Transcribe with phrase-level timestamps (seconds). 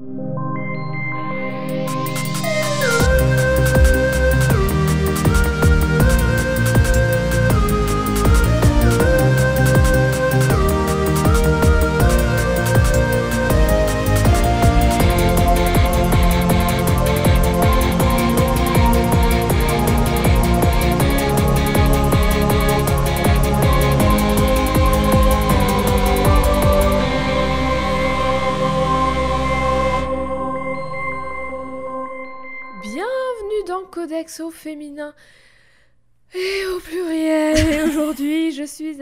[0.00, 0.47] Bienvenue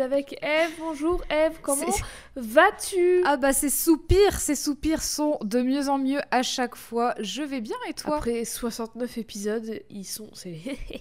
[0.07, 0.71] avec Eve.
[0.79, 1.93] Bonjour Eve, comment
[2.37, 7.17] vas-tu Ah bah ces soupirs, ces soupirs sont de mieux en mieux à chaque fois.
[7.19, 8.19] Je vais bien et toi?
[8.19, 10.31] Après 69 épisodes, ils sont.
[10.33, 10.61] C'est.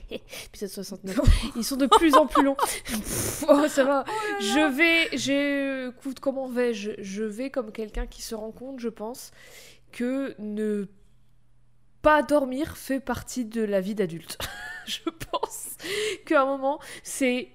[0.48, 1.20] épisode 69.
[1.56, 2.58] Ils sont de plus en plus longs.
[3.48, 4.06] oh, ça va.
[4.40, 5.16] je vais.
[5.16, 5.90] J'ai.
[5.90, 6.94] Écoute, comment vais-je?
[6.98, 9.30] Je vais comme quelqu'un qui se rend compte, je pense,
[9.92, 10.88] que ne
[12.02, 14.40] pas dormir fait partie de la vie d'adulte.
[14.88, 15.76] je pense
[16.26, 17.52] qu'à un moment, c'est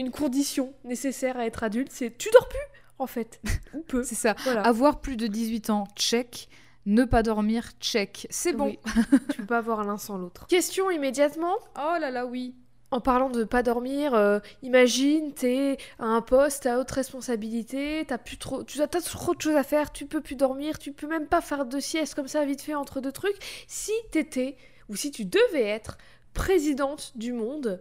[0.00, 1.90] une condition nécessaire à être adulte.
[1.92, 2.58] C'est tu dors plus,
[2.98, 3.40] en fait.
[3.74, 4.02] Ou peu.
[4.02, 4.34] C'est ça.
[4.44, 4.62] Voilà.
[4.62, 6.48] Avoir plus de 18 ans, check.
[6.86, 8.26] Ne pas dormir, check.
[8.30, 8.64] C'est bon.
[8.64, 8.78] Oui.
[9.30, 10.46] tu peux pas avoir l'un sans l'autre.
[10.46, 11.54] Question immédiatement.
[11.76, 12.54] Oh là là, oui.
[12.92, 18.18] En parlant de pas dormir, euh, imagine t'es à un poste à haute responsabilité, t'as
[18.18, 21.06] plus trop, tu as trop de choses à faire, tu peux plus dormir, tu peux
[21.06, 23.36] même pas faire de sieste comme ça vite fait entre deux trucs.
[23.68, 24.56] Si t'étais
[24.88, 25.98] ou si tu devais être
[26.34, 27.80] présidente du monde,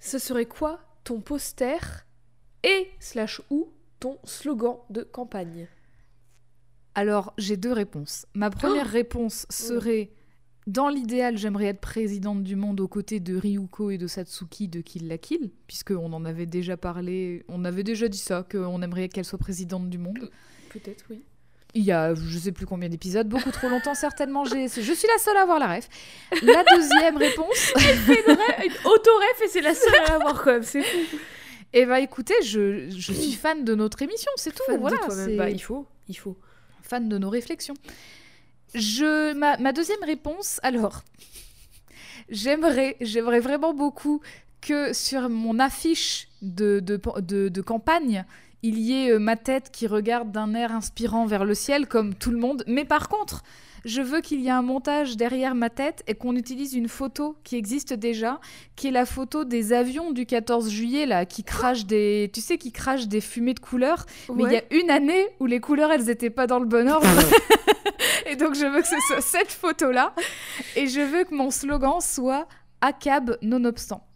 [0.00, 2.06] ce serait quoi ton poster
[2.62, 5.68] et slash ou ton slogan de campagne
[6.94, 8.26] Alors, j'ai deux réponses.
[8.34, 10.10] Ma première réponse serait
[10.66, 14.80] dans l'idéal, j'aimerais être présidente du monde aux côtés de Ryuko et de Satsuki de
[14.80, 19.10] Kill la Kill, puisqu'on en avait déjà parlé, on avait déjà dit ça, qu'on aimerait
[19.10, 20.30] qu'elle soit présidente du monde.
[20.70, 21.22] Peut-être oui.
[21.76, 24.44] Il y a je sais plus combien d'épisodes, beaucoup trop longtemps certainement.
[24.44, 25.88] J'ai, je suis la seule à avoir la ref.
[26.42, 31.16] La deuxième réponse, Une autoref et c'est la seule à l'avoir quand même, c'est fou.
[31.72, 34.62] eh ben écoutez, je, je suis fan de notre émission, c'est tout.
[34.66, 36.36] Fan voilà, c'est Bah, il faut, il faut.
[36.82, 37.74] fan de nos réflexions.
[38.74, 41.02] Je, ma, ma deuxième réponse, alors,
[42.28, 44.20] j'aimerais, j'aimerais vraiment beaucoup
[44.60, 48.24] que sur mon affiche de, de, de, de campagne,
[48.64, 52.14] il y ait euh, ma tête qui regarde d'un air inspirant vers le ciel, comme
[52.14, 52.64] tout le monde.
[52.66, 53.42] Mais par contre,
[53.84, 57.36] je veux qu'il y ait un montage derrière ma tête et qu'on utilise une photo
[57.44, 58.40] qui existe déjà,
[58.74, 62.56] qui est la photo des avions du 14 juillet, là, qui crachent des, tu sais,
[62.56, 64.06] qui crachent des fumées de couleurs.
[64.34, 66.88] Mais il y a une année où les couleurs, elles étaient pas dans le bon
[66.88, 67.06] ordre.
[68.26, 70.14] et donc, je veux que ce soit cette photo-là.
[70.74, 72.48] Et je veux que mon slogan soit
[72.80, 74.06] ACAB nonobstant.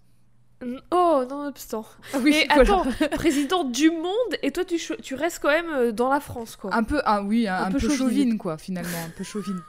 [0.90, 1.84] Oh, nonobstant.
[2.22, 6.08] Oui, Mais attends, président du monde, et toi tu, tu restes quand même euh, dans
[6.08, 6.74] la France, quoi.
[6.74, 7.96] Un peu, ah oui, un, Un un peu peu, chauvine.
[7.98, 9.60] chauvine, quoi, finalement, un peu chauvine.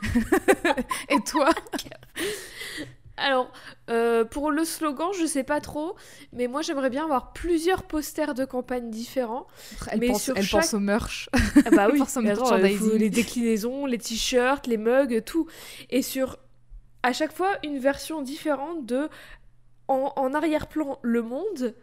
[1.09, 1.49] et toi?
[3.17, 3.51] Alors,
[3.89, 5.95] euh, pour le slogan, je sais pas trop,
[6.31, 9.45] mais moi j'aimerais bien avoir plusieurs posters de campagne différents.
[9.91, 11.29] Elle, Mais pense, sur elle chaque- pense au merch.
[11.65, 12.71] Ah bah oui, attends, merchandising.
[12.71, 15.47] il faut les déclinaisons, les t-shirts, les mugs, tout.
[15.89, 16.37] Et sur,
[17.03, 19.09] à chaque fois, une version différente de,
[19.89, 21.75] en, arrière-plan, le monde,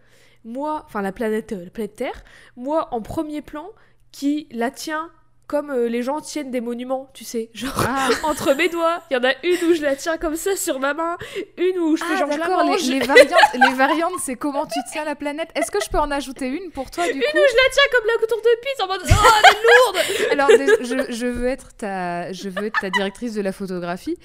[0.44, 2.24] moi, enfin la planète, euh, la planète Terre,
[2.56, 3.68] moi en premier plan,
[4.12, 5.10] qui la tient
[5.46, 9.00] comme euh, les gens tiennent des monuments, tu sais, genre Ah, entre mes doigts.
[9.10, 11.16] Il y en a une où je la tiens comme ça sur ma main,
[11.56, 14.34] une où je fais Ah, genre je la mange, les, les variantes, les variantes, c'est
[14.36, 15.48] comment tu tiens la planète.
[15.54, 17.70] Est-ce que je peux en ajouter une pour toi, du coup une où je la
[17.72, 20.30] tiens comme la tour de piste en mode oh elle est lourde.
[20.32, 20.48] Alors,
[21.08, 24.18] je, je veux être ta, je veux être ta directrice de la photographie.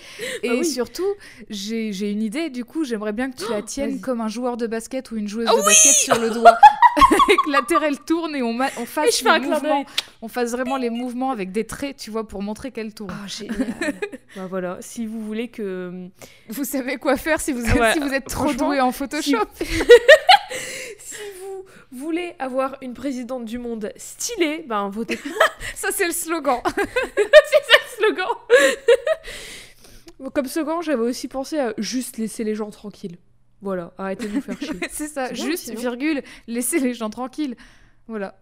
[0.44, 0.66] Et Ah oui.
[0.66, 1.08] surtout,
[1.50, 2.50] j'ai une idée.
[2.50, 4.02] Du coup, j'aimerais bien que tu la tiennes vas-y.
[4.02, 6.58] comme un joueur de basket ou une joueuse Ah de basket sur le doigt.
[7.30, 9.86] et que la terre, elle tourne et on, fasse un mouvements.
[10.22, 13.14] On vraiment les mouvements avec des traits, tu vois, pour montrer qu'elle tourne.
[13.14, 13.76] Oh génial.
[14.36, 16.10] bah voilà, si vous voulez que
[16.50, 19.46] Vous savez quoi faire si vous, ouais, si vous êtes trop doué en Photoshop.
[19.56, 25.32] si vous voulez avoir une présidente du monde stylée, ben votez pour
[25.76, 26.62] Ça, c'est le slogan.
[26.66, 28.28] ce slogan.
[30.34, 33.18] Comme slogan, j'avais aussi pensé à juste laisser les gens tranquilles.
[33.62, 34.70] Voilà, arrêtez de nous faire chier.
[34.90, 37.56] c'est ça, bien juste, virgule, laissez les gens tranquilles.
[38.08, 38.36] Voilà,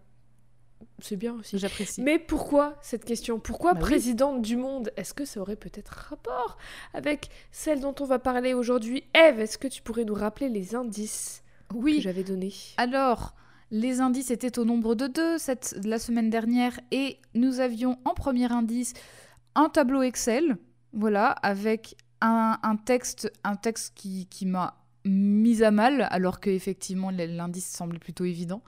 [1.00, 1.58] C'est bien aussi.
[1.58, 2.00] j'apprécie.
[2.02, 3.38] Mais pourquoi cette question?
[3.38, 3.86] Pourquoi Bah oui.
[3.90, 4.90] présidente du monde?
[4.96, 6.56] Est-ce que ça aurait peut-être rapport
[6.94, 9.04] avec celle dont on va parler aujourd'hui?
[9.14, 12.54] Eve, est-ce que tu pourrais nous rappeler les indices que Oui, j'avais donnés?
[12.78, 13.34] Alors,
[13.70, 18.14] les indices étaient au nombre de deux cette, la semaine dernière et nous avions en
[18.14, 18.94] premier indice
[19.54, 20.56] un tableau Excel,
[20.92, 26.50] voilà, avec un, un texte, un texte qui, qui m'a mise à mal, alors que
[26.50, 28.62] effectivement l'indice semblait plutôt évident.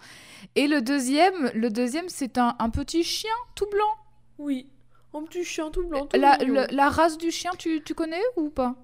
[0.54, 3.94] Et le deuxième, le deuxième, c'est un, un petit chien tout blanc.
[4.38, 4.68] Oui.
[5.14, 6.06] Un petit chien tout blanc.
[6.06, 8.76] tout La, la- la race du chien, tu, tu connais ou pas?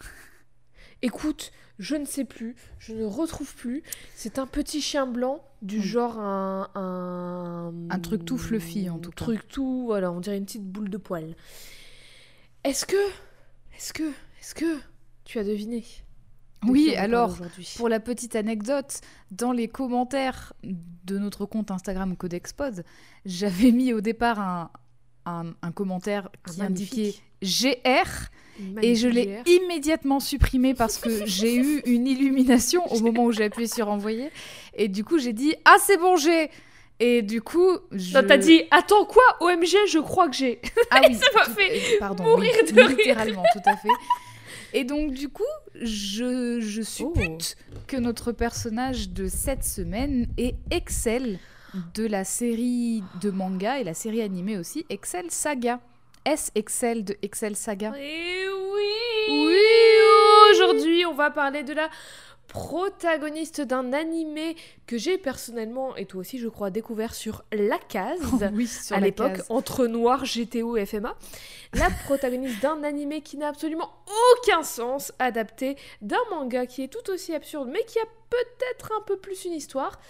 [1.02, 3.82] Écoute, je ne sais plus, je ne retrouve plus.
[4.14, 5.82] C'est un petit chien blanc, du Mm.
[5.82, 7.72] genre un, un.
[7.90, 9.24] Un truc tout fluffy, en tout cas.
[9.24, 11.34] Truc tout, voilà, on dirait une petite boule de poil.
[12.64, 12.96] Est-ce que.
[13.76, 14.02] Est-ce que.
[14.02, 14.78] Est-ce que.
[15.30, 15.84] Tu as deviné.
[16.64, 17.36] De Oui, alors,
[17.76, 19.00] Pour la petite anecdote,
[19.30, 22.82] dans les commentaires de notre compte Instagram Codexpod,
[23.24, 24.70] j'avais mis au départ un,
[25.26, 27.22] un, un commentaire qui magnifique.
[27.42, 33.26] indiquait GR et je l'ai immédiatement supprimé parce que j'ai eu une illumination au moment
[33.26, 34.30] où j'ai appuyé sur envoyer.
[34.74, 36.50] Et du coup j'ai dit ah c'est bon j'ai
[36.98, 38.18] et du coup je...
[38.18, 39.22] T'as dit Attends, quoi?
[39.40, 40.60] OMG, je crois que j'ai.
[40.90, 42.88] ah oui ça m'a fait pardon mourir oui, de rire.
[42.90, 43.88] littéralement tout à fait
[44.72, 45.42] et donc du coup
[45.80, 47.56] je, je suppute
[47.86, 51.38] que notre personnage de cette semaine est Excel
[51.94, 55.80] de la série de manga et la série animée aussi Excel Saga
[56.24, 59.56] est Excel de Excel Saga Et oui Oui.
[60.52, 61.88] Aujourd'hui, on va parler de la
[62.50, 64.56] protagoniste d'un animé
[64.86, 68.20] que j'ai personnellement, et toi aussi je crois, découvert sur La Case.
[68.52, 71.16] oui sur à l'époque, entre Noir, GTO et FMA,
[71.74, 73.90] la protagoniste d'un animé qui n'a absolument
[74.36, 79.02] aucun sens, adapté d'un manga qui est tout aussi absurde, mais qui a peut-être un
[79.02, 80.00] peu plus une histoire.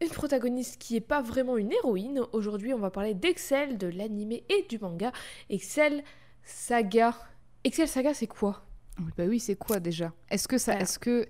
[0.00, 2.22] Une protagoniste qui n'est pas vraiment une héroïne.
[2.32, 5.12] Aujourd'hui, on va parler d'Excel, de l'animé et du manga.
[5.50, 6.02] Excel
[6.42, 7.14] Saga.
[7.62, 8.64] Excel Saga, c'est quoi?
[8.98, 10.12] Oui, Bah oui, c'est quoi déjà?
[10.30, 10.82] Est-ce que ça Alors.
[10.82, 11.26] est-ce que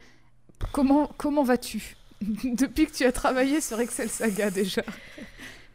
[0.72, 1.96] comment comment vas-tu
[2.44, 4.82] depuis que tu as travaillé sur Excel Saga déjà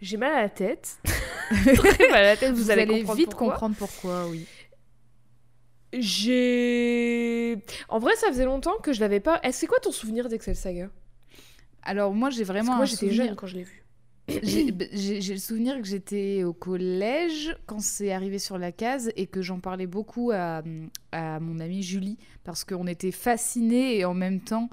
[0.02, 0.98] J'ai mal à la tête.
[1.50, 3.52] Très mal à la tête, vous, Vous, allez, allez comprendre vite pourquoi.
[3.52, 4.46] comprendre pourquoi, oui.
[5.94, 7.58] J'ai.
[7.88, 9.40] En vrai, ça faisait longtemps que je l'avais pas.
[9.44, 10.90] Eh, C'est quoi ton souvenir d'Excel Saga?
[11.82, 13.84] Alors moi j'ai Parce vraiment que moi, j'étais souvenir jeune quand je l'ai vu.
[14.44, 19.12] J'ai bah, j'ai- le souvenir que j'étais au collège quand c'est arrivé sur la case
[19.16, 20.62] et que j'en parlais beaucoup à,
[21.12, 24.70] à mon amie Julie parce qu'on était fascinés et en même temps,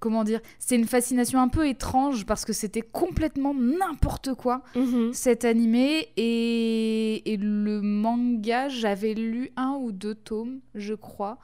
[0.00, 4.62] comment dire, c'est une fascination un peu étrange parce que c'était complètement n'importe quoi
[5.12, 11.38] cet animé et, et le manga, j'avais lu un ou deux tomes, je crois.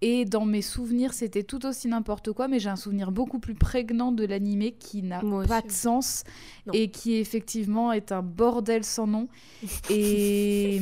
[0.00, 3.54] Et dans mes souvenirs, c'était tout aussi n'importe quoi, mais j'ai un souvenir beaucoup plus
[3.54, 6.22] prégnant de l'animé qui n'a pas de sens
[6.66, 6.72] Non.
[6.72, 9.28] et qui effectivement est un bordel sans nom.
[9.90, 10.80] Et,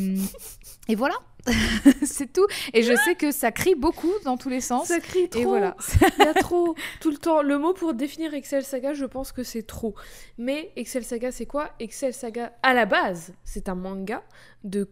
[0.89, 1.15] et voilà,
[2.05, 2.47] c'est tout.
[2.75, 4.89] Et je sais que ça crie beaucoup dans tous les sens.
[4.89, 5.41] Ça crie trop.
[5.41, 5.77] Et voilà.
[6.19, 6.75] Il y a trop.
[7.01, 7.43] Tout le temps.
[7.43, 9.95] Le mot pour définir Excel Saga, je pense que c'est trop.
[10.39, 11.71] Mais Excel Saga, c'est quoi?
[11.81, 14.23] Excel Saga, à la base, c'est un manga
[14.65, 14.89] de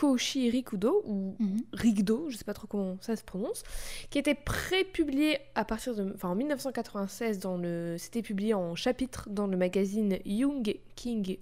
[0.00, 1.62] Koshi Rikudo, ou Mhm.
[1.72, 3.62] Rigdo, je sais pas trop comment ça se prononce,
[4.10, 9.26] qui était prépublié à partir de, enfin en 1996 dans le, c'était publié en chapitre
[9.30, 11.38] dans le magazine Young King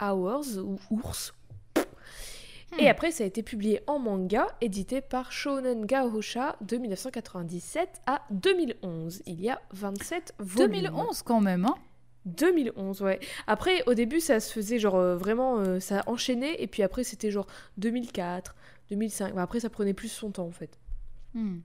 [0.00, 1.34] Hours ou Ours.
[2.78, 2.88] Et Hmm.
[2.88, 9.22] après, ça a été publié en manga, édité par Shonen Gahosha de 1997 à 2011.
[9.26, 10.72] Il y a 27 volumes.
[10.72, 11.74] 2011 quand même, hein
[12.26, 13.20] 2011, ouais.
[13.46, 17.04] Après, au début, ça se faisait genre euh, vraiment, euh, ça enchaînait, et puis après,
[17.04, 17.46] c'était genre
[17.78, 18.54] 2004,
[18.90, 19.34] 2005.
[19.34, 20.78] Bah, après, ça prenait plus son temps en fait.
[21.34, 21.58] Hmm.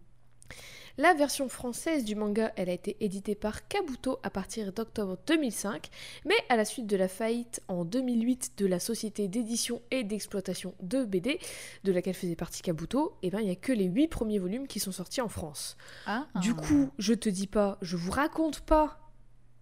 [0.99, 5.87] La version française du manga, elle a été éditée par Kabuto à partir d'octobre 2005,
[6.25, 10.75] mais à la suite de la faillite en 2008 de la société d'édition et d'exploitation
[10.81, 11.39] de BD,
[11.85, 14.67] de laquelle faisait partie Kabuto, et ben il n'y a que les 8 premiers volumes
[14.67, 15.77] qui sont sortis en France.
[16.05, 16.27] Ah.
[16.41, 19.08] Du coup, je te dis pas, je vous raconte pas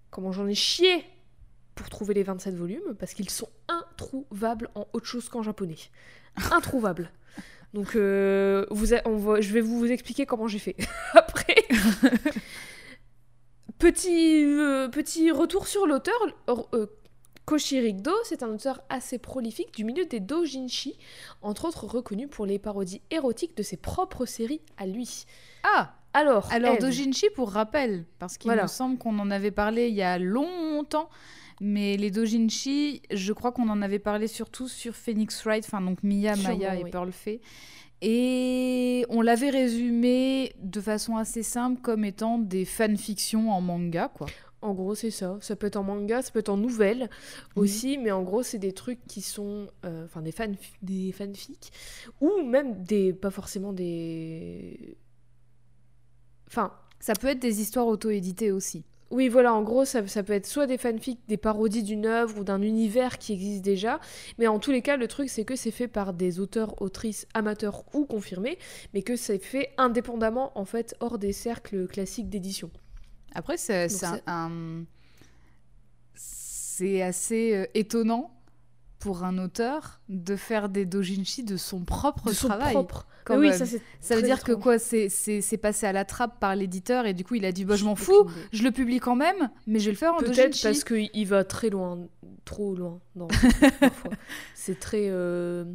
[0.10, 1.04] comment j'en ai chié
[1.76, 5.78] pour trouver les 27 volumes, parce qu'ils sont introuvables en autre chose qu'en japonais.
[6.52, 7.12] Introuvables.
[7.74, 10.76] Donc, euh, vous a- on va- je vais vous expliquer comment j'ai fait
[11.14, 11.56] après.
[13.80, 16.16] petit, euh, petit retour sur l'auteur.
[16.74, 16.88] Euh,
[18.26, 20.98] c'est un auteur assez prolifique du milieu des doujinshi,
[21.42, 25.26] entre autres reconnu pour les parodies érotiques de ses propres séries à lui.
[25.64, 26.78] Ah Alors, Alors,
[27.36, 28.64] pour rappel, parce qu'il Voilà.
[28.64, 31.10] me semble qu'on en avait parlé il y a longtemps,
[31.62, 36.02] mais les Dojinshi, je crois qu'on en avait parlé surtout sur Phoenix Wright, enfin donc
[36.02, 36.90] Mia, Sûrement, Maya et oui.
[36.90, 37.40] Pearl Fay.
[38.02, 44.26] Et on l'avait résumé de façon assez simple comme étant des fanfictions en manga, quoi.
[44.64, 45.38] En gros, c'est ça.
[45.42, 47.12] Ça peut être en manga, ça peut être en nouvelle
[47.56, 47.64] Oui.
[47.66, 51.72] aussi, mais en gros, c'est des trucs qui sont, euh, enfin, des fan, des fanfics
[52.22, 54.98] ou même des, pas forcément des,
[56.48, 58.84] enfin, Ça peut être des histoires auto-éditées aussi.
[59.12, 59.54] oui, voilà.
[59.54, 62.62] En gros, ça, ça peut être soit des fanfics, des parodies d'une œuvre ou d'un
[62.62, 64.00] univers qui existe déjà,
[64.38, 67.26] mais en tous les cas, le truc, c'est que c'est fait par des auteurs, autrices,
[67.34, 68.58] amateurs ou confirmés,
[68.94, 72.70] mais que c'est fait indépendamment, en fait, hors des cercles classiques d'édition.
[73.34, 73.56] Après,
[74.28, 74.84] un-
[76.16, 78.32] c'est assez euh, étonnant
[79.00, 82.74] pour un auteur de faire des dojinshi de son propre de son travail.
[82.74, 83.06] propre.
[83.26, 83.52] quand oui,
[84.00, 87.36] ça veut dire que quoi C'est passé à la trappe par l'éditeur et du coup
[87.36, 89.92] il a dit bah, je m'en fous, je le publie quand même, mais je vais
[89.92, 90.64] le faire en Peut-être dojinshi.
[90.64, 92.00] parce qu'il va très loin,
[92.46, 93.00] trop loin.
[94.56, 95.66] C'est très euh,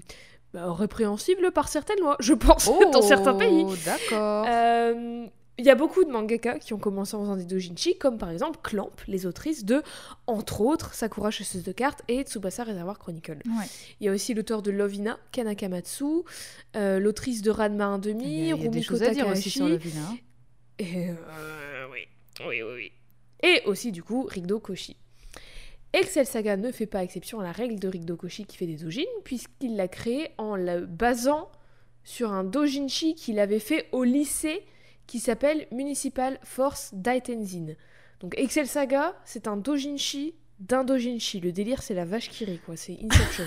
[0.53, 3.65] bah, répréhensible par certaines lois, je pense, dans certains pays.
[3.67, 4.47] Oh, D'accord.
[4.49, 5.27] Euh,
[5.63, 8.31] Il y a beaucoup de mangaka qui ont commencé en faisant des dojinshi, comme par
[8.31, 9.85] exemple Clamp, les autrices de,
[10.27, 13.39] entre autres, Sakura chasseuse de cartes et Tsubasa Reservoir Chronicle.
[13.47, 13.67] Ouais.
[14.01, 16.25] Il y a aussi l'auteur de Lovina, Kanakamatsu,
[16.75, 19.11] euh, l'autrice de Ranma 1,5, Il y a, il y a des Rumiko choses à
[19.11, 20.17] dire aussi Takahashi, sur le vin.
[20.81, 22.09] et, euh, oui,
[22.41, 22.93] oui, oui, oui.
[23.49, 24.97] Et aussi, du coup, Rigdo Koshi.
[25.93, 28.79] Excel Saga ne fait pas exception à la règle de Rigdo Koshi qui fait des
[28.79, 31.53] dojins, puisqu'il l'a créé en la basant
[32.03, 34.65] sur un dojinshi qu'il avait fait au lycée
[35.13, 37.75] qui s'appelle Municipal Force Daitenzin.
[38.21, 41.39] Donc Excel Saga, c'est un dojinshi d'un dojinshi.
[41.39, 42.79] Le délire, c'est la vache qui rit, quoi.
[42.79, 43.45] C'est Inception.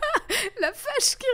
[0.62, 1.26] La vache qui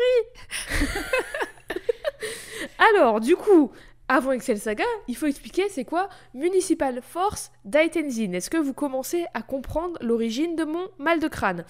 [2.97, 3.71] Alors, du coup,
[4.09, 8.33] avant Excel Saga, il faut expliquer c'est quoi Municipal Force Daitenzin.
[8.33, 11.65] Est-ce que vous commencez à comprendre l'origine de mon mal de crâne?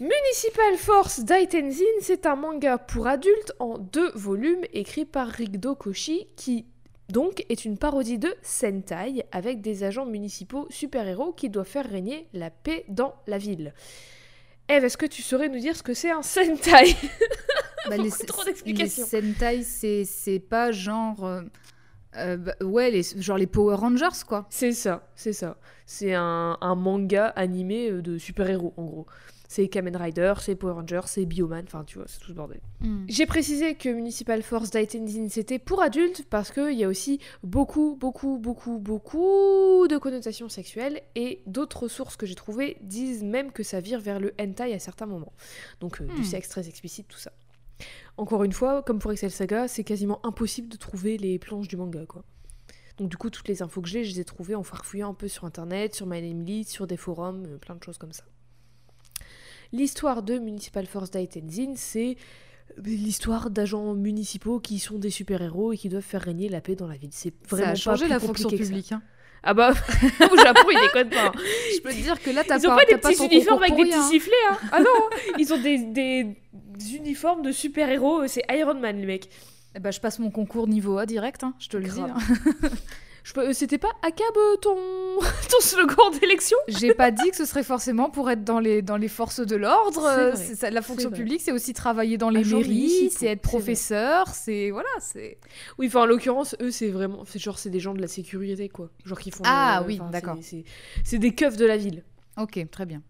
[0.00, 6.26] Municipal Force Daitenzin, c'est un manga pour adultes en deux volumes écrit par Rigdo Koshi
[6.36, 6.64] qui
[7.10, 12.28] donc est une parodie de Sentai avec des agents municipaux super-héros qui doivent faire régner
[12.32, 13.74] la paix dans la ville.
[14.68, 16.96] Eve, est-ce que tu saurais nous dire ce que c'est un Sentai?
[17.88, 19.06] Bah, les, trop les d'explications.
[19.06, 21.24] Sentai, c'est pas genre.
[21.24, 21.42] euh,
[22.16, 24.46] euh, bah, ouais, les, genre les Power Rangers, quoi.
[24.50, 25.56] C'est ça, c'est ça.
[25.86, 29.06] C'est un, un manga animé euh, de super-héros, en gros.
[29.52, 32.60] C'est Kamen Rider, c'est Power Rangers, c'est Bioman, enfin tu vois, c'est tout ce bordel.
[33.08, 37.96] J'ai précisé que Municipal Force Daitenzin c'était pour adultes parce qu'il y a aussi beaucoup,
[37.98, 43.64] beaucoup, beaucoup, beaucoup de connotations sexuelles et d'autres sources que j'ai trouvées disent même que
[43.64, 45.32] ça vire vers le hentai à certains moments.
[45.80, 46.24] Donc euh, du Hmm.
[46.24, 47.32] sexe très explicite, tout ça.
[48.18, 51.76] Encore une fois, comme pour Excel Saga, c'est quasiment impossible de trouver les planches du
[51.76, 52.22] manga, quoi.
[52.98, 55.14] Donc du coup, toutes les infos que j'ai, je les ai trouvées en farfouillant un
[55.14, 58.22] peu sur internet, sur MyNameList, sur des forums, euh, plein de choses comme ça.
[59.72, 62.16] L'histoire de Municipal Force Daitenzin, c'est
[62.78, 66.74] euh, l'histoire d'agents municipaux qui sont des super-héros et qui doivent faire régner la paix
[66.74, 67.10] dans la ville.
[67.12, 68.92] C'est vraiment ça a changé pas la fonction publique.
[68.92, 69.02] hein.
[69.42, 69.70] Ah bah,
[70.32, 71.28] au Japon, ils déconnent pas.
[71.28, 71.32] hein.
[71.74, 73.74] Je peux te dire que là, t'as Ils ont pas, pas des petits uniformes avec
[73.74, 74.08] des pour petits hein.
[74.10, 74.58] sifflets, hein.
[74.72, 74.86] Ah non,
[75.38, 76.36] ils ont des, des-
[76.94, 79.30] uniformes de super-héros, c'est Iron Man, les mecs.
[79.76, 82.00] Eh bah, je passe mon concours niveau A direct, hein, je te le dis.
[82.00, 82.16] Hein.
[83.34, 84.74] Je euh, C'était pas ACAB euh, ton,
[85.50, 86.56] ton slogan d'élection?
[86.68, 89.56] J'ai pas dit que ce serait forcément pour être dans les, dans les forces de
[89.56, 90.04] l'ordre.
[90.04, 90.34] Euh,
[90.70, 94.70] la fonction publique, c'est aussi travailler dans les mairies, c'est être professeur, c'est.
[94.70, 95.38] Voilà, c'est.
[95.78, 98.68] Oui, enfin en l'occurrence, eux c'est vraiment, c'est genre c'est des gens de la sécurité
[98.68, 99.42] quoi, genre qui font.
[99.46, 100.36] Ah le- oui, d'accord.
[100.42, 100.64] C'est
[101.04, 102.04] c'est des keufs de la ville.
[102.38, 103.02] Ok, très bien.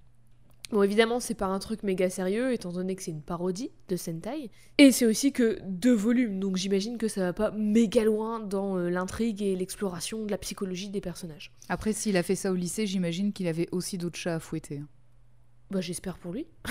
[0.71, 3.97] Bon évidemment c'est pas un truc méga sérieux étant donné que c'est une parodie de
[3.97, 8.39] Sentai et c'est aussi que deux volumes donc j'imagine que ça va pas méga loin
[8.39, 11.53] dans euh, l'intrigue et l'exploration de la psychologie des personnages.
[11.69, 14.79] Après, s'il a fait ça au lycée, j'imagine qu'il avait aussi d'autres chats à fouetter.
[14.79, 14.89] hein.
[15.71, 16.47] Bah j'espère pour lui.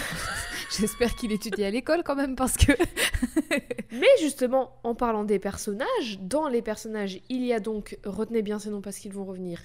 [0.78, 2.72] J'espère qu'il étudie à l'école quand même, parce que.
[3.92, 8.60] Mais justement, en parlant des personnages, dans les personnages, il y a donc, retenez bien
[8.60, 9.60] ces noms parce qu'ils vont revenir,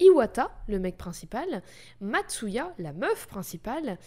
[0.00, 1.62] Iwata, le mec principal,
[2.00, 3.98] Matsuya, la meuf principale,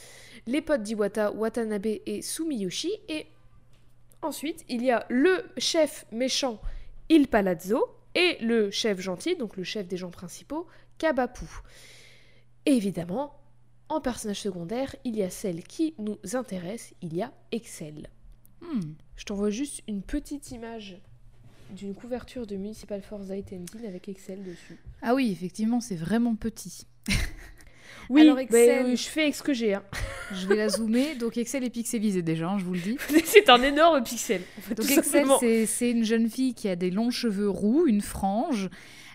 [0.47, 3.27] les potes d'Iwata, Watanabe et Sumiyoshi, et
[4.21, 6.59] ensuite, il y a le chef méchant,
[7.09, 11.45] Il Palazzo, et le chef gentil, donc le chef des gens principaux, Kabapu.
[12.65, 13.39] Et évidemment,
[13.89, 18.09] en personnage secondaire, il y a celle qui nous intéresse, il y a Excel.
[18.61, 18.93] Hmm.
[19.15, 21.01] Je t'envoie juste une petite image
[21.73, 24.77] d'une couverture de Municipal Force Daitenzin avec Excel dessus.
[25.01, 26.85] Ah oui, effectivement, c'est vraiment petit.
[28.09, 29.75] Oui, Alors, Excel- je fais avec ce que j'ai.
[29.75, 29.83] hein.
[30.33, 31.15] Je vais la zoomer.
[31.17, 32.97] Donc, Excel est pixelisé déjà, hein, je vous le dis.
[33.25, 34.41] c'est un énorme pixel.
[34.57, 35.27] en fait, Donc Excel,
[35.67, 38.69] c'est une jeune fille qui a des longs cheveux roux, une frange.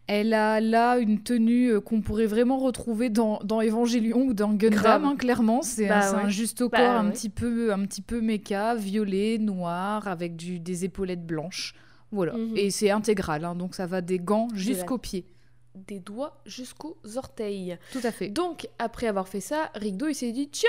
[0.06, 4.54] Elle a là une tenue euh, qu'on pourrait vraiment retrouver dans, dans Evangelion ou dans
[4.54, 5.60] Gundam, hein, clairement.
[5.60, 7.12] C'est Bah un, c'est un juste au Bah corps un ouais.
[7.12, 11.74] petit peu un petit peu méca, violet, noir, avec du, des épaulettes blanches.
[12.12, 12.32] Voilà.
[12.32, 12.56] Mhm.
[12.56, 15.26] Et c'est intégral, hein, donc ça va des gants jusqu'aux pieds.
[15.74, 17.78] Des doigts jusqu'aux orteils.
[17.92, 18.28] Tout à fait.
[18.28, 20.68] Donc, après avoir fait ça, Rigdo il s'est dit tiens,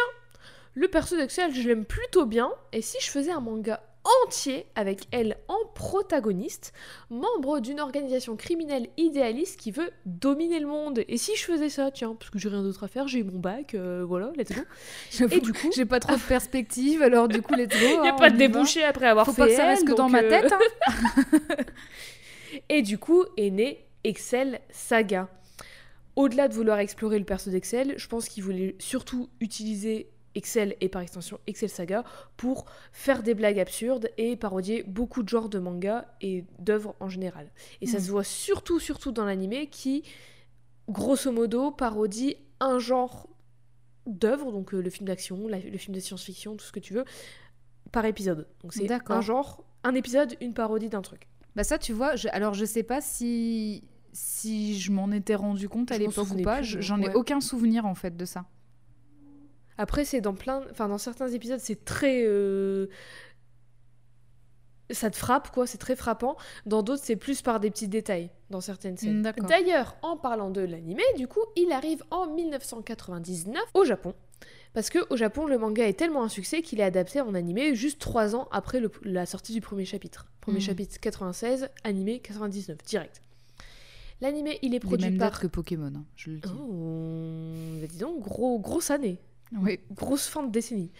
[0.74, 2.51] le perso d'Excel, je l'aime plutôt bien.
[2.74, 3.81] Et si je faisais un manga
[4.25, 6.74] entier avec elle en protagoniste,
[7.10, 11.03] membre d'une organisation criminelle idéaliste qui veut dominer le monde.
[11.08, 13.39] Et si je faisais ça, tiens, parce que j'ai rien d'autre à faire, j'ai mon
[13.39, 14.62] bac, euh, voilà, let's go.
[15.32, 17.77] Et du coup, J'ai pas trop de perspective, alors du coup, let's go.
[17.82, 19.86] il n'y a hein, pas de débouché après avoir Faut fait pas que ça reste
[19.86, 20.53] que dans ma euh, tête.
[20.53, 21.56] hein.
[22.70, 25.27] Et du coup est né Excel Saga.
[26.15, 30.89] Au-delà de vouloir explorer le perso d'Excel, je pense qu'il voulait surtout utiliser Excel et
[30.89, 32.03] par extension Excel Saga
[32.38, 37.09] pour faire des blagues absurdes et parodier beaucoup de genres de manga et d'œuvres en
[37.09, 37.51] général.
[37.81, 38.01] Et ça Mm.
[38.01, 40.03] se voit surtout, surtout dans l'animé qui,
[40.89, 43.27] grosso modo, parodie un genre
[44.07, 47.05] d'œuvre, donc euh, le film d'action, le film de science-fiction, tout ce que tu veux,
[47.91, 48.48] par épisode.
[48.62, 51.27] Donc c'est un genre, un épisode, une parodie d'un truc.
[51.55, 55.69] Bah ça, tu vois, je- alors je sais pas si si je m'en étais rendu
[55.69, 56.62] compte à l'époque ou pas.
[56.63, 58.45] J'en ai aucun souvenir en fait de ça.
[59.79, 60.62] Après, c'est dans plein.
[60.69, 62.24] Enfin, dans certains épisodes, c'est très.
[62.25, 62.88] euh,
[64.91, 66.36] Ça te frappe, quoi, c'est très frappant.
[66.65, 69.21] Dans d'autres, c'est plus par des petits détails, dans certaines scènes.
[69.21, 69.45] Mm.
[69.48, 74.15] D'ailleurs, en parlant de l'animé, du coup, il arrive en 1999 au Japon.
[74.74, 77.75] Parce que au Japon, le manga est tellement un succès qu'il est adapté en animé
[77.75, 80.25] juste trois ans après le- la sortie du premier chapitre.
[80.41, 80.62] Premier Mm.
[80.62, 83.21] chapitre 96, animé 99, direct.
[84.21, 85.39] L'animé, il est produit par.
[85.39, 86.50] que Pokémon, hein, je le dis.
[86.51, 89.17] Oh, bah dis donc, gros, grosse année
[89.53, 89.79] Oui.
[89.91, 90.91] grosse fin de décennie.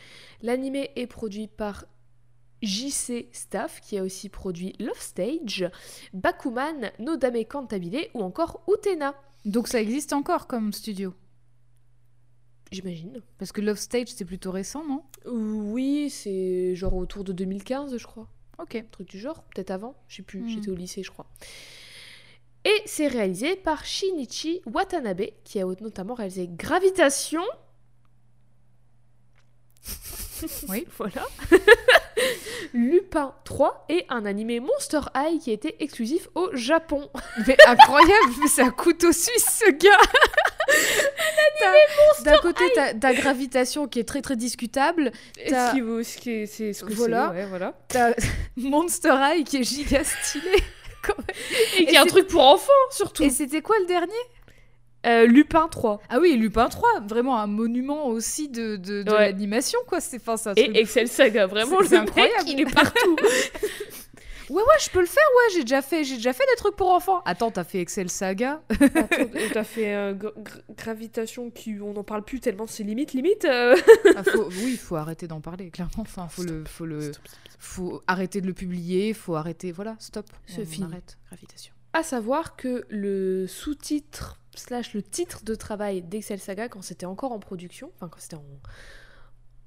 [0.42, 1.86] L'animé est produit par
[2.62, 5.70] JC Staff, qui a aussi produit Love Stage,
[6.14, 9.16] Bakuman, Nodame Cantabile ou encore Utena,
[9.46, 11.14] Donc ça existe encore comme studio?
[12.72, 13.22] j'imagine.
[13.40, 15.04] Parce que Love Stage c'est plutôt récent, non?
[15.26, 18.28] Oui, c'est genre autour de 2015, je crois.
[18.60, 18.76] Ok.
[18.76, 20.48] Un truc du genre, peut-être avant, je sais plus, Hmm.
[20.50, 21.26] j'étais au lycée, je crois.
[22.66, 27.42] Et c'est réalisé par Shinichi Watanabe, qui a notamment réalisé Gravitation.
[30.68, 30.86] Oui.
[30.98, 31.26] voilà.
[32.74, 37.10] Lupin 3 et un animé Monster High qui était exclusif au Japon.
[37.48, 39.98] Mais incroyable, mais c'est un couteau suisse ce gars.
[42.24, 45.12] D'un côté, t'as t'as gravitation qui est très très discutable.
[45.48, 47.30] T'as- Ce qui vaut- ce qui est- c'est ce que Voilà.
[47.32, 47.74] ouais, voilà.
[47.88, 48.12] T'as
[48.58, 50.58] Monster High qui est giga stylé.
[51.78, 53.24] Et qui est un truc pour enfants surtout.
[53.24, 54.14] Et c'était quoi le dernier?
[55.06, 59.20] Euh, Lupin 3 Ah oui, Lupin 3, vraiment un monument aussi de, de, de Ouais.
[59.28, 60.02] l'animation quoi.
[60.02, 62.50] C'est enfin, c'est un et Excel Saga, vraiment C'est- le mec, incroyable.
[62.50, 63.16] il est partout.
[64.50, 65.22] Ouais ouais, je peux le faire.
[65.38, 67.22] Ouais, j'ai déjà fait, j'ai déjà fait des trucs pour enfants.
[67.26, 68.64] Attends, t'as fait Excel Saga?
[68.82, 69.08] Attends,
[69.54, 73.46] t'as fait euh, gra- gra- gravitation qui on n'en parle plus tellement c'est limite limite.
[73.46, 73.76] euh.
[74.16, 75.70] Ah, faut- Oui, il faut arrêter d'en parler.
[75.70, 77.12] Clairement, enfin, faut le, faut le,
[77.60, 79.14] faut arrêter de le publier.
[79.14, 79.72] Faut arrêter.
[79.72, 80.26] Voilà, stop.
[80.48, 80.88] C'est On fini.
[80.92, 81.20] Arrête.
[81.28, 81.72] Gravitation.
[81.94, 87.32] À savoir que le sous-titre slash le titre de travail d'Excel Saga quand c'était encore
[87.32, 88.46] en production, enfin quand c'était en,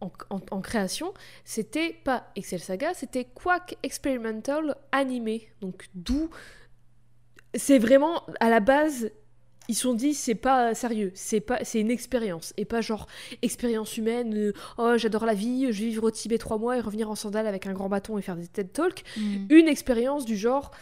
[0.00, 1.12] en, en- en création,
[1.44, 5.48] c'était pas Excel Saga, c'était Quack Experimental Animé.
[5.60, 6.28] Donc d'où
[7.54, 9.10] c'est vraiment à la base
[9.68, 13.06] ils se sont dit c'est pas sérieux, c'est pas c'est une expérience et pas genre
[13.42, 14.34] expérience humaine.
[14.36, 17.14] euh, oh j'adore la vie, je vais vivre au Tibet trois mois et revenir en
[17.14, 19.04] sandales avec un grand bâton et faire des TED Talks
[19.50, 20.72] une expérience du genre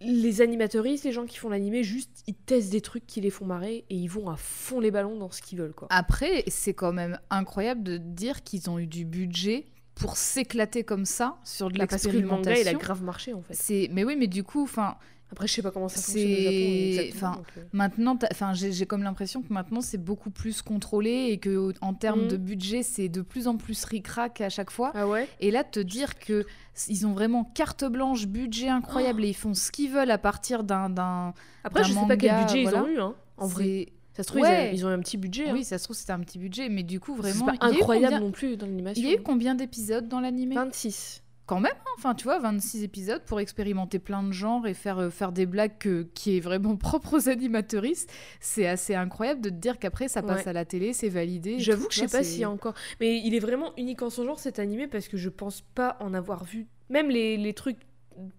[0.00, 3.44] les animateuristes, les gens qui font l'animé, juste ils testent des trucs qui les font
[3.46, 5.88] marrer et ils vont à fond les ballons dans ce qu'ils veulent quoi.
[5.90, 11.06] Après, c'est quand même incroyable de dire qu'ils ont eu du budget pour s'éclater comme
[11.06, 12.78] ça sur de Bah, parce que le manga il a l'expérimentation.
[12.78, 13.54] grave marché en fait.
[13.54, 14.96] C'est, mais oui, mais du coup, enfin,
[15.32, 16.52] Après je sais pas comment ça fonctionne C'est- au Japon
[16.88, 17.30] exactement.
[17.30, 17.60] enfin, donc, euh.
[17.72, 22.22] Maintenant, enfin, j'ai comme l'impression que maintenant c'est beaucoup plus contrôlé et que en termes
[22.22, 22.28] Mhm.
[22.28, 24.92] de budget, c'est de plus en plus ric-rac à chaque fois.
[24.94, 25.28] Ah ouais?
[25.40, 26.46] Et là, te dire que
[26.88, 30.62] ils ont vraiment carte blanche, budget incroyable et ils font ce qu'ils veulent à partir
[30.62, 31.34] d'un.
[31.64, 32.78] Après je sais pas quel budget voilà.
[32.78, 33.64] ils ont eu hein, en vrai.
[33.64, 34.48] c'est- Ça se trouve Ouais.
[34.48, 35.48] ils, a- ils ont eu un petit budget.
[35.48, 35.52] hein.
[35.52, 37.70] Oui, ça se trouve c'était un petit budget, mais du coup C'est vraiment, pas a
[37.70, 39.02] eu incroyable combien- non plus dans l'animation.
[39.02, 40.54] Il y a eu combien d'épisodes dans l'animé?
[40.54, 41.22] 26.
[41.46, 41.90] Quand même, hein.
[41.96, 45.46] enfin tu vois, 26 épisodes pour expérimenter plein de genres et faire, euh, faire des
[45.46, 48.12] blagues que- qui est vraiment propre aux animateuristes.
[48.40, 50.48] C'est assez incroyable de te dire qu'après ça passe Ouais.
[50.48, 51.58] à la télé, c'est validé.
[51.60, 52.74] J'avoue que je sais pas s'il y a encore.
[53.00, 55.96] Mais il est vraiment unique en son genre cet animé parce que je pense pas
[56.00, 56.66] en avoir vu.
[56.90, 57.78] Même les, les trucs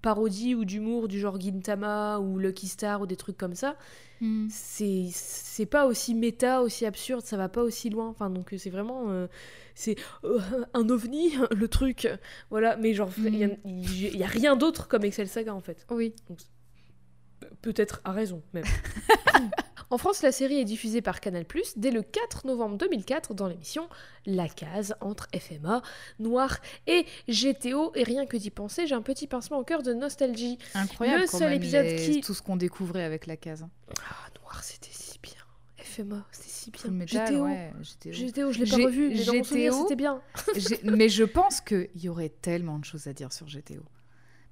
[0.02, 3.76] parodies ou d'humour du genre Gintama ou Lucky Star ou des trucs comme ça,
[4.20, 4.48] Hmm.
[4.50, 8.08] c'est pas aussi méta, aussi absurde, ça va pas aussi loin.
[8.08, 9.28] Enfin donc euh, c'est vraiment euh,
[9.76, 10.40] c'est euh,
[10.74, 12.08] un ovni le truc.
[12.50, 13.58] Voilà, mais genre il y a- Mhm.
[13.66, 15.86] il y, a rien d'autre comme Excel Saga en fait.
[15.92, 16.16] Oui.
[17.62, 18.64] Peut-être à raison, même.
[19.90, 21.46] en France, la série est diffusée par Canal+,
[21.78, 23.88] dès le 4 novembre 2004 dans l'émission
[24.26, 25.82] La Case, entre FMA,
[26.20, 27.92] Noir et GTO.
[27.96, 30.58] Et rien que d'y penser, j'ai un petit pincement au cœur de nostalgie.
[30.74, 33.66] Incroyable Le quand seul même, épisode les- qui- tout ce qu'on découvrait avec la case.
[34.10, 35.32] Ah, Noir, c'était si bien.
[35.78, 37.06] FMA, c'était si bien.
[37.06, 38.12] GTO, ouais, GTO.
[38.12, 40.22] GTO, je l'ai pas revu, mais GTO, c'était bien.
[40.84, 43.84] Mais je pense qu'il y aurait tellement de choses à dire sur GTO.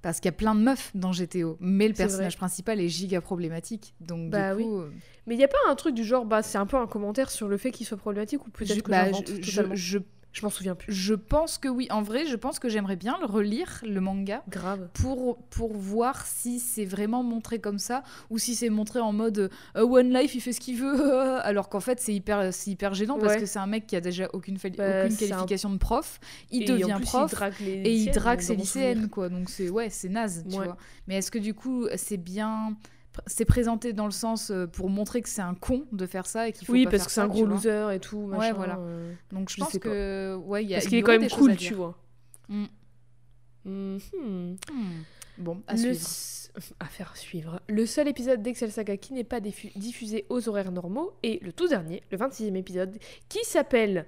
[0.06, 3.20] Parce qu'il y a plein de meufs dans GTO, mais le personnage principal est giga
[3.20, 3.92] problématique.
[4.00, 4.92] Donc Bah du coup, euh,
[5.26, 7.28] Mais il y a pas un truc du genre, bah c'est un peu un commentaire
[7.28, 9.06] sur le fait qu'il soit problématique ou peut-être que bah,
[9.74, 9.98] je-
[10.36, 10.92] Je m'en souviens plus.
[10.92, 11.86] Je pense que oui.
[11.90, 14.88] En vrai, je pense que j'aimerais bien le relire, le manga, Grave.
[14.92, 19.50] pour, pour voir si c'est vraiment montré comme ça ou si c'est montré en mode
[19.76, 21.10] euh, One Life, il fait ce qu'il veut.
[21.42, 24.28] Alors qu'en fait, c'est hyper, hyper gênant parce que c'est un mec qui a déjà
[24.34, 26.20] aucune, Bah, aucune un- qualification de prof.
[26.50, 27.30] Il Et en devient plus, prof.
[27.32, 29.30] il drague les et il drague ses lycéennes, quoi.
[29.30, 30.76] Donc c'est ouais, c'est naze, tu vois.
[31.08, 32.76] Mais est-ce que du coup, c'est bien,
[33.26, 36.48] c'est présenté dans le sens euh, pour montrer que c'est un con de faire ça
[36.48, 38.26] et qu'il faut Oui, pas parce faire que c'est un gros loser et tout.
[38.26, 38.78] Machin, voilà.
[38.78, 41.18] euh, Donc je, Je pense sais que ouais, y a Parce il qu'il est quand
[41.18, 41.96] même cool, tu vois.
[42.48, 42.64] Mm.
[43.64, 43.98] Mhm.
[44.22, 44.56] Hmm.
[45.38, 46.72] Bon, à Le suivre.
[46.80, 47.60] à faire suivre.
[47.68, 51.52] Le seul épisode d'Excel Saga qui n'est pas diffu- diffusé aux horaires normaux est le
[51.52, 52.96] tout dernier, le 26e épisode,
[53.28, 54.06] qui s'appelle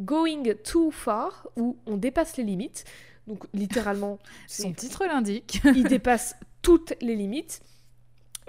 [0.00, 2.84] Going Too Far, où on dépasse les limites.
[3.28, 5.60] Donc littéralement, Son titre l'indique.
[5.64, 7.60] il dépasse toutes les limites.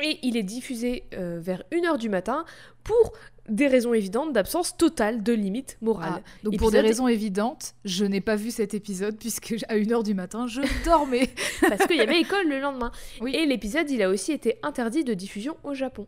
[0.02, 2.46] Et il est diffusé euh, vers 1h du matin
[2.84, 3.14] pour
[3.50, 6.22] des raisons évidentes d'absence totale de limites morales.
[6.26, 10.04] Ah, donc pour des raisons évidentes, je n'ai pas vu cet épisode puisque à 1h
[10.04, 11.30] du matin, je dormais.
[11.62, 12.92] Parce qu'il y avait école le lendemain.
[13.22, 13.34] Oui.
[13.36, 16.06] Et l'épisode, il a aussi été interdit de diffusion au Japon.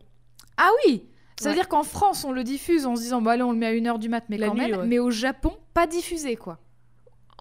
[0.56, 1.06] ah oui
[1.40, 1.60] ça veut Ouais.
[1.62, 3.72] dire qu'en France, on le diffuse en se disant, bah allez, on le met à
[3.72, 4.80] 1h du mat, mais La quand nuit, même.
[4.80, 4.86] ouais.
[4.86, 6.58] Mais au Japon, pas diffusé, quoi.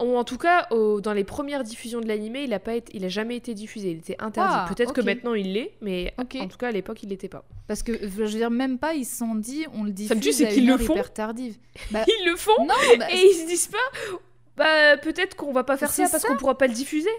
[0.01, 2.91] Ou en tout cas, au- dans les premières diffusions de l'animé, il a pas été,
[2.95, 3.91] il a jamais été diffusé.
[3.91, 4.53] Il était interdit.
[4.55, 7.43] Ah, Peut-être que maintenant il l'est, mais en tout cas à l'époque il l'était pas.
[7.67, 10.15] Parce que, je veux dire, même pas, ils se sont dit, on le diffuse Ça
[10.15, 10.95] me tue, c'est qu'ils le font.
[11.13, 11.57] tardive.
[11.91, 14.17] Bah, Ils le font non, bah, et ils se disent pas.
[14.57, 16.27] Bah peut-être qu'on va pas faire C'est ça parce ça.
[16.29, 17.09] qu'on pourra pas le diffuser.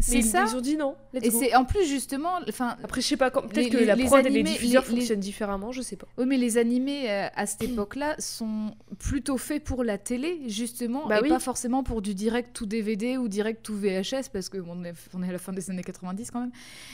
[0.00, 0.46] C'est ça.
[0.50, 0.94] ils ont dit non.
[1.14, 3.96] Et c'est en plus, justement, enfin, Après je sais pas quand- peut-être que les- la
[3.96, 6.06] prod et les animés- diffuseurs les- les- fonctionnent différemment, je sais pas.
[6.18, 11.06] Oui, mais les animés euh, à cette époque-là sont plutôt faits pour la télé, justement,
[11.06, 11.28] Bah et oui.
[11.28, 15.22] pas forcément pour du direct ou DVD ou direct ou VHS, parce qu'on est, on
[15.22, 16.52] est à la fin des années 90 quand même.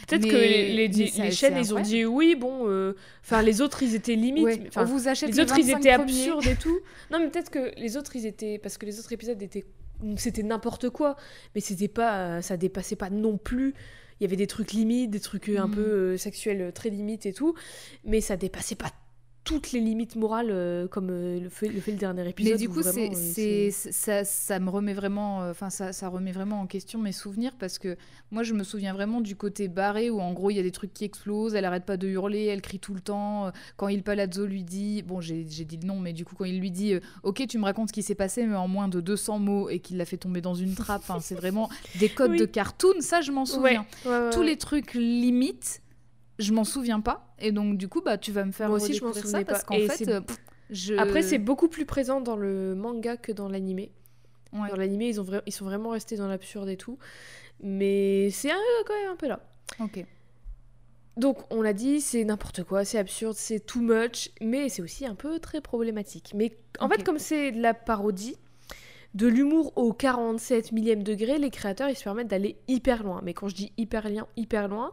[0.09, 2.69] Peut-être que les, ça- chaînes ils ont dit oui bon.
[2.69, 4.45] euh, Enfin les autres ils étaient limite.
[4.45, 6.13] Ouais, on vous achète les autres ils 25 étaient premiers.
[6.13, 6.79] absurdes et tout.
[7.11, 9.65] Non mais peut-être que les autres ils étaient parce que les autres épisodes étaient
[10.17, 11.17] c'était n'importe quoi
[11.55, 13.75] mais c'était pas euh, ça dépassait pas non plus.
[14.19, 15.75] Il y avait des trucs limites, des trucs euh, un Mm.
[15.75, 17.55] peu euh, sexuels très limites et tout,
[18.05, 18.91] mais ça dépassait pas
[19.47, 22.53] toutes les limites morales euh, comme euh, le, fait, le fait le dernier épisode.
[22.53, 26.61] Mais du coup, vraiment, euh, ça, ça me remet vraiment, enfin, ça, ça remet vraiment
[26.61, 27.97] en question mes souvenirs parce que
[28.33, 30.73] moi, je me souviens vraiment du côté barré où en gros, il y a des
[30.73, 33.53] trucs qui explosent, elle arrête pas de hurler, elle crie tout le temps.
[33.77, 36.59] Quand Il Palazzo lui dit, bon, j'ai, dit le nom, mais du coup, quand il
[36.59, 39.39] lui dit, ok, tu me racontes ce qui s'est passé, mais en moins de 200
[39.39, 42.39] mots et qu'il l'a fait tomber dans une trappe, c'est vraiment des codes Oui.
[42.39, 43.87] de cartoon, ça, je m'en souviens.
[44.05, 45.81] ouais, ouais, Tous les trucs limites,
[46.39, 47.35] je m'en souviens pas.
[47.39, 49.45] Et donc, du coup, bah, tu vas me faire Moi aussi, je m'en ça souvenais
[49.45, 49.77] parce pas.
[49.79, 50.21] qu'en fait, euh,
[50.71, 50.95] je...
[50.95, 53.91] Après, c'est beaucoup plus présent dans le manga que dans l'animé.
[54.53, 54.69] Ouais.
[54.71, 56.99] Dans l'animé, ils, ont vra- ils sont vraiment restés dans l'absurde et tout.
[57.61, 59.41] Mais c'est un- quand même un peu là.
[59.81, 60.05] Ok.
[61.17, 65.07] Donc, on l'a dit, c'est n'importe quoi, c'est absurde, c'est too much, mais c'est aussi
[65.07, 66.33] un peu très problématique.
[66.35, 68.37] Mais en fait, comme c'est de la parodie,
[69.15, 73.23] de l'humour au 47 millième degré, les créateurs, ils se permettent d'aller hyper loin.
[73.25, 74.93] Mais quand je dis hyper loin, hyper loin,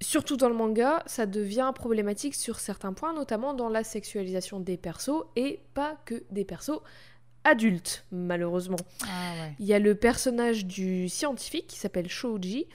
[0.00, 4.76] surtout dans le manga, ça devient problématique sur certains points, notamment dans la sexualisation des
[4.76, 6.80] persos, et pas que des persos
[7.44, 8.76] adultes, malheureusement.
[9.04, 9.54] Ah ouais.
[9.60, 12.66] Il y a le personnage du scientifique qui s'appelle Shoji,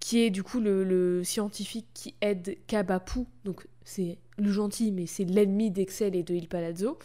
[0.00, 5.06] qui est du coup le, le scientifique qui aide Kabapu, donc c'est le gentil, mais
[5.06, 6.98] c'est l'ennemi d'Excel et de Il Palazzo,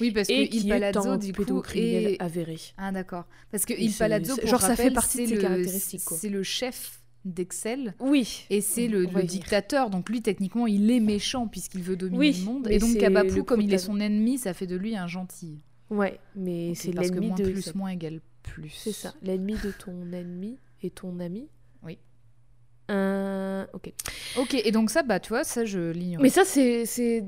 [0.00, 2.20] Oui, parce et que Il est Palazzo, un du coup, est...
[2.22, 2.56] avéré.
[2.78, 3.24] Ah d'accord.
[3.50, 6.00] Parce que Il Palazzo, pour genre, ça fait partie de ses le- caractéristiques.
[6.00, 7.94] C'est le chef d'Excel.
[8.00, 12.36] Oui, Et c'est le, dictateur, donc lui techniquement il est méchant puisqu'il veut dominer Oui,
[12.38, 12.68] le monde.
[12.70, 15.60] Et donc le comme il est son ennemi, ça fait de lui un gentil.
[15.90, 17.50] ouais, mais c'est parce que l'ennemi moins de...
[17.50, 18.70] plus moins égale plus.
[18.70, 21.48] C'est ça, l'ennemi de ton ennemi et ton ami.
[21.82, 21.98] Oui.
[22.90, 23.92] Euh, ok.
[24.38, 26.22] Ok, et donc ça, bah tu vois, ça je l'ignore.
[26.22, 26.86] Mais ça, c'est.
[26.86, 27.24] c'est-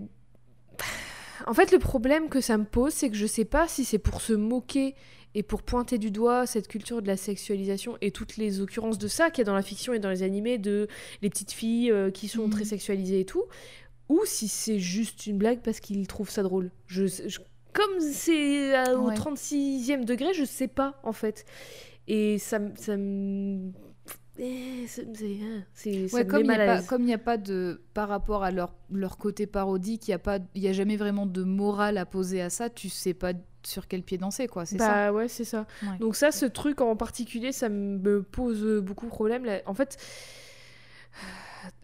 [1.47, 3.99] En fait, le problème que ça me pose, c'est que je sais pas si c'est
[3.99, 4.95] pour se moquer
[5.35, 9.09] et pour pointer du doigt cette culture de la sexualisation et toutes les occurrences de
[9.09, 10.89] ça qu'il y a dans la fiction et dans les animés de
[11.23, 12.51] les petites filles euh, qui sont Mhm.
[12.51, 13.45] très sexualisées et tout,
[14.09, 16.71] ou si c'est juste une blague parce qu'ils trouvent ça drôle.
[16.87, 17.39] Je, je-
[17.73, 19.15] Comme c'est au Ouais.
[19.15, 21.47] 36e degré, je sais pas en fait.
[22.09, 23.71] Et ça, me- ça me.
[24.39, 26.87] Eh, c'est- Ouais, me comme il n'y a, pas- l'aise.
[26.87, 27.81] comme il n'y a pas de.
[27.95, 30.97] Par rapport à leur, leur côté parodique, il n'y a, pas- il y a jamais
[30.97, 33.33] vraiment de morale à poser à ça, tu sais pas
[33.67, 35.67] sur quel pied danser, quoi, c'est ça Bah ouais, c'est ça.
[35.83, 35.99] Ouais.
[35.99, 39.47] Donc ça, ce truc en particulier, ça me pose beaucoup de problèmes.
[39.67, 39.97] En fait,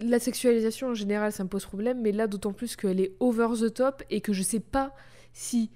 [0.01, 3.49] la sexualisation en général, ça me pose problème, mais là, d'autant plus qu'elle est over
[3.61, 4.95] the top et que je sais pas
[5.33, 5.71] si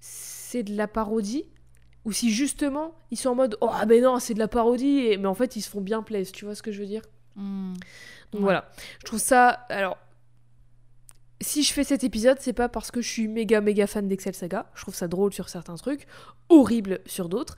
[0.00, 1.44] c'est de la parodie
[2.04, 5.18] ou si justement ils sont en mode oh ben non c'est de la parodie et...
[5.18, 7.02] mais en fait ils se font bien plaisir tu vois ce que je veux dire?
[7.36, 7.74] Hmm.
[8.32, 8.40] donc Ouais.
[8.40, 9.98] voilà je trouve ça alors
[11.40, 14.34] si je fais cet épisode, c'est pas parce que je suis méga méga fan d'Excel
[14.34, 14.70] Saga.
[14.74, 16.06] Je trouve ça drôle sur certains trucs,
[16.48, 17.56] horrible sur d'autres.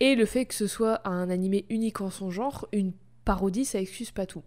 [0.00, 2.92] Et le fait que ce soit un animé unique en son genre, une
[3.24, 4.42] parodie, ça excuse pas tout.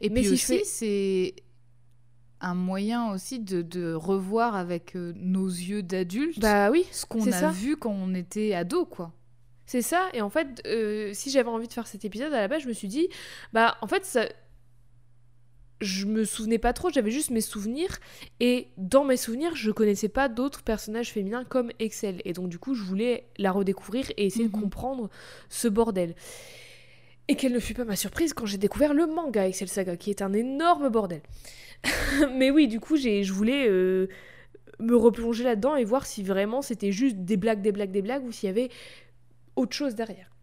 [0.00, 1.34] Et Mais puis si aussi, fais- c'est
[2.40, 7.26] un moyen aussi de, de revoir avec euh, nos yeux d'adultes Bah oui, ce qu'on
[7.28, 7.50] a ça.
[7.50, 9.12] vu quand on était ado, quoi.
[9.66, 10.08] c'est ça.
[10.12, 12.68] Et en fait, euh, si j'avais envie de faire cet épisode, à la base, je
[12.68, 13.08] me suis dit,
[13.52, 14.26] bah en fait, ça.
[15.84, 17.98] Je me souvenais pas trop, j'avais juste mes souvenirs.
[18.40, 22.22] Et dans mes souvenirs, je connaissais pas d'autres personnages féminins comme Excel.
[22.24, 24.62] Et donc, du coup, je voulais la redécouvrir et essayer de Mhm.
[24.62, 25.10] comprendre
[25.50, 26.14] ce bordel.
[27.28, 30.10] Et quelle ne fut pas ma surprise quand j'ai découvert le manga Excel Saga, qui
[30.10, 31.22] est un énorme bordel.
[32.34, 34.08] Mais oui, du coup, j'ai, je voulais euh,
[34.78, 38.24] me replonger là-dedans et voir si vraiment c'était juste des blagues, des blagues, des blagues,
[38.24, 38.70] ou s'il y avait
[39.56, 40.33] autre chose derrière.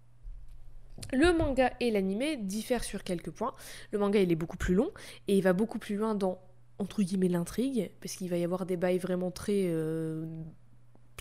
[1.13, 3.53] Le manga et l'animé diffèrent sur quelques points.
[3.91, 4.91] Le manga, il est beaucoup plus long
[5.27, 6.39] et il va beaucoup plus loin dans,
[6.79, 10.25] entre guillemets, l'intrigue, parce qu'il va y avoir des bails vraiment très euh,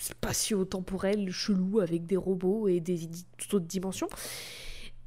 [0.00, 3.08] spatio-temporels, chelous, avec des robots et des
[3.52, 4.08] autres dimensions.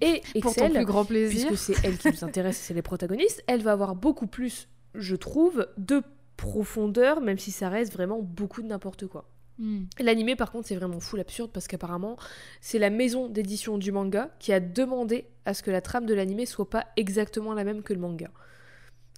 [0.02, 1.48] Et Pour ton Excel, plus grand plaisir.
[1.48, 5.16] puisque c'est elle qui nous intéresse, c'est les protagonistes, elle va avoir beaucoup plus, je
[5.16, 6.04] trouve, de
[6.36, 9.30] profondeur, même si ça reste vraiment beaucoup de n'importe quoi.
[9.60, 9.84] Hmm.
[10.00, 12.18] L'animé, par contre, c'est vraiment full absurde parce qu'apparemment,
[12.60, 16.14] c'est la maison d'édition du manga qui a demandé à ce que la trame de
[16.14, 18.32] l'animé soit pas exactement la même que le manga.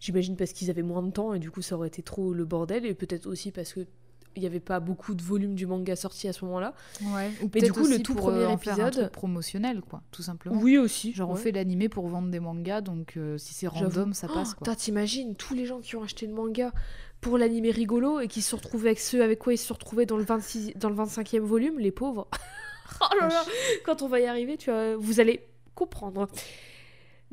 [0.01, 2.45] J'imagine parce qu'ils avaient moins de temps et du coup, ça aurait été trop le
[2.45, 3.87] bordel, et peut-être aussi parce que
[4.35, 6.73] il n'y avait pas beaucoup de volume du manga sorti à ce moment-là.
[7.01, 7.31] Ouais.
[7.41, 10.01] Ou Mais du coup, le tout pour, premier euh, faire un épisode- truc promotionnel, quoi,
[10.11, 10.59] tout simplement.
[10.61, 11.13] Oui, aussi.
[11.13, 14.55] Genre, on fait l'animé pour vendre des mangas, donc euh, si c'est random, ça passe,
[14.59, 14.75] Oh, quoi.
[14.75, 16.71] T'imagines tous les gens qui ont acheté le manga
[17.21, 20.05] pour l'animé rigolo et qui se sont retrouvés avec ceux avec quoi ils se retrouvés
[20.05, 22.27] dans le, 26, dans le 25e volume, les pauvres.
[23.01, 23.43] oh là là,
[23.85, 26.27] quand on va y arriver, tu vois, vous allez comprendre.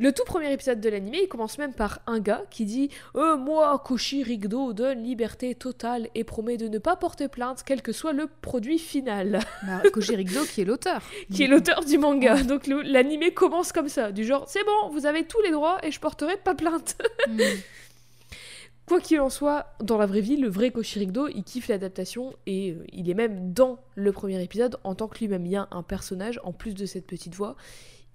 [0.02, 3.36] Le tout premier épisode de l'animé, il commence même par un gars qui dit Euh,
[3.36, 7.92] Moi, Koshi Rigdo, donne liberté totale et promet de ne pas porter plainte, quel que
[7.92, 9.38] soit le produit final.
[9.64, 11.02] Bah, Koji Rigdo, qui est l'auteur.
[11.32, 12.42] qui est l'auteur du manga.
[12.42, 15.92] Donc l'animé commence comme ça, du genre C'est bon, vous avez tous les droits et
[15.92, 16.96] je porterai pas plainte.
[17.28, 17.38] Hmm.
[18.86, 22.72] Quoi qu'il en soit, dans la vraie vie, le vrai Koshirigdo, il kiffe l'adaptation et
[22.72, 25.46] euh, il est même dans le premier épisode en tant que lui-même.
[25.46, 27.54] Il y a un personnage, en plus de cette petite voix,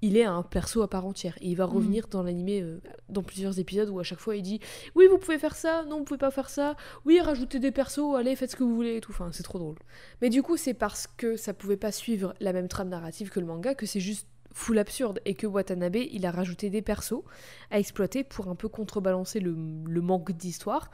[0.02, 1.36] il est un perso à part entière.
[1.42, 1.70] Et il va Mm.
[1.72, 2.80] revenir dans l'animé euh,
[3.10, 4.60] dans plusieurs épisodes où à chaque fois il dit
[4.96, 8.16] Oui, vous pouvez faire ça, non, vous pouvez pas faire ça, oui, rajoutez des persos,
[8.16, 9.12] allez, faites ce que vous voulez et tout.
[9.12, 9.78] Enfin, c'est trop drôle.
[10.22, 13.40] Mais du coup, c'est parce que ça pouvait pas suivre la même trame narrative que
[13.40, 17.22] le manga que c'est juste full absurde et que Watanabe il a rajouté des persos
[17.70, 19.56] à exploiter pour un peu contrebalancer le,
[19.86, 20.90] le manque d'histoire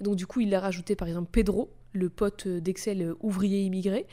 [0.00, 3.62] et donc du coup il a rajouté par exemple Pedro le pote d'Excel euh, ouvrier
[3.62, 4.06] immigré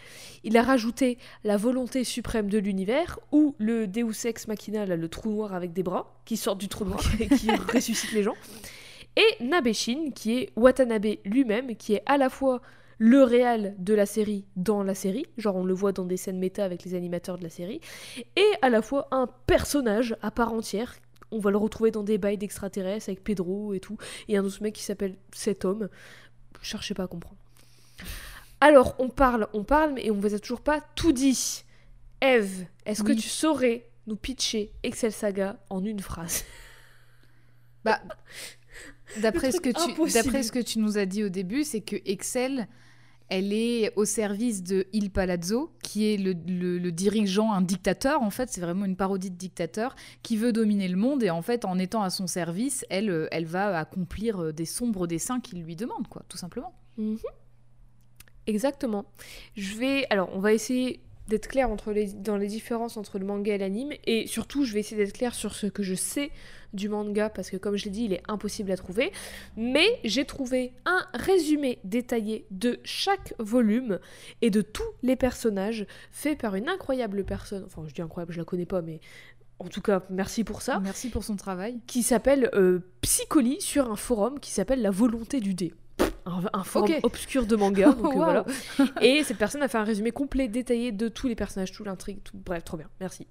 [0.44, 5.10] il a rajouté la volonté suprême de l'univers ou le Deus Ex Machina là, le
[5.10, 8.36] trou noir avec des bras qui sort du trou noir et qui ressuscite les gens
[9.16, 12.62] et Nabeshin qui est Watanabe lui-même qui est à la fois
[12.98, 16.40] le réal de la série dans la série, genre on le voit dans des scènes
[16.40, 17.82] méta avec les animateurs de la série,
[18.36, 20.96] et à la fois un personnage à part entière.
[21.32, 24.62] On va le retrouver dans des bails d'extraterrestres avec Pedro et tout, et un autre
[24.62, 25.90] mec qui s'appelle cet homme.
[26.62, 27.38] Cherchez pas à comprendre.
[28.62, 31.64] Alors, on parle, on parle, mais on vous a toujours pas tout dit.
[32.22, 36.44] Eve, est-ce que tu saurais nous pitcher Excel Saga en une phrase?
[37.84, 38.02] Bah,
[39.22, 41.98] d'après ce que tu, d'après ce que tu nous as dit au début, c'est que
[42.06, 42.68] Excel,
[43.30, 48.22] elle est au service de Il Palazzo, qui est le, le- le dirigeant, un dictateur.
[48.22, 51.42] En fait, c'est vraiment une parodie de dictateur qui veut dominer le monde et en
[51.42, 55.40] fait, en étant à son service, elle, euh, elle va accomplir euh, des sombres desseins
[55.42, 56.74] qu'il lui demande, quoi, tout simplement.
[58.48, 59.06] Exactement.
[59.56, 60.06] Je vais.
[60.10, 62.14] Alors, on va essayer d'être clair entre les...
[62.14, 63.92] dans les différences entre le manga et l'anime.
[64.06, 66.32] Et surtout, je vais essayer d'être clair sur ce que je sais
[66.74, 69.12] du manga, parce que comme je l'ai dit, il est impossible à trouver.
[69.56, 74.00] Mais j'ai trouvé un résumé détaillé de chaque volume
[74.42, 77.64] et de tous les personnages, fait par une incroyable personne.
[77.66, 79.00] Enfin, je dis incroyable, je la connais pas, mais.
[79.58, 80.82] En tout cas, merci pour ça.
[80.82, 81.80] Merci pour son travail.
[81.88, 85.74] Qui s'appelle euh, Psycholi sur un forum qui s'appelle La volonté du dé.
[86.26, 87.92] Un, un forum obscur de manga.
[87.94, 88.46] Donc, euh, voilà.
[89.02, 92.20] Et cette personne a fait un résumé complet, détaillé de tous les personnages, toute l'intrigue,
[92.24, 92.38] tout.
[92.38, 93.28] Bref, trop bien, merci.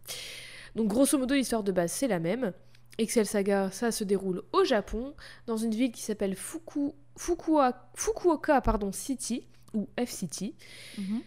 [0.77, 2.53] Donc, grosso modo, l'histoire de base, c'est la même.
[2.99, 5.15] Excel Saga, ça se déroule au Japon,
[5.47, 6.93] dans une ville qui s'appelle Fuku...
[7.19, 10.55] Fukua- Fukuoka pardon, City, ou F-City.
[10.99, 11.21] Mhm.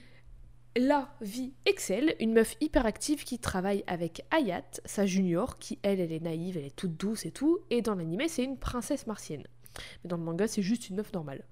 [0.78, 6.12] Là vit Excel, une meuf hyperactive qui travaille avec Ayat, sa junior, qui elle, elle
[6.12, 9.44] est naïve, elle est toute douce et tout, et dans l'animé, c'est une princesse martienne.
[10.04, 11.44] Mais dans le manga, c'est juste une meuf normale.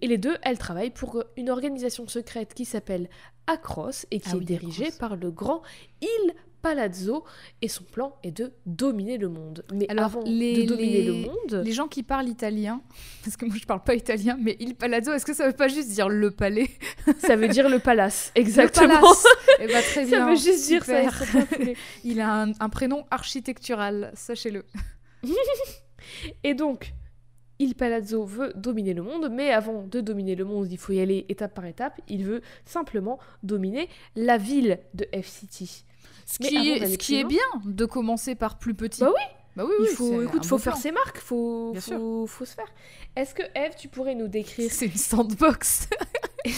[0.00, 3.08] Et les deux, elles travaillent pour une organisation secrète qui s'appelle
[3.46, 4.98] Acros et qui Ah est oui, dirigée Acros.
[4.98, 5.62] par le grand
[6.00, 7.24] Il Palazzo
[7.60, 9.66] et son plan est de dominer le monde.
[9.74, 12.80] Mais Alors, avant les- de dominer les- le monde, Les gens qui parlent italien,
[13.24, 15.68] parce que moi je parle pas italien, mais il palazzo, est-ce que ça veut pas
[15.68, 16.70] juste dire le palais?
[17.18, 18.32] Ça veut dire le palace.
[18.36, 18.94] Le Exactement.
[18.98, 19.26] palace
[19.60, 20.18] Eh ben, très bien.
[20.20, 21.02] Ça veut juste dire ça.
[22.04, 24.64] Il a un, un prénom architectural, sachez-le.
[26.42, 26.92] Et donc,
[27.58, 31.00] Il Palazzo veut dominer le monde, mais avant de dominer le monde, il faut y
[31.00, 32.00] aller étape par étape.
[32.08, 35.84] Il veut simplement dominer la ville de F-City.
[36.26, 39.00] Ce Mais qui, est, ce qui bien de commencer par plus petit.
[39.02, 39.22] Bah oui.
[39.56, 40.82] Bah oui, Il oui, faut, c'est écoute, faut bon faire plan.
[40.82, 42.66] ses marques, faut, Bien faut, faut se faire.
[43.14, 45.88] Est-ce que Eve, tu pourrais nous décrire C'est une sandbox.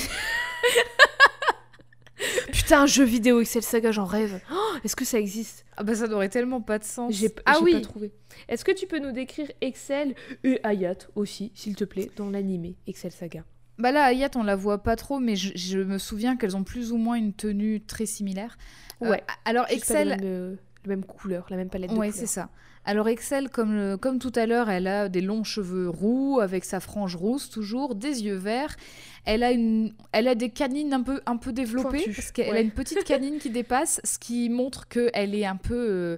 [2.66, 4.40] Putain, un jeu vidéo Excel Saga, j'en rêve.
[4.52, 5.64] Oh, Est-ce que ça existe?
[5.76, 7.14] Ah bah ça n'aurait tellement pas de sens.
[7.14, 7.74] J'ai ah oui.
[7.74, 8.10] pas trouvé.
[8.48, 12.74] Est-ce que tu peux nous décrire Excel et Ayat aussi, s'il te plaît, dans l'animé
[12.88, 13.44] Excel Saga?
[13.78, 16.64] Bah là, Ayat, on la voit pas trop, mais je, je me souviens qu'elles ont
[16.64, 18.58] plus ou moins une tenue très similaire.
[19.02, 19.22] Euh, Ouais.
[19.44, 22.18] alors Excel, la même, euh, la même couleur, la même palette de Ouais, couleurs.
[22.18, 22.48] c'est ça.
[22.88, 26.78] Alors Excel, comme, comme tout à l'heure, elle a des longs cheveux roux avec sa
[26.80, 28.76] frange rousse toujours, des yeux verts.
[29.24, 32.56] Elle a, une, elle a des canines un peu, un peu développées Pointues, parce qu'elle
[32.56, 35.74] a une petite canine qui dépasse, ce qui montre qu'elle est un peu...
[35.74, 36.16] euh,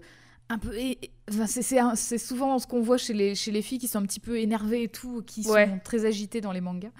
[0.50, 0.98] un peu é-
[1.30, 4.20] enfin, c'est- souvent ce qu'on voit chez les, chez les filles qui sont un petit
[4.20, 5.66] peu énervées et tout, qui Ouais.
[5.68, 6.90] sont très agitées dans les mangas.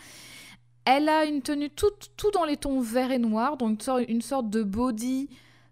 [0.86, 4.02] Elle a une tenue tout, tout dans les tons vert et noir, donc une sorte,
[4.08, 5.28] une sorte de body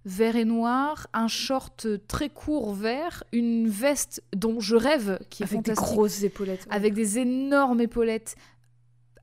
[0.08, 5.46] vert et noir, un short très court vert, une veste dont je rêve, qui est
[5.46, 6.66] Avec des grosses épaulettes.
[6.70, 8.36] avec des énormes épaulettes,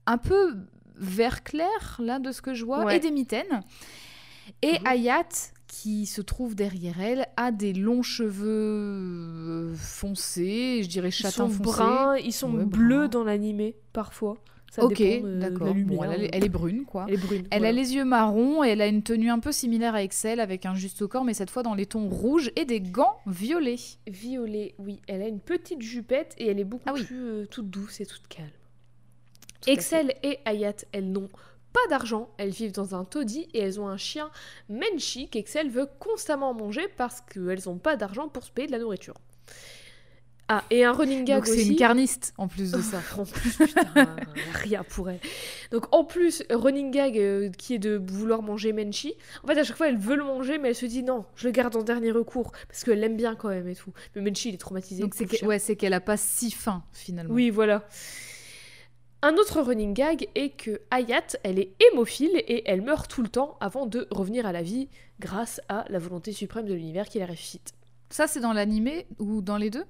[0.06, 0.58] un peu
[0.98, 2.98] vert clair, là, de ce que je vois, Ouais.
[2.98, 3.62] et des mitaines.
[4.62, 4.78] Et.
[4.86, 5.24] Ayat,
[5.68, 8.46] qui se trouve derrière elle, a des longs cheveux
[9.72, 11.64] euh, foncés, je dirais Ils châtain sont foncé.
[11.64, 13.08] bruns, ils sont Ouais, bleus bruns.
[13.08, 14.36] dans l'animé, parfois.
[14.76, 15.04] Ça ok,
[15.38, 15.76] d'accord.
[15.76, 17.06] Bon, elle, est- elle est brune, quoi.
[17.08, 17.44] Elle est brune.
[17.52, 17.70] Elle voilà.
[17.70, 20.66] a les yeux marrons et elle a une tenue un peu similaire à Excel avec
[20.66, 23.76] un juste au corps, mais cette fois dans les tons rouges et des gants violets.
[24.08, 25.00] Violet, oui.
[25.08, 27.04] Elle a une petite jupette et elle est beaucoup Ah oui.
[27.04, 28.50] plus euh, toute douce et toute calme.
[29.62, 31.30] Tout Excel et Ayat, elles n'ont
[31.72, 34.32] pas d'argent, elles vivent dans un taudis et elles ont un chien
[34.70, 38.80] Menchi qu'Excel veut constamment manger parce qu'elles n'ont pas d'argent pour se payer de la
[38.80, 39.14] nourriture.
[40.50, 41.70] Ah, et un running gag Donc c'est aussi.
[41.70, 43.00] une carniste en plus de ça.
[43.18, 44.16] en plus, putain,
[44.54, 45.20] rien pour elle.
[45.72, 49.14] Donc en plus, running gag euh, qui est de vouloir manger Menchi.
[49.44, 51.48] En fait, à chaque fois, elle veut le manger, mais elle se dit non, je
[51.48, 53.94] le garde en dernier recours parce qu'elle l'aime bien quand même et tout.
[54.16, 55.02] Mais Menchi, il est traumatisé.
[55.02, 55.48] Donc c'est pauvre que- chien.
[55.48, 57.34] ouais, c'est qu'elle a pas si faim finalement.
[57.34, 57.88] Oui, voilà.
[59.22, 63.30] Un autre running gag est que Hayat, elle est hémophile et elle meurt tout le
[63.30, 64.90] temps avant de revenir à la vie
[65.22, 67.72] grâce à la volonté suprême de l'univers qui la ressuscite.
[68.10, 69.86] Ça c'est dans l'animé ou dans les deux?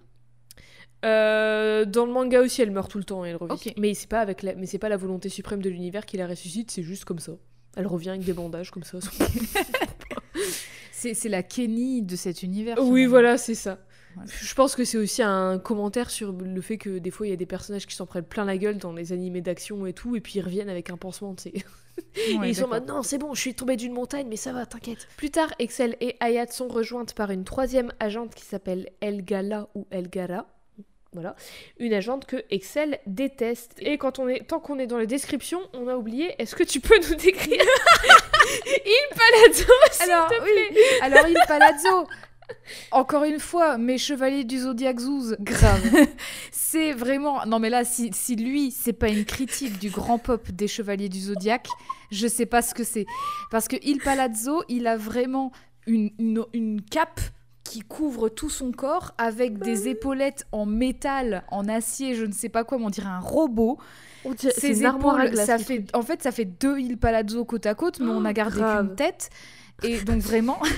[1.04, 3.74] Euh, dans le manga aussi, elle meurt tout le temps et elle revient.
[3.78, 6.28] Mais c'est pas avec la, mais c'est pas la volonté suprême de l'univers qui la
[6.28, 7.34] ressuscite, c'est juste comme ça.
[7.76, 9.00] Elle revient avec des bandages comme ça.
[10.94, 12.78] C'est la Kenny de cet univers.
[12.80, 13.10] oui, finalement.
[13.10, 13.80] voilà, c'est ça.
[14.16, 14.24] Ouais.
[14.26, 17.34] Je pense que c'est aussi un commentaire sur le fait que des fois il y
[17.34, 20.16] a des personnages qui s'en prennent plein la gueule dans les animés d'action et tout,
[20.16, 21.54] et puis ils reviennent avec un pansement, tu sais.
[22.38, 24.36] Ouais, et ils sont en mode non, c'est bon, je suis tombée d'une montagne, mais
[24.36, 25.08] ça va, t'inquiète.
[25.18, 29.88] Plus tard, Excel et Ayat sont rejointes par une troisième agente qui s'appelle Elgala ou
[29.92, 30.48] Elgara.
[31.14, 31.36] Voilà,
[31.80, 33.76] une agente que Excel déteste.
[33.80, 36.34] Et quand on est, tant qu'on est dans les descriptions, on a oublié.
[36.40, 37.62] Est-ce que tu peux nous décrire
[38.86, 40.12] Il Palazzo, s'il
[41.02, 41.30] Alors, oui.
[41.30, 42.08] il Palazzo
[42.92, 45.84] Encore une fois, mes chevaliers du Zodiac Zouz, grave.
[46.52, 47.46] c'est vraiment.
[47.46, 51.10] Non, mais là, si, si lui, c'est pas une critique du grand pop des chevaliers
[51.10, 51.68] du Zodiac,
[52.12, 53.06] je sais pas ce que c'est.
[53.52, 55.52] Parce que Il Palazzo, il a vraiment
[55.86, 57.22] une, une, une cape
[57.64, 62.50] qui couvre tout son corps avec des épaulettes en métal, en acier, je ne sais
[62.50, 63.78] pas quoi, mais on dirait un robot.
[64.26, 67.74] On dirait- Ses épaules, ça fait, en fait, ça fait deux Il Palazzo côte à
[67.76, 69.30] côte, mais on a gardé qu'une tête.
[69.84, 70.60] Et donc vraiment.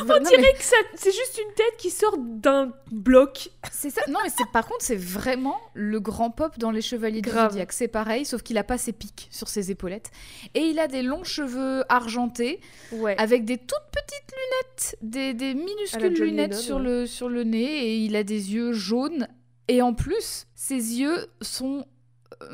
[0.00, 0.62] On Non, mais- dirait que
[0.94, 3.50] c'est juste une tête qui sort d'un bloc.
[3.70, 4.00] C'est ça.
[4.08, 7.48] Non, mais c'est par contre, c'est vraiment le grand pop dans les Chevaliers Grave.
[7.48, 7.72] du Zodiac.
[7.72, 10.10] C'est pareil, sauf qu'il a pas ses pics sur ses épaulettes.
[10.54, 12.60] Et il a des longs cheveux argentés
[12.92, 13.14] Ouais.
[13.18, 14.96] avec des toutes petites lunettes,
[15.36, 16.82] des, minuscules lunettes Lennon, sur, ouais.
[16.82, 17.84] le, sur le nez.
[17.86, 19.28] Et il a des yeux jaunes.
[19.68, 21.84] Et en plus, ses yeux sont.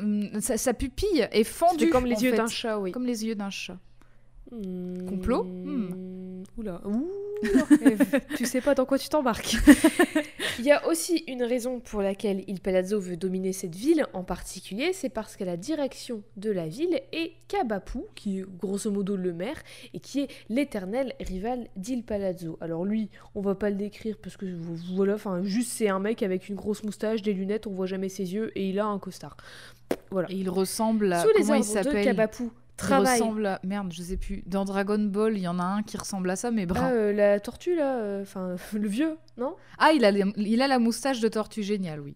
[0.01, 1.89] euh, sa, sa pupille est fendue.
[1.89, 2.91] Comme les en yeux d'un chat, oui.
[2.91, 3.77] Comme les yeux d'un chat.
[4.51, 5.05] Hmm.
[5.07, 6.43] Complot Hmm.
[6.57, 6.81] Oula.
[6.85, 7.07] Ouh.
[7.43, 9.57] Eve, tu sais pas dans quoi tu t'embarques.
[10.59, 14.23] Il y a aussi une raison pour laquelle Il Palazzo veut dominer cette ville en
[14.23, 19.15] particulier, c'est parce que la direction de la ville est Kabapu, qui est grosso modo
[19.15, 19.61] le maire,
[19.93, 22.57] et qui est l'éternel rival d'Il Palazzo.
[22.59, 24.47] Alors lui, on va pas le décrire parce que
[24.95, 28.09] voilà, enfin juste c'est un mec avec une grosse moustache, des lunettes, on voit jamais
[28.09, 29.37] ses yeux, et il a un costard.
[30.09, 30.31] Voilà.
[30.31, 31.21] Et il ressemble à.
[31.21, 32.15] Sous les comment il ordres de s'appelle
[32.77, 33.19] Travail.
[33.19, 33.59] ressemble à...
[33.63, 34.43] Merde, je sais plus.
[34.45, 36.91] Dans Dragon Ball, il y en a un qui ressemble à ça, mais Ah, brun.
[36.91, 39.55] euh, la tortue, là, euh, enfin, le vieux, non?
[39.79, 42.15] Ah, il a, les- il a la moustache de tortue géniale, oui.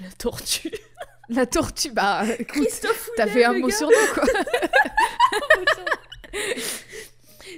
[0.00, 0.70] La tortue.
[1.28, 3.74] La tortue, bah écoute, Christophe t'as fait un mot gars.
[3.76, 4.24] sur deux, quoi.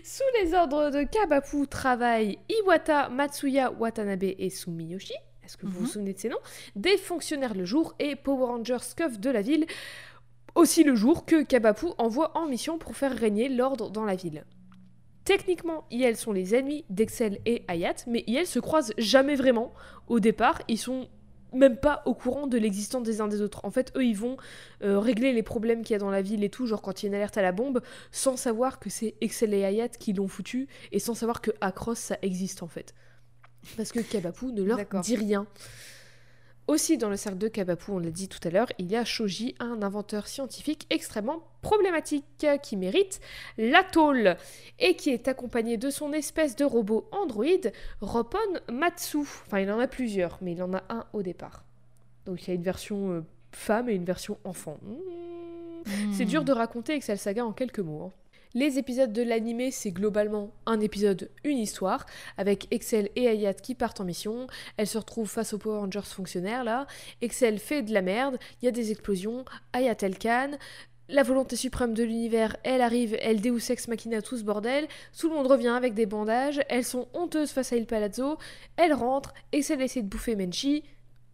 [0.04, 5.14] Sous les ordres de Kabapu travaillent Iwata, Matsuya, Watanabe et Sumiyoshi.
[5.44, 5.86] Est-ce que vous vous Mhm.
[5.86, 6.38] souvenez de ces noms?
[6.76, 9.66] Des fonctionnaires le jour et Power Rangers Scuff de la ville,
[10.54, 14.44] aussi le jour que Kabapu envoie en mission pour faire régner l'ordre dans la ville.
[15.24, 19.72] Techniquement, IL sont les ennemis d'Excel et Hayat, mais IL se croisent jamais vraiment.
[20.06, 21.08] Au départ, ils sont
[21.54, 23.64] même pas au courant de l'existence des uns des autres.
[23.64, 24.36] En fait, eux, ils vont
[24.82, 27.06] euh, régler les problèmes qu'il y a dans la ville et tout, genre quand il
[27.06, 27.80] y a une alerte à la bombe,
[28.12, 31.98] sans savoir que c'est Excel et Hayat qui l'ont foutu, et sans savoir que Across,
[31.98, 32.94] ça existe en fait.
[33.76, 35.46] Parce que Kabapu ne leur dit rien.
[36.66, 39.04] Aussi, dans le cercle de Kabapu, on l'a dit tout à l'heure, il y a
[39.04, 43.20] Shoji, un inventeur scientifique extrêmement problématique qui mérite
[43.58, 44.36] la tôle
[44.78, 48.38] et qui est accompagné de son espèce de robot androïde, Ropon
[48.72, 49.18] Matsu.
[49.18, 51.64] Enfin, il en a plusieurs, mais il en a un au départ.
[52.24, 53.20] Donc il y a une version euh,
[53.52, 54.78] femme et une version enfant.
[54.82, 56.12] Hmm.
[56.14, 58.04] C'est dur de raconter Excel Saga en quelques mots.
[58.04, 58.12] hein.
[58.56, 63.74] Les épisodes de l'animé, c'est globalement un épisode, une histoire, avec Excel et Hayat qui
[63.74, 64.46] partent en mission.
[64.76, 66.86] Elles se retrouvent face aux Power Rangers fonctionnaires là.
[67.20, 70.56] Excel fait de la merde, il y a des explosions, Hayat elle canne.
[71.08, 74.86] La volonté suprême de l'univers, elle arrive, elle deus ex machina tout ce bordel.
[75.18, 76.60] Tout le monde revient avec des bandages.
[76.68, 78.38] Elles sont honteuses face à Il Palazzo.
[78.76, 80.84] Elles rentrent, Excel essaie de bouffer Menchi.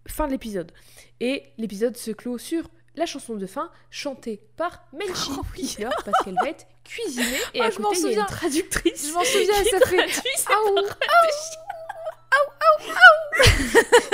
[0.08, 0.72] Fin de l'épisode.
[1.20, 5.76] Et l'épisode se clôt sur la chanson de fin chantée par Menchi Oh oui.
[6.04, 7.24] parce qu'elle va être cuisinée
[7.54, 9.08] et Oh, à je m'en côté il y a une traductrice.
[9.08, 10.08] Je m'en souviens, ça fait...
[10.08, 10.96] ses Aouh, paroles.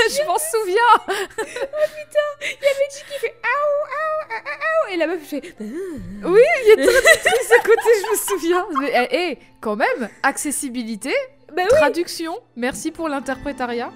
[0.08, 0.90] Je m'en souviens
[1.36, 6.74] Menchi qui fait aou aou aou aou et la meuf fait Oui, il y a
[6.74, 8.66] une traductrice à côté, je me souviens.
[8.80, 11.14] Mais, eh, eh, quand même, accessibilité,
[11.54, 13.92] bah oui traduction, merci pour l'interprétariat.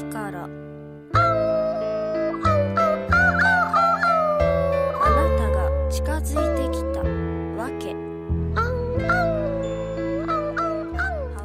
[0.00, 0.48] 日からあ
[5.10, 7.00] なたが近づいてきた
[7.62, 7.94] わけ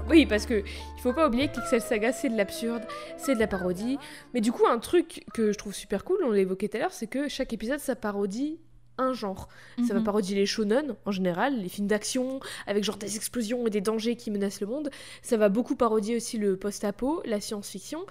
[0.10, 2.84] Oui, parce que il faut pas oublier qu'Excel Saga c'est de l'absurde,
[3.18, 3.98] c'est de la parodie.
[4.34, 6.80] Mais du coup, un truc que je trouve super cool, on l'a évoqué tout à
[6.82, 8.60] l'heure, c'est que chaque épisode ça parodie
[8.98, 9.48] un genre.
[9.88, 10.06] Ça va Mhm.
[10.06, 14.16] parodier les shonen en général, les films d'action avec genre des explosions et des dangers
[14.18, 14.90] qui menacent le monde.
[15.24, 18.06] Ça va beaucoup parodier aussi le post-apo, la science-fiction.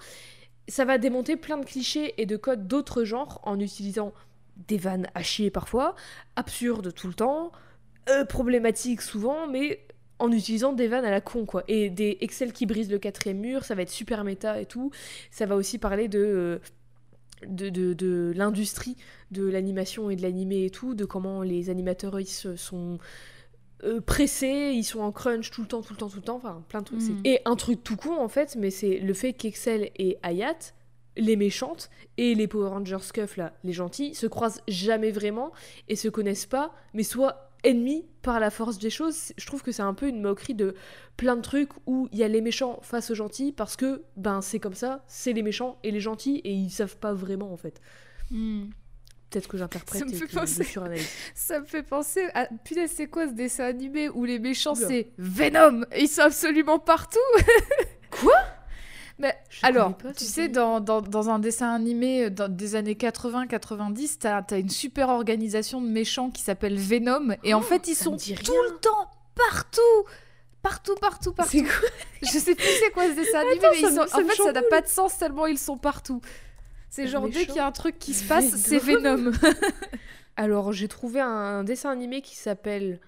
[0.68, 4.12] Ça va démonter plein de clichés et de codes d'autres genres en utilisant
[4.68, 5.94] des vannes à chier parfois,
[6.34, 7.52] absurdes tout le temps,
[8.08, 9.80] euh, problématiques souvent, mais
[10.18, 11.62] en utilisant des vannes à la con quoi.
[11.68, 14.90] Et des Excel qui brisent le quatrième mur ça va être super méta et tout.
[15.30, 16.58] Ça va aussi parler de euh,
[17.46, 18.96] de, de, de l'industrie
[19.30, 22.16] de l'animation et de l'animé et tout de comment les animateurs
[22.56, 22.98] sont
[23.84, 26.36] euh, pressés ils sont en crunch tout le temps tout le temps tout le temps
[26.36, 27.20] enfin plein de trucs Mm.
[27.24, 30.72] et un truc tout con en fait mais c'est le fait qu'Excel et Hayat
[31.18, 35.52] les méchantes et les Power Rangers Scuff là les gentils se croisent jamais vraiment
[35.88, 39.32] et se connaissent pas mais soit ennemis par la force des choses.
[39.36, 40.74] Je trouve que c'est un peu une moquerie de
[41.16, 44.40] plein de trucs où il y a les méchants face aux gentils parce que ben
[44.40, 47.56] c'est comme ça, c'est les méchants et les gentils et ils savent pas vraiment en
[47.56, 47.80] fait.
[48.30, 48.66] Hmm.
[49.30, 50.64] Peut-être que j'interprète Ça me fait penser-.
[51.34, 52.46] Ça me fait penser à.
[52.64, 56.78] Putain, c'est quoi ce dessin animé où les méchants c'est Venom et Ils sont absolument
[56.78, 57.18] partout
[58.10, 58.34] Quoi?
[59.18, 62.92] Mais alors, pas tu sais, dans, dans, dans un dessin animé euh, dans- des années
[62.94, 67.88] 80-90, t'as as une super organisation de méchants qui s'appelle Venom et en Oh, fait
[67.88, 69.80] ils sont tout le temps partout
[70.62, 71.50] Partout, partout, partout.
[71.52, 71.88] C'est quoi?
[72.22, 74.00] Je sais plus c'est quoi ce dessin animé, Attends, mais ils sont...
[74.00, 76.20] en fait ça n'a pas de sens tellement ils sont partout.
[76.96, 79.30] C'est genre dès qu'il y a un truc qui se passe, c'est Venom.
[80.36, 83.00] Alors j'ai trouvé un dessin animé qui s'appelle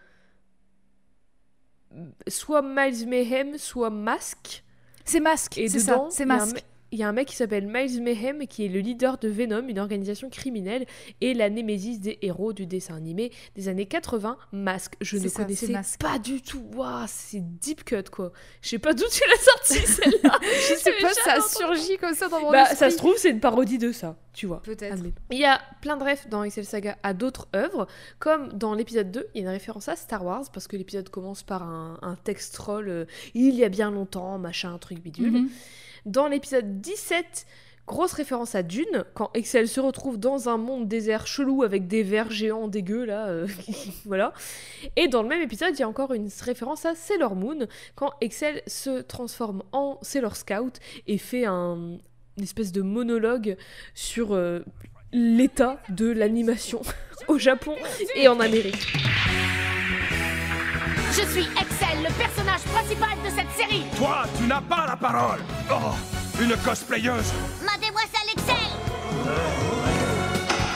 [2.26, 4.62] soit Miles Mayhem, soit Mask.
[5.06, 6.62] c'est Masque, Et c'est ça, c'est Masque.
[6.92, 9.68] Il y a un mec qui s'appelle Miles Mayhem qui est le leader de Venom,
[9.68, 10.86] une organisation criminelle,
[11.20, 14.94] et la némésis des héros du dessin animé des années 80, Mask.
[15.00, 16.62] Je ne ça, connaissais pas du tout.
[16.74, 18.32] Waouh, c'est deep cut quoi.
[18.62, 20.38] Je sais pas d'où tu l'as sorti celle-là.
[20.42, 21.78] Je sais pas, ça a entendu.
[21.80, 22.76] surgi comme ça dans mon Bah, esprit.
[22.76, 24.62] ça se trouve, c'est une parodie de ça, tu vois.
[24.62, 25.02] Peut-être.
[25.30, 27.86] Il y a plein de refs dans Excel Saga à d'autres œuvres,
[28.18, 31.08] comme dans l'épisode 2, il y a une référence à Star Wars, parce que l'épisode
[31.10, 35.32] commence par un, un texte troll euh, il y a bien longtemps, machin, truc bidule.
[35.32, 35.48] Mhm.
[36.06, 37.46] Dans l'épisode 17,
[37.86, 42.02] grosse référence à Dune, quand Excel se retrouve dans un monde désert chelou avec des
[42.02, 43.46] vers géants dégueux, là, euh,
[44.04, 44.32] voilà.
[44.96, 48.12] Et dans le même épisode, il y a encore une référence à Sailor Moon, quand
[48.20, 51.98] Excel se transforme en Sailor Scout et fait un
[52.38, 53.56] une espèce de monologue
[53.94, 54.60] sur euh,
[55.12, 56.80] l'état de l'animation
[57.28, 57.74] au Japon
[58.14, 58.94] et en Amérique.
[61.20, 63.82] Je suis Excel, le personnage principal de cette série.
[63.96, 65.94] Toi, tu n'as pas la parole Oh
[66.40, 67.32] Une cosplayeuse
[67.64, 68.54] Ma demoiselle Excel.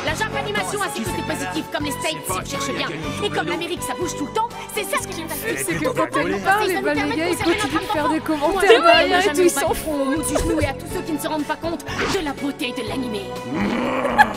[0.04, 2.88] La Jap animation a ses côtés positifs comme les States, si tu cherches bien.
[3.22, 5.74] Et comme l'Amérique, ça bouge tout le temps, c'est ça ce qui nous a C'est
[5.78, 6.36] que quand gaulé.
[6.40, 10.10] parle, les gars, ils continuent de faire des commentaires derrière et tout, ils s'en font.
[10.10, 12.74] du genou et à tous ceux qui ne se rendent pas compte de la beauté
[12.76, 13.20] de l'animé.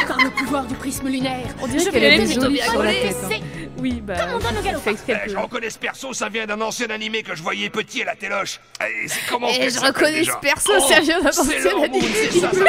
[0.08, 2.92] Par le pouvoir du prisme lunaire, On dirait je qu'elle vais est jolie sur la
[2.92, 3.65] tête, hein.
[3.78, 4.80] Oui, bah, Comme on donne au galop.
[4.80, 7.70] fait exprès Eh, je reconnais ce perso, ça vient d'un ancien animé que je voyais
[7.70, 8.60] petit à la téloche.
[8.82, 11.84] Eh, c'est comment Et qu'elle je reconnais ce perso, Oh, ça vient d'un c'est ancien
[11.84, 12.08] animé.
[12.14, 12.64] C'est ça, ça.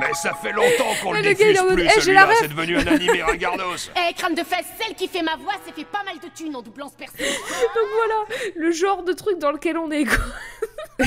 [0.00, 1.88] Mais ça fait longtemps qu'on le Et le gars, il est diffuse en mode, plus,
[1.94, 3.90] Eh, celui-là, c'est devenu un animé ragardos.
[4.08, 6.56] Eh, crâne de fesse, celle qui fait ma voix s'est fait pas mal de thunes
[6.56, 7.16] en doublant ce perso.
[7.18, 10.04] Donc voilà, le genre de truc dans lequel on est.
[10.04, 11.06] quoi.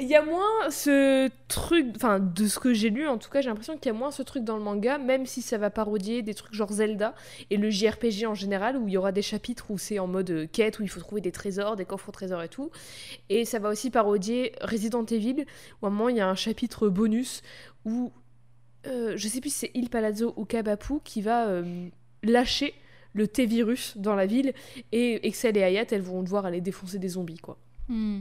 [0.00, 3.40] Il y a moins ce truc, enfin de ce que j'ai lu en tout cas,
[3.40, 5.70] j'ai l'impression qu'il y a moins ce truc dans le manga, même si ça va
[5.70, 7.14] parodier des trucs genre Zelda
[7.50, 10.30] et le JRPG en général, où il y aura des chapitres où c'est en mode
[10.30, 12.70] euh, quête, où il faut trouver des trésors, des coffres au trésor et tout.
[13.28, 15.46] Et ça va aussi parodier Resident Evil,
[15.80, 17.42] où à un moment il y a un chapitre bonus
[17.84, 18.12] où
[18.86, 21.88] euh, je sais plus si c'est Il Palazzo ou Kabapu qui va euh,
[22.22, 22.74] lâcher
[23.14, 24.52] le T-virus dans la ville
[24.92, 27.58] et Excel et Hayat elles vont devoir aller défoncer des zombies quoi.
[27.88, 28.20] Hmm.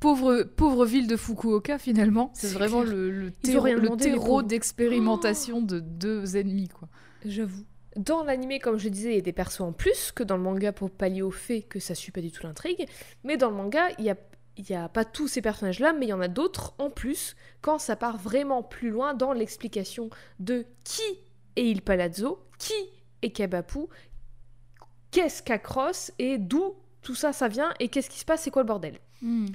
[0.00, 2.30] Pauvre, pauvre ville de Fukuoka, finalement.
[2.34, 2.94] C'est vraiment clair.
[2.94, 6.88] le, le, terreau- le d'expérimentation de deux ennemis, quoi.
[7.24, 7.64] J'avoue.
[7.96, 10.42] Dans l'animé, comme je disais, il y a des persos en plus que dans le
[10.42, 12.86] manga pour pallier au fait que ça suit pas du tout l'intrigue.
[13.24, 14.16] Mais dans le manga, il y a,
[14.56, 17.36] il y a pas tous ces personnages-là, mais il y en a d'autres en plus
[17.60, 21.02] quand ça part vraiment plus loin dans l'explication de qui
[21.56, 22.72] est Il Palazzo, qui
[23.22, 23.80] est Kabapu,
[25.10, 28.62] qu'est-ce qu'Across et d'où tout ça ça vient et qu'est-ce qui se passe, c'est quoi
[28.62, 28.98] le bordel.
[29.22, 29.46] Hmm.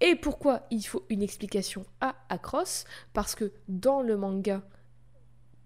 [0.00, 4.62] Et pourquoi il faut une explication à Across Parce que dans le manga,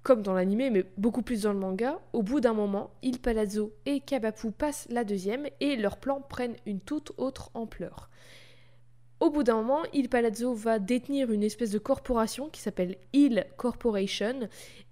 [0.02, 3.72] comme dans l'animé, mais beaucoup plus dans le manga, au bout d'un moment, Il Palazzo
[3.86, 8.10] et Kabapu passent la deuxième et leurs plans prennent une toute autre ampleur.
[9.20, 13.46] Au bout d'un moment, Il Palazzo va détenir une espèce de corporation qui s'appelle Il
[13.56, 14.48] Corporation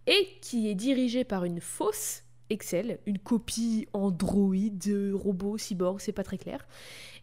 [0.07, 6.13] et qui est dirigée par une fausse Excel, une copie androïde, euh, robot, cyborg, c'est
[6.13, 6.67] pas très clair,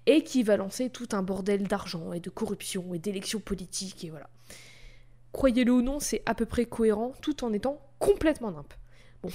[0.09, 4.09] et qui va lancer tout un bordel d'argent et de corruption et d'élections politiques et
[4.09, 4.27] voilà.
[5.33, 8.73] Croyez-le ou non, c'est à peu près cohérent tout en étant complètement nimp.
[9.21, 9.29] Bon,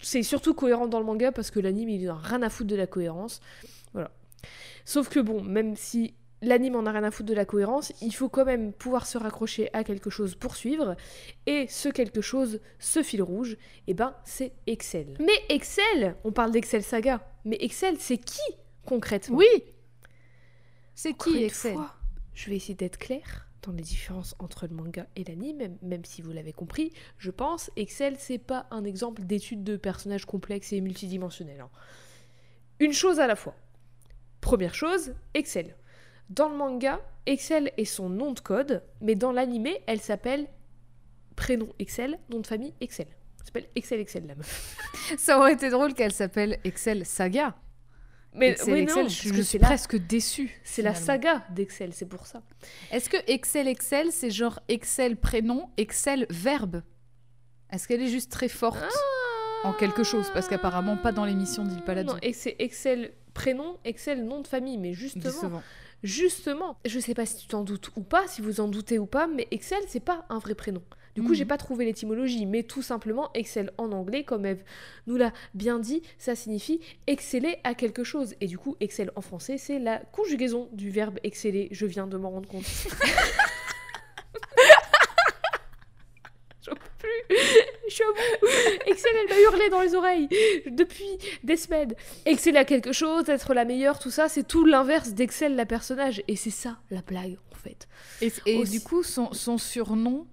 [0.00, 2.70] c'est surtout cohérent dans le manga parce que l'anime il en a rien à foutre
[2.70, 3.40] de la cohérence.
[3.94, 4.12] Voilà.
[4.84, 8.14] Sauf que bon, même si l'anime en a rien à foutre de la cohérence, il
[8.14, 10.94] faut quand même pouvoir se raccrocher à quelque chose pour suivre.
[11.46, 13.56] Et ce quelque chose, ce fil rouge,
[13.88, 15.16] et ben c'est Excel.
[15.18, 18.38] Mais Excel, on parle d'Excel Saga, mais Excel c'est qui
[18.84, 19.38] concrètement?
[19.38, 19.48] Oui
[20.96, 21.78] C'est qui Excel
[22.36, 26.04] je vais essayer d'être claire dans les différences entre le manga et l'anime, même, même
[26.04, 30.72] si vous l'avez compris, je pense, Excel, c'est pas un exemple d'étude de personnages complexes
[30.72, 31.62] et multidimensionnels.
[31.62, 31.70] hein.
[32.78, 33.56] Une chose à la fois.
[34.40, 35.74] Première chose, Excel.
[36.28, 40.46] Dans le manga, Excel est son nom de code, mais dans l'animé, elle s'appelle
[41.34, 43.08] prénom Excel, nom de famille Excel.
[43.40, 44.76] Elle s'appelle Excel Excel la meuf.
[45.18, 47.56] Ça aurait été drôle qu'elle s'appelle Excel Saga.
[48.36, 50.60] Mais Excel, oui, Excel, non, je, suis la, presque déçue.
[50.62, 52.42] c'est la saga d'Excel, c'est pour ça.
[52.92, 56.82] Est-ce que Excel Excel, c'est genre Excel prénom, Excel verbe?
[57.70, 58.84] Est-ce qu'elle est juste très forte
[59.64, 60.30] en quelque chose?
[60.32, 62.12] Parce qu'apparemment pas dans l'émission d'Il Palazzo.
[62.12, 65.62] Non, et c'est Excel prénom, Excel nom de famille, mais justement, Décevant.
[66.02, 69.06] justement, je sais pas si tu t'en doutes ou pas, si vous en doutez ou
[69.06, 70.82] pas, mais Excel c'est pas un vrai prénom.
[71.16, 71.34] Du coup, Mhm.
[71.34, 74.62] j'ai pas trouvé l'étymologie, mais tout simplement Excel en anglais, comme Eve
[75.06, 78.34] nous l'a bien dit, ça signifie exceller à quelque chose.
[78.42, 81.68] Et du coup, Excel en français, c'est la conjugaison du verbe exceller.
[81.70, 82.66] Je viens de m'en rendre compte.
[86.64, 87.36] J'en peux plus.
[87.88, 88.46] Je suis à bout.
[88.90, 90.28] Excel, elle m'a hurlé dans les oreilles
[90.70, 91.06] depuis
[91.44, 91.94] des semaines.
[92.24, 96.22] Exceller à quelque chose, être la meilleure, tout ça, c'est tout l'inverse d'Excel, la personnage.
[96.28, 97.86] Et c'est ça, la blague, en fait.
[98.20, 100.26] Et, du coup, son, son surnom,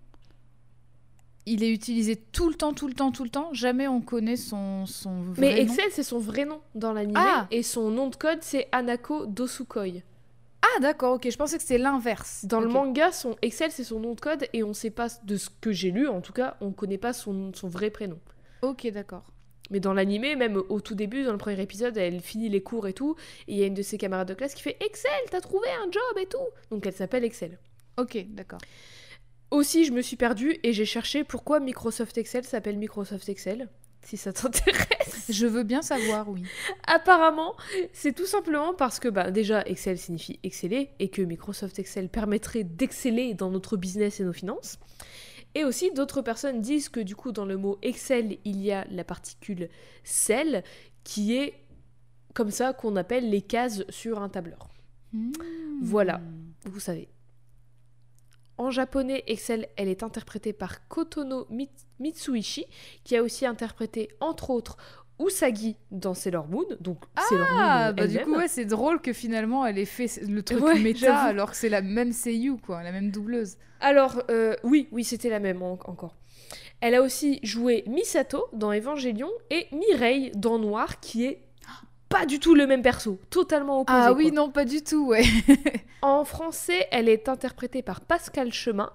[1.45, 3.49] il est utilisé tout le temps, tout le temps, tout le temps.
[3.53, 5.61] Jamais on connaît son, son vrai Mais.
[5.61, 7.17] Excel, c'est son vrai nom dans l'anime.
[7.17, 7.47] Ah.
[7.51, 10.01] Et son nom de code, c'est Anako Dosukoi.
[10.61, 11.29] Ah d'accord, ok.
[11.29, 12.45] Je pensais que c'était l'inverse.
[12.45, 14.47] Dans le manga, son Excel, c'est son nom de code.
[14.53, 17.13] Et on sait pas, de ce que j'ai lu, en tout cas, on connaît pas
[17.13, 18.19] son, son vrai prénom.
[18.61, 19.23] Ok, d'accord.
[19.71, 22.87] Mais dans l'animé, même au tout début, dans le premier épisode, elle finit les cours
[22.87, 23.15] et tout.
[23.47, 25.67] Et il y a une de ses camarades de classe qui fait Excel, t'as trouvé
[25.81, 26.37] un job et tout.
[26.69, 27.57] Donc elle s'appelle Excel.
[27.97, 28.59] Ok, d'accord.
[29.53, 33.69] Aussi, je me suis perdue et j'ai cherché pourquoi Microsoft Excel s'appelle Microsoft Excel.
[34.01, 35.27] si ça t'intéresse.
[35.29, 36.41] Je veux bien savoir, oui.
[36.87, 37.53] Apparemment,
[37.93, 42.63] c'est tout simplement parce que bah, déjà Excel signifie exceller et que Microsoft Excel permettrait
[42.63, 44.79] d'exceller dans notre business et nos finances.
[45.53, 48.87] Et aussi, d'autres personnes disent que du coup, dans le mot Excel, il y a
[48.89, 49.69] la particule
[50.03, 50.63] cell
[51.03, 51.53] qui est
[52.33, 54.69] comme ça qu'on appelle les cases sur un tableur.
[55.83, 56.21] Voilà.
[56.65, 57.12] Vous savez.
[58.57, 62.65] En japonais, Excel, elle est interprétée par Kotono Mi- Mitsuishi,
[63.03, 64.77] qui a aussi interprété, entre autres,
[65.19, 66.65] Usagi dans Sailor Moon.
[66.79, 66.97] Donc,
[67.29, 70.41] Sailor Moon Ah, bah du coup, ouais, c'est drôle que finalement elle ait fait le
[70.43, 73.57] truc Ouais, méta alors que c'est la même seiyuu, quoi, la même doubleuse.
[73.79, 76.15] Alors, euh, oui, oui, c'était la même en- encore.
[76.81, 81.41] Elle a aussi joué Misato dans Evangelion et Mireille dans Noir, qui est
[82.13, 83.99] pas du tout le même perso, totalement opposé.
[84.01, 84.35] Ah oui, quoi.
[84.35, 85.23] non, pas du tout, ouais.
[86.01, 88.91] En français, elle est interprétée par Pascal Chemin,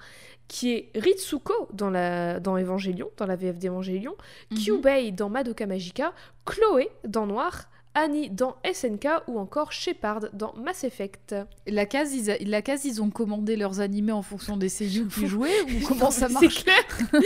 [0.46, 4.14] qui est Ritsuko dans, la, dans Evangelion, dans la VF d'Evangelion,
[4.50, 4.58] Mhm.
[4.58, 6.12] Kyubei dans Madoka Magica,
[6.46, 11.34] Chloé dans Noir, Annie dans SNK ou encore Shepard dans Mass Effect.
[11.66, 15.26] La case, ils, la case, ils ont commandé leurs animés en fonction des seiyuu qui
[15.34, 16.84] jouaient ou comment ça C'est marche clair.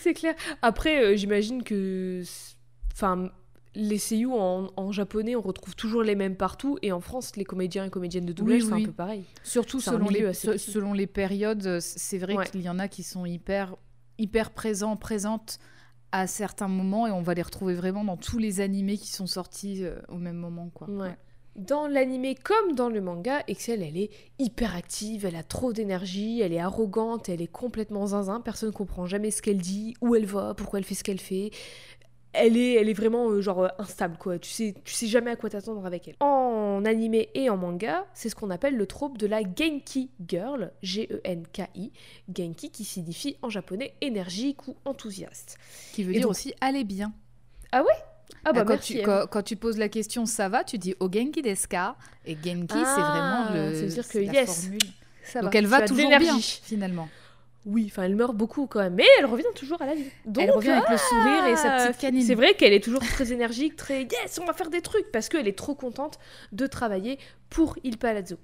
[0.00, 0.34] c'est clair.
[0.60, 2.22] Après, euh, j'imagine que.
[2.92, 3.30] Enfin.
[3.76, 7.44] Les seiyuu en, en japonais, on retrouve toujours les mêmes partout, et en France, les
[7.44, 9.24] comédiens et comédiennes de doublage, Oui, c'est un peu pareil.
[9.42, 12.46] Surtout selon les, se- selon les périodes, c'est vrai Ouais.
[12.46, 13.76] qu'il y en a qui sont hyper,
[14.18, 15.58] hyper présents, présentes
[16.12, 19.26] à certains moments et on va les retrouver vraiment dans tous les animés qui sont
[19.26, 20.70] sortis euh, au même moment.
[20.72, 20.88] Quoi.
[20.88, 21.16] Ouais.
[21.56, 24.10] Dans l'animé comme dans le manga, Excel, elle est
[24.40, 28.74] hyper active, elle a trop d'énergie, elle est arrogante, elle est complètement zinzin, personne ne
[28.74, 31.50] comprend jamais ce qu'elle dit, où elle va, pourquoi elle fait ce qu'elle fait.
[32.36, 35.30] Elle est, elle est vraiment euh, genre euh, instable quoi, tu sais, tu sais jamais
[35.30, 36.16] à quoi t'attendre avec elle.
[36.20, 40.72] En animé et en manga, c'est ce qu'on appelle le trope de la Genki Girl,
[40.82, 41.92] G-E-N-K-I,
[42.36, 45.58] Genki qui signifie en japonais énergique ou enthousiaste.
[45.92, 47.12] Qui veut Et dire donc- aussi aller bien.
[47.72, 47.90] Ah bah
[48.44, 48.92] Ah, quand, merci.
[48.94, 49.04] tu, elle.
[49.04, 51.96] quand, quand tu poses la question ça va, tu dis o genki desu ka?
[52.26, 53.70] Et genki, c'est Ah, vraiment le.
[53.80, 54.78] veut dire que c'est la yes, formule.
[55.24, 56.60] Ça Donc va, elle tu va toujours bien l'énergie.
[56.64, 57.08] finalement.
[57.66, 60.04] Oui, enfin elle meurt beaucoup quand même, mais elle revient toujours à la vie.
[60.26, 62.22] Donc, elle revient avec le sourire et sa ah, petite canine.
[62.22, 65.28] C'est vrai qu'elle est toujours très énergique, très yes, on va faire des trucs parce
[65.28, 66.18] qu'elle est trop contente
[66.52, 68.36] de travailler pour Il Palazzo.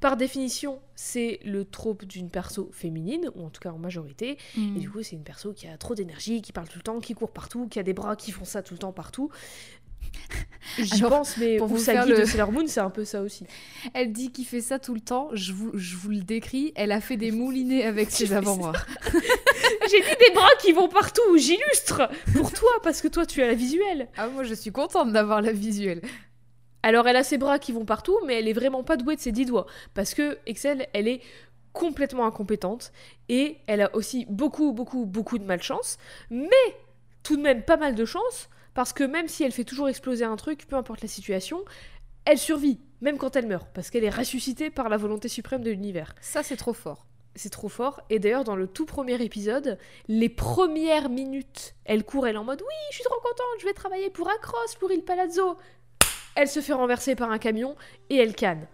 [0.00, 4.38] Par définition, c'est le trope d'une perso féminine, ou en tout cas en majorité.
[4.56, 4.76] Mm.
[4.76, 7.00] Et du coup, c'est une perso qui a trop d'énergie, qui parle tout le temps,
[7.00, 9.30] qui court partout, qui a des bras qui font ça tout le temps partout.
[10.78, 13.44] J'y pense, mais pour vous faire le- de Sailor Moon, c'est un peu ça aussi.
[13.92, 15.28] Elle dit qu'il fait ça tout le temps.
[15.32, 16.72] Je vous, je vous le décris.
[16.76, 18.72] Elle a fait des moulinets avec ses avant-bras.
[19.90, 23.48] J'ai dit des bras qui vont partout, j'illustre pour toi, parce que toi tu as
[23.48, 24.08] la visuelle.
[24.16, 26.00] Ah, moi, je suis contente d'avoir la visuelle.
[26.82, 29.20] Alors elle a ses bras qui vont partout, mais elle est vraiment pas douée de
[29.20, 29.66] ses dix doigts.
[29.94, 31.20] Parce que Excel, elle est
[31.72, 32.92] complètement incompétente
[33.28, 35.98] et elle a aussi beaucoup, beaucoup, beaucoup de malchance,
[36.30, 36.46] mais
[37.22, 40.24] tout de même pas mal de chance, parce que même si elle fait toujours exploser
[40.24, 41.64] un truc, peu importe la situation,
[42.24, 45.70] elle survit, même quand elle meurt, parce qu'elle est ressuscitée par la volonté suprême de
[45.70, 46.14] l'univers.
[46.20, 47.06] Ça, c'est trop fort.
[47.34, 48.00] C'est trop fort.
[48.10, 52.44] Et d'ailleurs, dans le tout premier épisode, les premières minutes, elle court, elle est en
[52.44, 55.56] mode Oui, je suis trop contente, je vais travailler pour Across, pour Il Palazzo.
[56.34, 57.76] Elle se fait renverser par un camion
[58.08, 58.66] et elle canne.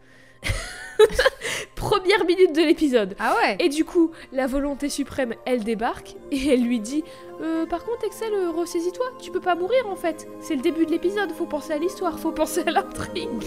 [1.74, 3.14] première minute de l'épisode.
[3.18, 7.04] Ah ouais Et du coup, la volonté suprême, elle débarque et elle lui dit
[7.40, 10.26] Euh, Par contre, Excel, euh, ressaisis-toi, tu peux pas mourir en fait.
[10.40, 13.28] C'est le début de l'épisode, faut penser à l'histoire, faut penser à l'intrigue.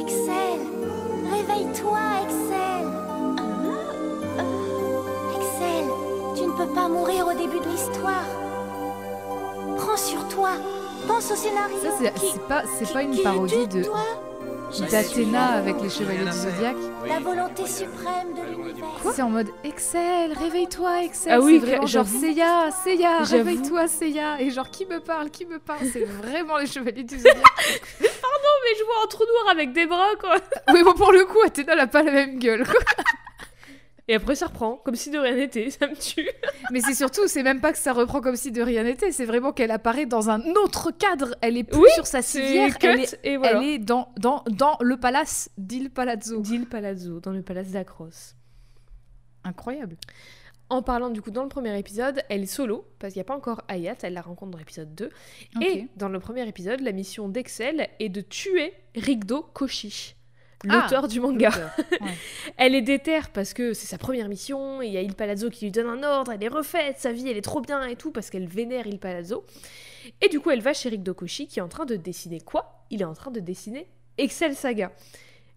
[0.00, 0.60] Excel
[1.32, 2.86] Réveille-toi, Excel
[5.36, 5.84] Excel,
[6.36, 8.24] tu ne peux pas mourir au début de l'histoire.
[9.76, 10.50] Prends sur toi.
[11.06, 11.76] Pense au scénario.
[11.82, 14.00] Ça, c'est qui- pas, qui- pas une qui parodie de toi
[14.90, 16.76] d'Athéna avec les chevaliers du zodiaque.
[17.06, 18.88] La volonté suprême de l'univers.
[19.12, 21.32] C'est en mode Excel, réveille-toi, Excel.
[21.32, 22.06] Ah oui, vraiment genre.
[22.06, 24.40] Seiya, Seiya, réveille-toi, Seiya.
[24.40, 27.36] Et genre, qui me parle, qui me parle C'est vraiment les chevaliers du zodiaque.
[28.00, 30.36] Mais je vois un trou noir avec des bras, quoi.
[30.72, 32.64] oui, bon, pour le coup, Athéna, elle a pas la même gueule.
[32.66, 32.80] quoi.
[34.06, 36.28] Et après, ça reprend, comme si de rien n'était, ça me tue.
[36.70, 39.24] Mais c'est surtout, c'est même pas que ça reprend comme si de rien n'était, c'est
[39.24, 41.34] vraiment qu'elle apparaît dans un autre cadre.
[41.40, 43.58] Elle est plus Oui, sur sa civière, elle est, et voilà.
[43.62, 46.40] elle est dans, dans, dans le palace d'Il Palazzo.
[46.40, 48.10] d'Il Palazzo, dans le palace d'Acros.
[49.44, 49.96] Incroyable.
[50.70, 53.28] En parlant du coup dans le premier épisode, elle est solo, parce qu'il n'y a
[53.28, 55.10] pas encore Ayat, elle la rencontre dans l'épisode 2.
[55.56, 55.62] Ok.
[55.62, 60.14] Et dans le premier épisode, la mission d'Excel est de tuer Rigdo Koshi,
[60.70, 61.50] Ah, l'auteur du manga.
[62.00, 62.06] Ouais.
[62.56, 65.50] Elle est déterre parce que c'est sa première mission, et il y a Il Palazzo
[65.50, 67.96] qui lui donne un ordre, elle est refaite, sa vie elle est trop bien et
[67.96, 69.44] tout, parce qu'elle vénère Il Palazzo.
[70.20, 72.84] Et du coup, elle va chez Rigdo Koshi qui est en train de dessiner quoi?
[72.90, 73.88] Il est en train de dessiner
[74.18, 74.92] Excel Saga.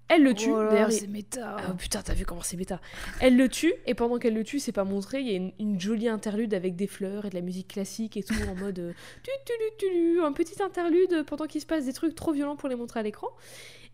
[0.10, 0.49] Elle le tue.
[0.49, 1.58] Oh il- c'est méta.
[1.60, 2.80] Ah, putain, t'as vu comment c'est méta.
[3.20, 5.51] Elle le tue, et pendant qu'elle le tue, c'est pas montré, il y a une,
[5.60, 8.80] une jolie interlude avec des fleurs et de la musique classique et tout, en mode
[8.80, 12.32] euh, tu, tu, tu, tu, un petit interlude pendant qu'il se passe des trucs trop
[12.32, 13.28] violents pour les montrer à l'écran.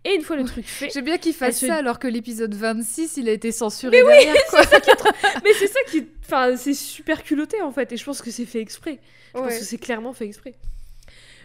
[0.05, 2.53] Et une fois le truc fait, J'aime bien qu'il fasse se- ça alors que l'épisode
[2.53, 4.61] 26, il a été censuré derrière, quoi.
[5.43, 8.45] mais c'est ça qui, enfin, c'est super culotté en fait, et je pense que c'est
[8.45, 8.99] fait exprès.
[9.33, 10.55] Je pense que c'est clairement fait exprès.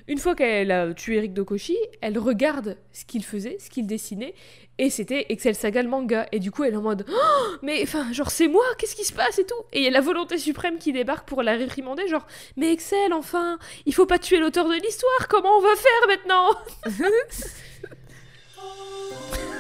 [0.09, 4.35] Une fois qu'elle a tué Eric Dokoshi, elle regarde ce qu'il faisait, ce qu'il dessinait,
[4.79, 6.27] et c'était Excel Saga le manga.
[6.33, 9.05] Et du coup, elle est en mode Oh, Mais enfin, genre, c'est moi, qu'est-ce qui
[9.05, 9.55] se passe et tout?
[9.73, 13.13] Et il y a la volonté suprême qui débarque pour la réprimander, genre Mais Excel,
[13.13, 16.49] enfin, il faut pas tuer l'auteur de l'histoire, comment on va faire maintenant?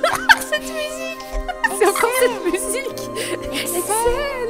[1.78, 3.10] C'est encore cette musique
[3.52, 4.48] Excel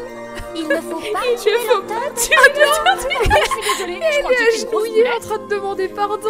[0.55, 4.37] Il ne faut pas Il tuer faut pas tuer Je suis désolée, je crois que
[4.39, 6.29] j'ai Agenouillée en train de demander pardon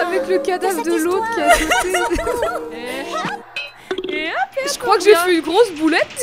[0.00, 2.22] avec le cadavre cette de l'autre qui a sauté.
[4.08, 6.22] Et hop, Je crois que j'ai fait une grosse boulette.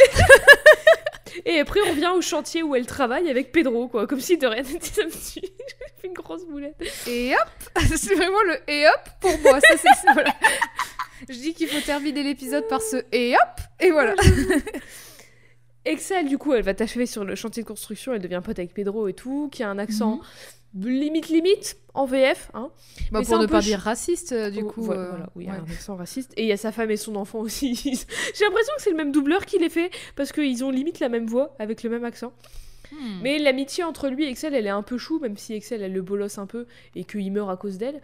[1.45, 4.05] Et après, on revient au chantier où elle travaille avec Pedro, quoi.
[4.05, 5.07] Comme si de rien n'était.
[5.07, 5.09] Tue.
[5.41, 5.41] J'ai
[6.01, 6.75] fait une grosse boulette.
[7.07, 9.59] Et hop C'est vraiment le et hop pour moi.
[9.61, 10.33] Ça, c'est, c'est- voilà.
[11.27, 14.15] Je dis qu'il faut terminer l'épisode par ce et hop et voilà.
[15.85, 18.13] Excel, du coup, elle va t'achever sur le chantier de construction.
[18.13, 20.19] Elle devient pote avec Pedro et tout, qui a un accent
[20.75, 22.51] limite limite en VF.
[22.53, 22.69] Hein.
[23.11, 24.81] Bah, Mais pour ne pas dire raciste, euh, du Oh, coup.
[24.83, 25.51] voilà, euh, voilà, oui, ouais.
[25.51, 26.31] un accent raciste.
[26.37, 27.73] Et il y a sa femme et son enfant aussi.
[28.35, 31.09] J'ai l'impression que c'est le même doubleur qui les fait parce qu'ils ont limite la
[31.09, 32.33] même voix avec le même accent.
[32.91, 33.19] Hmm.
[33.21, 35.93] Mais l'amitié entre lui et Excel, elle est un peu chou, même si Excel, elle
[35.93, 36.65] le bolosse un peu
[36.95, 38.01] et qu'il meurt à cause d'elle.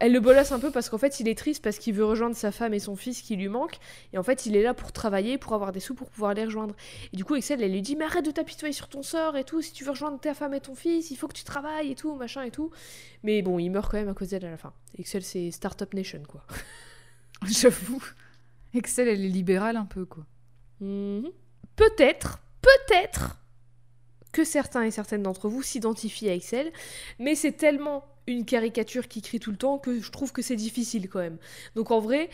[0.00, 2.36] Elle le bolosse un peu parce qu'en fait, il est triste parce qu'il veut rejoindre
[2.36, 3.78] sa femme et son fils qui lui manquent.
[4.12, 6.44] Et en fait, il est là pour travailler, pour avoir des sous, pour pouvoir les
[6.44, 6.74] rejoindre.
[7.12, 9.44] Et du coup, Excel, elle lui dit Mais arrête de t'apitoyer sur ton sort et
[9.44, 9.62] tout.
[9.62, 11.94] Si tu veux rejoindre ta femme et ton fils, il faut que tu travailles et
[11.94, 12.70] tout, machin et tout.
[13.22, 14.72] Mais bon, il meurt quand même à cause d'elle à la fin.
[14.98, 16.44] Excel, c'est Startup Nation, quoi.
[17.46, 18.02] J'avoue.
[18.74, 20.24] Excel, elle est libérale un peu, quoi.
[20.80, 21.30] Mhm.
[21.76, 23.36] Peut-être, peut-être
[24.38, 26.70] que certains et certaines d'entre vous s'identifient à Excel,
[27.18, 30.54] mais c'est tellement une caricature qui crie tout le temps que je trouve que c'est
[30.54, 31.38] difficile quand même.
[31.74, 32.30] Donc en vrai,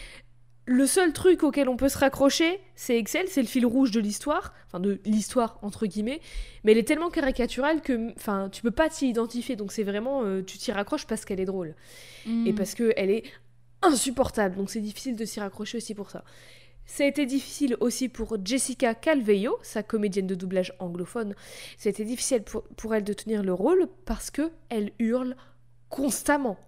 [0.66, 4.00] le seul truc auquel on peut se raccrocher, c'est Excel, c'est le fil rouge de
[4.00, 6.20] l'histoire, enfin de l'histoire entre guillemets,
[6.62, 10.24] mais elle est tellement caricaturale que enfin tu peux pas t'y identifier, donc c'est vraiment
[10.24, 11.74] euh, tu t'y raccroches parce qu'elle est drôle
[12.26, 12.54] et Hmm.
[12.54, 13.22] parce qu'elle est
[13.80, 14.56] insupportable.
[14.56, 16.22] Donc c'est difficile de s'y raccrocher aussi pour ça.
[16.86, 21.34] Ça a été difficile aussi pour Jessica Calveio, sa comédienne de doublage anglophone.
[21.78, 25.36] Ça a été difficile pour, pour elle de tenir le rôle parce que elle hurle
[25.88, 26.58] constamment.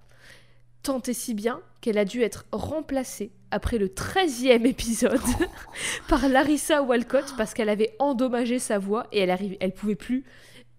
[0.82, 5.20] Tant et si bien qu'elle a dû être remplacée après le 13e épisode
[6.08, 10.24] par Larissa Walcott parce qu'elle avait endommagé sa voix et elle arrive, elle pouvait plus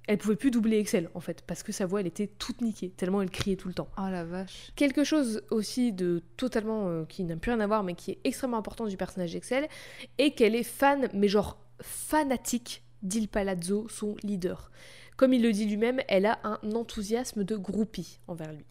[0.07, 2.89] elle pouvait plus doubler Excel en fait parce que sa voix elle était toute niquée
[2.89, 3.89] tellement elle criait tout le temps.
[3.97, 4.71] Oh la vache.
[4.75, 8.19] Quelque chose aussi de totalement euh, qui n'a plus rien à voir mais qui est
[8.23, 9.67] extrêmement important du personnage d'Excel
[10.17, 14.71] est qu'elle est fan mais genre fanatique d'Il Palazzo, son leader.
[15.17, 18.65] Comme il le dit lui-même, elle a un enthousiasme de groupie envers lui.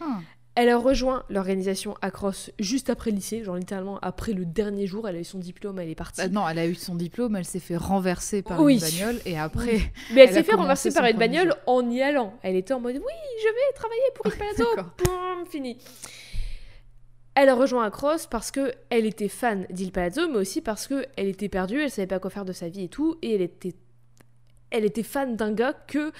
[0.00, 0.20] Ah.
[0.54, 5.08] Elle a rejoint l'organisation Across juste après le lycée, genre littéralement après le dernier jour,
[5.08, 6.20] elle a eu son diplôme, elle est partie.
[6.20, 8.74] Bah non, elle a eu son diplôme, elle s'est fait renverser par Oui.
[8.74, 9.80] une bagnole et après.
[10.12, 11.56] Mais elle, elle s'est fait renverser par une bagnole jour.
[11.66, 12.34] en y allant.
[12.42, 13.02] Elle était en mode oui,
[13.42, 14.66] je vais travailler pour Il Palazzo.
[14.98, 15.78] Boum, fini.
[17.34, 21.06] Elle a rejoint Across parce que elle était fan d'Il Palazzo, mais aussi parce que
[21.16, 23.40] elle était perdue, elle savait pas quoi faire de sa vie et tout, et elle
[23.40, 23.72] était,
[24.70, 26.12] elle était fan d'un gars que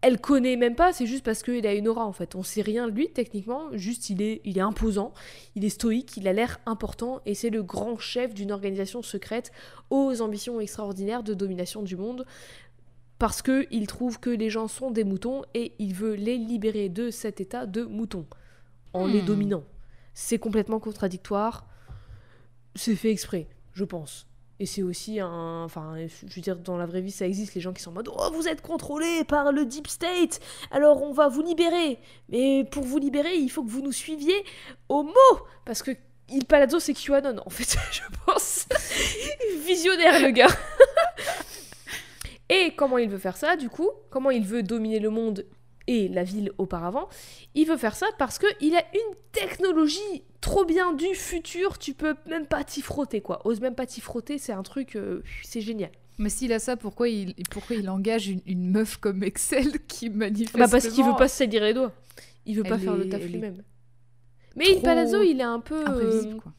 [0.00, 0.92] elle connaît même pas.
[0.92, 2.34] C'est juste parce qu'il a une aura en fait.
[2.34, 5.12] On sait rien de lui techniquement, juste il est, il est imposant,
[5.56, 9.50] il est stoïque, il a l'air important, et c'est le grand chef d'une organisation secrète
[9.90, 12.24] aux ambitions extraordinaires de domination du monde
[13.18, 16.88] parce que il trouve que les gens sont des moutons et il veut les libérer
[16.88, 18.26] de cet état de moutons
[18.92, 19.26] en les Hmm.
[19.26, 19.64] dominant.
[20.14, 21.66] C'est complètement contradictoire.
[22.76, 24.27] C'est fait exprès, je pense.
[24.60, 25.62] Et c'est aussi un.
[25.64, 27.94] Enfin, je veux dire, dans la vraie vie, ça existe, les gens qui sont en
[27.94, 30.40] mode Oh, vous êtes contrôlés par le Deep State,
[30.70, 31.98] alors on va vous libérer.
[32.28, 34.44] Mais pour vous libérer, il faut que vous nous suiviez
[34.88, 35.12] au mot
[35.64, 35.92] Parce que
[36.28, 38.66] Il Palazzo, c'est QAnon, en fait, je pense.
[39.64, 40.48] Visionnaire, le gars.
[42.50, 43.90] Et comment il veut faire ça, du coup?
[44.10, 45.44] Comment il veut dominer le monde
[45.88, 47.08] et la ville auparavant
[47.56, 52.14] Il veut faire ça parce qu'il a une technologie trop bien du futur, tu peux
[52.26, 53.44] même pas t'y frotter, quoi.
[53.44, 55.90] Ose même pas t'y frotter, c'est un truc, euh, c'est génial.
[56.18, 60.10] Mais s'il a ça, pourquoi il, pourquoi il engage une, une meuf comme Excel qui
[60.10, 60.64] manifestement...
[60.64, 61.92] Bah parce qu'il veut pas se salir les doigts.
[62.44, 63.62] Il veut pas faire le taf lui-même.
[64.56, 65.86] Mais Il Palazzo, il est un peu...
[65.86, 66.50] Imprévisible, euh.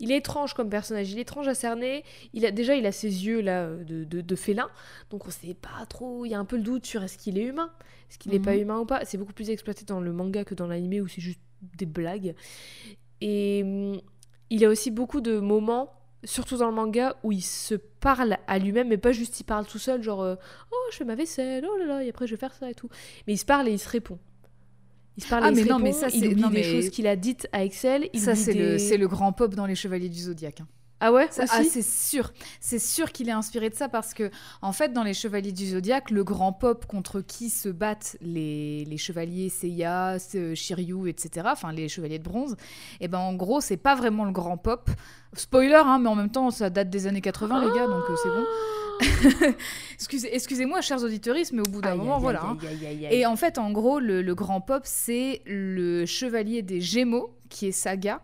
[0.00, 2.04] Il est étrange comme personnage, il est étrange à cerner.
[2.32, 4.68] Il a déjà il a ses yeux là de, de, de félin,
[5.10, 6.24] donc on sait pas trop.
[6.24, 7.70] Il y a un peu le doute sur est-ce qu'il est humain,
[8.10, 8.62] est-ce qu'il est pas Mhm.
[8.62, 9.04] humain ou pas.
[9.04, 11.40] C'est beaucoup plus exploité dans le manga que dans l'animé où c'est juste
[11.76, 12.34] des blagues.
[13.20, 14.00] Et hum,
[14.50, 15.92] il y a aussi beaucoup de moments,
[16.24, 19.66] surtout dans le manga, où il se parle à lui-même, mais pas juste il parle
[19.66, 20.36] tout seul, genre euh,
[20.72, 22.74] Oh, je fais ma vaisselle, oh là là, et après je vais faire ça et
[22.74, 22.88] tout.
[23.26, 24.18] Mais il se parle et il se répond.
[25.18, 26.58] Il se parle Ah, il mais non, répond, mais ça, il c'est- oublie non, des
[26.58, 28.08] mais- choses qu'il a dites à Excel.
[28.14, 30.60] il Ça, c'est le, des- c'est le grand pop dans les Chevaliers du Zodiaque.
[30.60, 30.68] hein.
[31.00, 32.32] Ah ouais Ça- ah, c'est sûr.
[32.60, 34.30] C'est sûr qu'il est inspiré de ça parce que,
[34.62, 38.84] en fait, dans les Chevaliers du Zodiaque, le grand pop contre qui se battent les,
[38.84, 40.16] les chevaliers Seiya,
[40.54, 42.56] Shiryu, etc., enfin les chevaliers de bronze,
[43.00, 44.90] et ben en gros, c'est pas vraiment le grand pop.
[45.34, 48.16] Spoiler, hein, mais en même temps, ça date des années 80, les gars, donc euh,
[48.22, 48.44] c'est bon.
[49.94, 52.42] Excusez, excusez-moi, chers auditeurs, mais au bout d'un moment, aïe, voilà.
[52.44, 52.58] hein.
[52.62, 53.14] aïe, aïe, aïe.
[53.20, 57.66] Et en fait, en gros, le, le grand pop, c'est le chevalier des Gémeaux, qui
[57.68, 58.20] est Saga.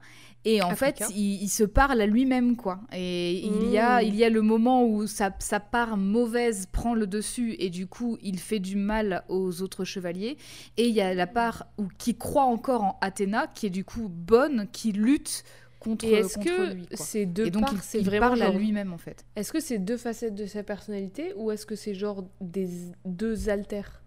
[0.47, 2.81] Et en fait, il, il se parle à lui-même, quoi.
[2.93, 4.05] Et il, y a, Mm.
[4.07, 7.87] il y a le moment où sa, sa part mauvaise prend le dessus et du
[7.87, 10.37] coup, il fait du mal aux autres chevaliers.
[10.77, 13.85] Et il y a la part où, qui croit encore en Athéna, qui est du
[13.85, 15.45] coup bonne, qui lutte
[15.81, 16.87] contre, Et est-ce contre que lui.
[16.93, 19.25] ces deux Et donc, parts, il, c'est il vraiment parle à lui-même, en fait.
[19.37, 22.69] Est-ce que c'est deux facettes de sa personnalité ou est-ce que c'est genre des
[23.05, 24.03] deux alters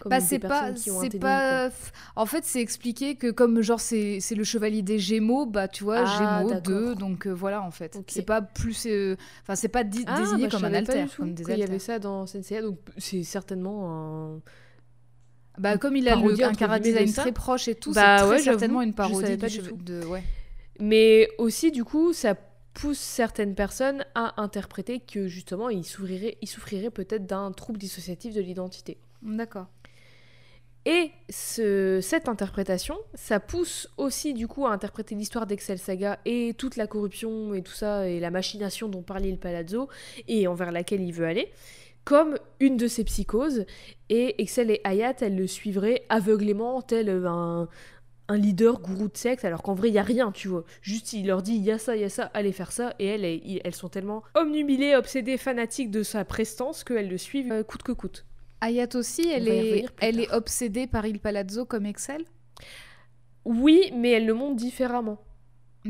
[0.00, 1.70] Comme Bah c'est pas, c'est pas.
[2.16, 6.04] En fait, c'est expliqué que comme genre c'est le chevalier des Gémeaux, bah tu vois
[6.06, 6.80] Ah, Gémeaux d'accord.
[6.80, 7.96] 2, donc euh, voilà en fait.
[7.96, 8.04] Ok.
[8.08, 9.80] C'est pas plus, euh, enfin c'est pas.
[9.80, 12.78] Ah, désigné bah, comme un alter, comme des qu'il y avait ça dans Senseiya, donc
[12.96, 14.40] c'est certainement un...
[15.58, 17.22] Bah comme il a le, un entre chara guillemets, de design ça.
[17.22, 20.04] très proche et tout, Bah c'est très ouais, j'avoue, certainement une parodie pas du de
[20.04, 20.22] ouais.
[20.80, 22.36] Mais aussi, du coup, ça
[22.74, 28.34] pousse certaines personnes à interpréter que justement, ils souffriraient, ils souffriraient peut-être d'un trouble dissociatif
[28.34, 28.98] de l'identité.
[29.22, 29.66] D'accord.
[30.86, 36.54] Et ce- cette interprétation, ça pousse aussi du coup à interpréter l'histoire d'Excel Saga et
[36.56, 39.88] toute la corruption et tout ça et la machination dont parlait le Palazzo
[40.28, 41.52] et envers laquelle il veut aller
[42.04, 43.66] comme une de ses psychoses.
[44.08, 47.68] Et Excel et Hayat elles le suivraient aveuglément tel un,
[48.28, 50.64] un leader gourou de secte alors qu'en vrai il y a rien tu vois.
[50.80, 52.94] Juste il leur dit il y a ça il y a ça allez faire ça
[52.98, 57.52] et elles elles, elles sont tellement omnubilées obsédées fanatiques de sa prestance qu'elles le suivent
[57.52, 58.24] euh, coûte que coûte
[58.60, 62.24] Ayat aussi, elle est, elle est obsédée par Il Palazzo comme Excel?
[63.44, 65.18] oui mais elle le montre différemment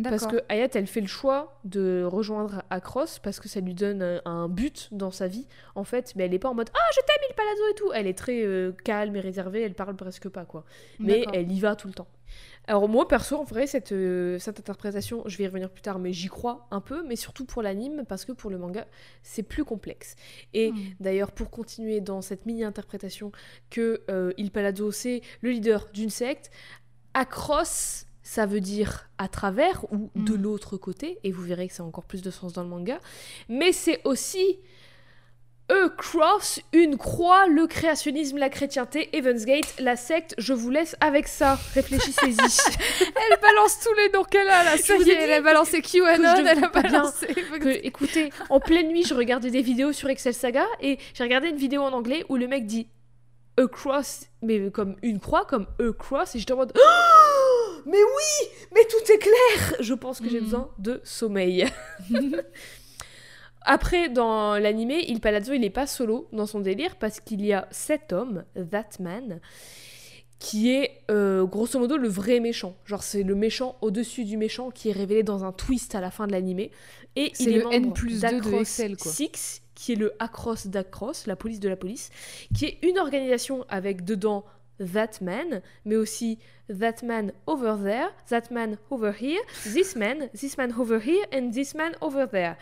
[0.05, 4.03] Parce que Hayat, elle fait le choix de rejoindre Across parce que ça lui donne
[4.03, 6.13] un, un but dans sa vie, en fait.
[6.15, 7.93] Mais elle est pas en mode Ah, je t'aime, il palazzo et tout.
[7.95, 10.65] Elle est très euh, calme et réservée, elle parle presque pas, quoi.
[11.01, 12.07] Mais elle y va tout le temps.
[12.67, 15.99] Alors, moi, perso, en vrai, cette, euh, cette interprétation, je vais y revenir plus tard,
[15.99, 18.87] mais j'y crois un peu, mais surtout pour l'anime, parce que pour le manga,
[19.23, 20.17] c'est plus complexe.
[20.53, 20.77] Et Hmm.
[21.01, 23.33] D'ailleurs, pour continuer dans cette mini-interprétation
[23.71, 26.51] que euh, Il Palazzo, c'est le leader d'une secte,
[27.15, 30.43] Across, ça veut dire à travers ou de Mm.
[30.43, 33.01] l'autre côté, et vous verrez que ça a encore plus de sens dans le manga,
[33.49, 34.59] mais c'est aussi
[35.71, 41.59] Across, une croix, le créationnisme, la chrétienté, Evansgate, la secte, je vous laisse avec ça,
[41.75, 42.37] réfléchissez-y.
[43.01, 44.77] Elle balance tous les noms qu'elle a là.
[44.77, 47.27] Je Ça y est, elle a balancé QAnon, je elle a balancé.
[47.27, 51.49] que, écoutez, en pleine nuit, je regardais des vidéos sur Excel Saga et j'ai regardé
[51.49, 52.89] une vidéo en anglais où le mec dit
[53.59, 58.83] across, mais comme une croix, comme across, et j'étais en mode Oh Mais oui Mais
[58.85, 60.45] tout est clair Je pense que j'ai Mhm.
[60.45, 61.67] besoin de sommeil.
[63.71, 67.53] Après, dans l'animé, Il Palazzo, il n'est pas solo dans son délire parce qu'il y
[67.53, 69.41] a cet homme, That Man,
[70.39, 72.77] qui est euh, grosso modo le vrai méchant.
[72.87, 76.11] Genre, c'est le méchant au-dessus du méchant qui est révélé dans un twist à la
[76.11, 76.71] fin de l'animé.
[77.15, 79.13] Et il est le membre N plus deux de d'Across Excel, quoi.
[79.13, 82.09] Six, qui est le Across d'Across, la police de la police,
[82.57, 84.47] qui est une organisation avec dedans
[84.79, 86.39] That Man, mais aussi
[86.69, 91.51] That Man over there, That Man over here, This Man, This Man over here, and
[91.53, 92.57] This Man over there.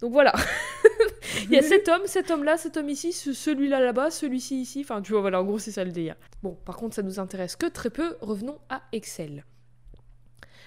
[0.00, 0.32] Donc voilà.
[1.44, 4.80] Il y a cet homme, cet homme-là, cet homme ici, ce- celui-là là-bas, celui-ci ici.
[4.80, 6.16] Enfin, tu vois, voilà, en gros, c'est ça le délire.
[6.42, 8.16] Bon, par contre, ça nous intéresse que très peu.
[8.20, 9.44] Revenons à Excel.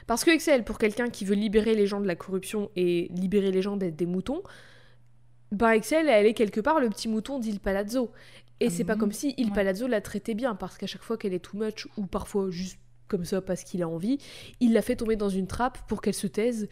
[0.08, 3.52] Parce que Excel, pour quelqu'un qui veut libérer les gens de la corruption et libérer
[3.52, 4.42] les gens d'être des moutons,
[5.52, 8.12] bah Excel, elle est quelque part le petit mouton d'Il Palazzo.
[8.60, 9.00] Et c'est pas Mhm.
[9.00, 9.54] comme si Il Ouais.
[9.54, 12.78] Palazzo la traitait bien, parce qu'à chaque fois qu'elle est too much, ou parfois juste
[13.08, 14.20] comme ça parce qu'il a envie,
[14.62, 16.70] il la fait tomber dans une trappe pour qu'elle se taise,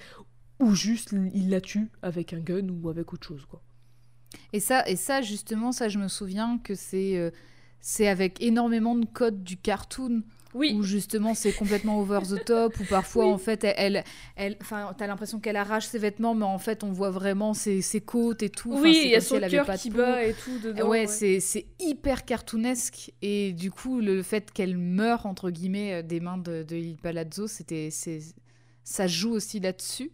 [0.60, 3.62] ou juste il la tue avec un gun ou avec autre chose, quoi.
[4.54, 7.32] Et ça, et ça, justement, ça, je me souviens que c'est euh,
[7.82, 10.22] c'est avec énormément de codes du cartoon
[10.54, 13.32] Oui, où justement c'est complètement over the top, ou parfois Oui.
[13.32, 14.04] en fait elle,
[14.36, 17.82] elle, enfin t'as l'impression qu'elle arrache ses vêtements, mais en fait on voit vraiment ses,
[17.82, 18.72] ses côtes et tout.
[18.76, 20.90] Oui, il y a son cœur qui bat et tout dedans.
[20.90, 26.02] ouais, c'est c'est hyper cartoonesque et du coup le fait qu'elle meure entre guillemets euh,
[26.04, 28.20] des mains de, de Il Palazzo, c'était c'est
[28.84, 30.12] ça joue aussi là-dessus.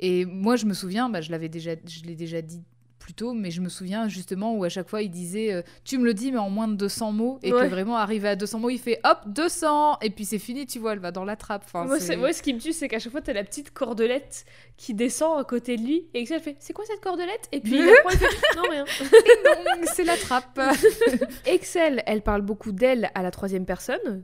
[0.00, 2.62] Et moi je me souviens, bah, je l'avais déjà, je l'ai déjà dit
[2.98, 5.98] plus tôt, mais je me souviens justement où à chaque fois il disait euh, Tu
[5.98, 7.40] me le dis, mais en moins de 200 mots.
[7.42, 7.62] Et Ouais.
[7.64, 10.78] que vraiment, arrivé à 200 mots, il fait Hop, 200 Et puis c'est fini, tu
[10.78, 11.64] vois, elle va dans la trappe.
[11.64, 13.42] Enfin, Moi, c'est- c'est- moi, ce qui me tue, c'est qu'à chaque fois, t'as la
[13.42, 14.44] petite cordelette
[14.76, 17.48] qui descend à côté de lui et Excel fait C'est quoi cette cordelette?
[17.50, 18.26] Et puis il la prend et fait
[18.56, 18.84] Non, rien.
[19.80, 20.60] Non, c'est la trappe.
[21.46, 24.22] Excel, elle parle beaucoup d'elle à la troisième personne,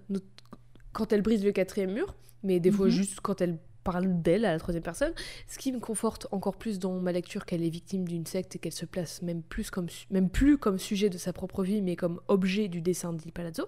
[0.92, 2.14] quand elle brise le quatrième mur,
[2.44, 2.92] mais des fois Mhm.
[2.92, 3.58] juste quand elle
[3.90, 5.12] parle d'elle à la troisième personne,
[5.46, 8.58] ce qui me conforte encore plus dans ma lecture qu'elle est victime d'une secte et
[8.58, 9.86] qu'elle se place même plus comme
[10.32, 13.64] plus comme sujet de sa propre vie, mais comme objet du dessin de Di Palazzo.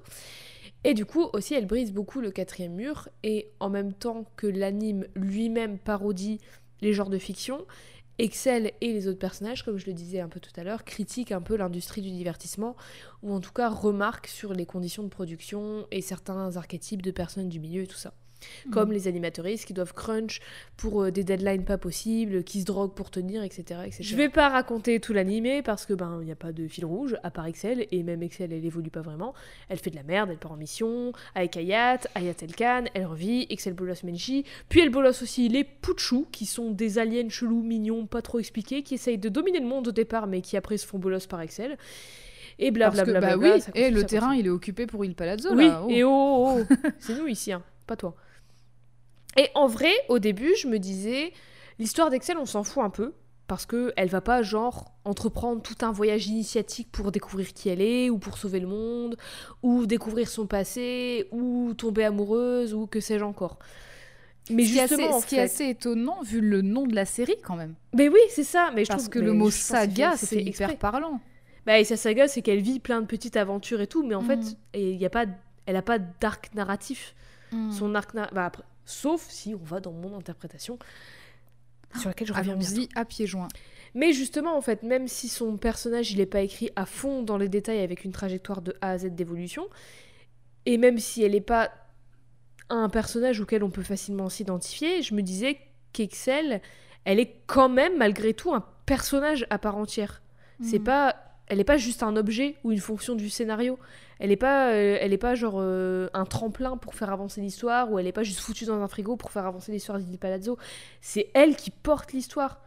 [0.84, 4.46] Et du coup aussi, elle brise beaucoup le quatrième mur et en même temps que
[4.46, 6.38] l'anime lui-même parodie
[6.82, 7.66] les genres de fiction.
[8.18, 11.32] Excel et les autres personnages, comme je le disais un peu tout à l'heure, critiquent
[11.32, 12.76] un peu l'industrie du divertissement
[13.22, 17.48] ou en tout cas remarquent sur les conditions de production et certains archétypes de personnes
[17.48, 18.12] du milieu et tout ça.
[18.70, 20.40] Comme les animatoristes qui doivent crunch
[20.76, 23.80] pour euh, des deadlines pas possibles, qui se droguent pour tenir, etc.
[23.84, 24.02] etc.
[24.02, 26.84] Je vais pas raconter tout l'animé parce que ben il n'y a pas de fil
[26.84, 29.34] rouge à part Excel et même Excel elle évolue pas vraiment.
[29.68, 33.46] Elle fait de la merde, elle part en mission avec Ayat, Ayat Elkan, elle revit,
[33.50, 38.06] Excel bolos Menchi, puis elle bolos aussi les Pouchou qui sont des aliens chelous, mignons,
[38.06, 40.86] pas trop expliqués, qui essayent de dominer le monde au départ mais qui après se
[40.86, 41.76] font bolos par Excel.
[42.58, 43.20] Et blablabla.
[43.20, 45.54] bah oui, et le terrain, il est occupé pour Il Palazzo.
[45.54, 45.82] Oui, là.
[45.82, 45.88] oh.
[45.90, 46.74] et oh, oh, oh.
[46.98, 48.14] c'est nous ici, hein, pas toi.
[49.36, 51.32] Et en vrai, au début, je me disais,
[51.78, 53.12] l'histoire d'Excel, on s'en fout un peu,
[53.46, 57.80] parce que elle va pas, genre, entreprendre tout un voyage initiatique pour découvrir qui elle
[57.80, 59.16] est, ou pour sauver le monde,
[59.62, 63.58] ou découvrir son passé, ou tomber amoureuse, ou que sais-je encore.
[64.50, 66.94] Mais ce justement, assez, en ce qui est fait- assez étonnant, vu le nom de
[66.94, 67.74] la série, quand même.
[67.94, 68.70] Mais oui, c'est ça.
[68.74, 71.20] Mais je Parce trouve que le mot saga, c'est fait hyper parlant.
[71.66, 74.22] Bah, et sa saga, c'est qu'elle vit plein de petites aventures et tout, mais en
[74.22, 74.54] fait, Mhm.
[74.74, 75.26] il y a pas,
[75.66, 77.14] elle a pas d'arc narratif.
[77.52, 77.70] Mm.
[77.72, 80.78] Son arc na- bah, après, sauf si on va dans mon interprétation,
[81.98, 82.52] sur laquelle je reviens.
[82.54, 83.48] Allons-y à pieds joints.
[83.94, 87.36] Mais justement, en fait, même si son personnage, il n'est pas écrit à fond dans
[87.36, 89.66] les détails avec une trajectoire de A à Z d'évolution,
[90.66, 91.70] et même si elle n'est pas
[92.68, 95.58] un personnage auquel on peut facilement s'identifier, je me disais
[95.92, 96.60] qu'Excel,
[97.04, 100.22] elle est quand même, malgré tout, un personnage à part entière.
[100.62, 100.84] C'est Mm.
[100.84, 101.16] pas,
[101.50, 103.78] elle n'est pas juste un objet ou une fonction du scénario.
[104.18, 107.90] Elle n'est pas, euh, elle est pas genre euh, un tremplin pour faire avancer l'histoire
[107.92, 110.56] ou elle n'est pas juste foutue dans un frigo pour faire avancer l'histoire d'Idi Palazzo.
[111.00, 112.60] C'est elle qui porte l'histoire.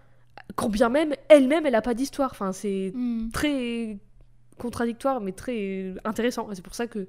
[0.56, 2.30] Quand bien même, elle-même, elle n'a pas d'histoire.
[2.32, 3.30] Enfin, c'est Mm.
[3.32, 3.98] très
[4.58, 6.48] contradictoire, mais très intéressant.
[6.54, 7.08] C'est pour ça que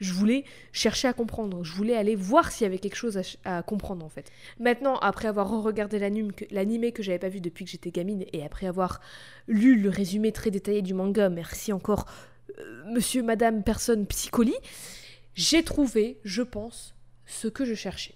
[0.00, 1.64] je voulais chercher à comprendre.
[1.64, 4.30] Je voulais aller voir s'il y avait quelque chose à, comprendre, en fait.
[4.58, 8.66] Maintenant, après avoir regardé l'anime que j'avais pas vu depuis que j'étais gamine, et après
[8.66, 9.00] avoir
[9.48, 12.06] lu le résumé très détaillé du manga, merci encore,
[12.58, 14.54] euh, monsieur, madame, personne, psycholi,
[15.34, 16.94] j'ai trouvé, je pense,
[17.26, 18.14] ce que je cherchais.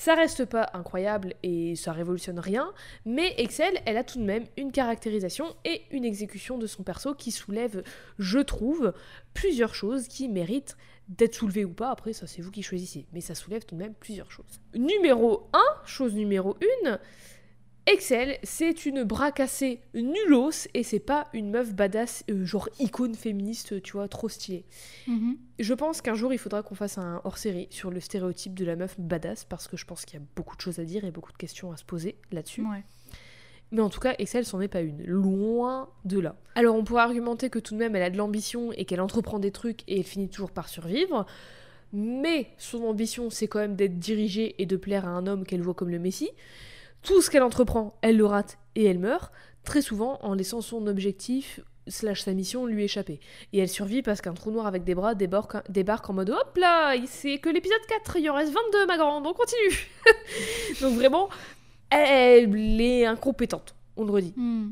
[0.00, 2.72] Ça reste pas incroyable et ça révolutionne rien,
[3.04, 7.14] mais Excel, elle a tout de même une caractérisation et une exécution de son perso
[7.14, 7.82] qui soulève,
[8.18, 8.94] je trouve,
[9.34, 10.78] plusieurs choses qui méritent
[11.08, 11.90] d'être soulevées ou pas.
[11.90, 14.62] Après, ça c'est vous qui choisissez, mais ça soulève tout de même plusieurs choses.
[14.74, 16.98] Numéro 1, chose numéro 1,
[17.92, 23.16] Excel, c'est une bras cassée nulos et c'est pas une meuf badass, euh, genre icône
[23.16, 24.64] féministe, tu vois, trop stylée.
[25.08, 25.36] Mhm.
[25.58, 28.76] Je pense qu'un jour il faudra qu'on fasse un hors-série sur le stéréotype de la
[28.76, 31.10] meuf badass parce que je pense qu'il y a beaucoup de choses à dire et
[31.10, 32.62] beaucoup de questions à se poser là-dessus.
[32.62, 32.84] Ouais.
[33.72, 36.36] Mais en tout cas, Excel c'en est pas une, loin de là.
[36.54, 39.40] Alors on pourrait argumenter que tout de même elle a de l'ambition et qu'elle entreprend
[39.40, 41.26] des trucs et elle finit toujours par survivre.
[41.92, 45.62] Mais son ambition c'est quand même d'être dirigée et de plaire à un homme qu'elle
[45.62, 46.30] voit comme le messie.
[47.02, 49.32] Tout ce qu'elle entreprend, elle le rate et elle meurt,
[49.64, 53.20] très souvent en laissant son objectif slash sa mission lui échapper.
[53.52, 56.56] Et elle survit parce qu'un trou noir avec des bras débarque, débarque en mode hop
[56.56, 59.88] là, c'est que l'épisode 4, il en reste 22 ma grande, on continue.
[60.80, 61.28] Donc vraiment,
[61.90, 64.34] elle est incompétente, on le redit.
[64.36, 64.70] Mm.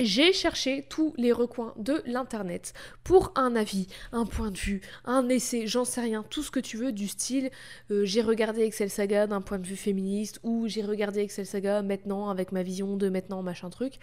[0.00, 2.72] J'ai cherché tous les recoins de l'internet
[3.04, 6.58] pour un avis, un point de vue, un essai, j'en sais rien, tout ce que
[6.60, 7.50] tu veux du style
[7.90, 11.82] euh, j'ai regardé Excel Saga d'un point de vue féministe ou j'ai regardé Excel Saga
[11.82, 13.94] maintenant avec ma vision de maintenant machin truc.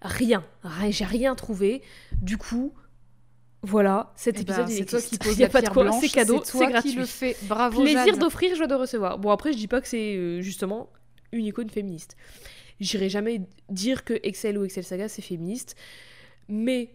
[0.00, 1.82] Rien, rien j'ai rien trouvé.
[2.20, 2.72] Du coup,
[3.62, 6.08] voilà, cet Eh ben, épisode il c'est toi qui a la pas de quoi, c'est
[6.08, 6.90] cadeau, c'est gratuit.
[6.90, 7.36] qui le fais.
[7.42, 9.18] Bravo Plaisir d'offrir, joie de recevoir.
[9.18, 10.90] Bon, après, je dis pas que c'est euh, justement
[11.32, 12.16] une icône féministe.
[12.80, 15.76] J'irai jamais dire que Excel ou Excel Saga c'est féministe,
[16.48, 16.94] mais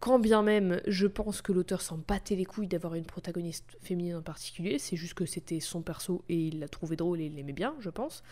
[0.00, 4.16] quand bien même je pense que l'auteur s'en battait les couilles d'avoir une protagoniste féminine
[4.16, 7.34] en particulier, c'est juste que c'était son perso et il l'a trouvé drôle et il
[7.34, 8.22] l'aimait bien, je pense.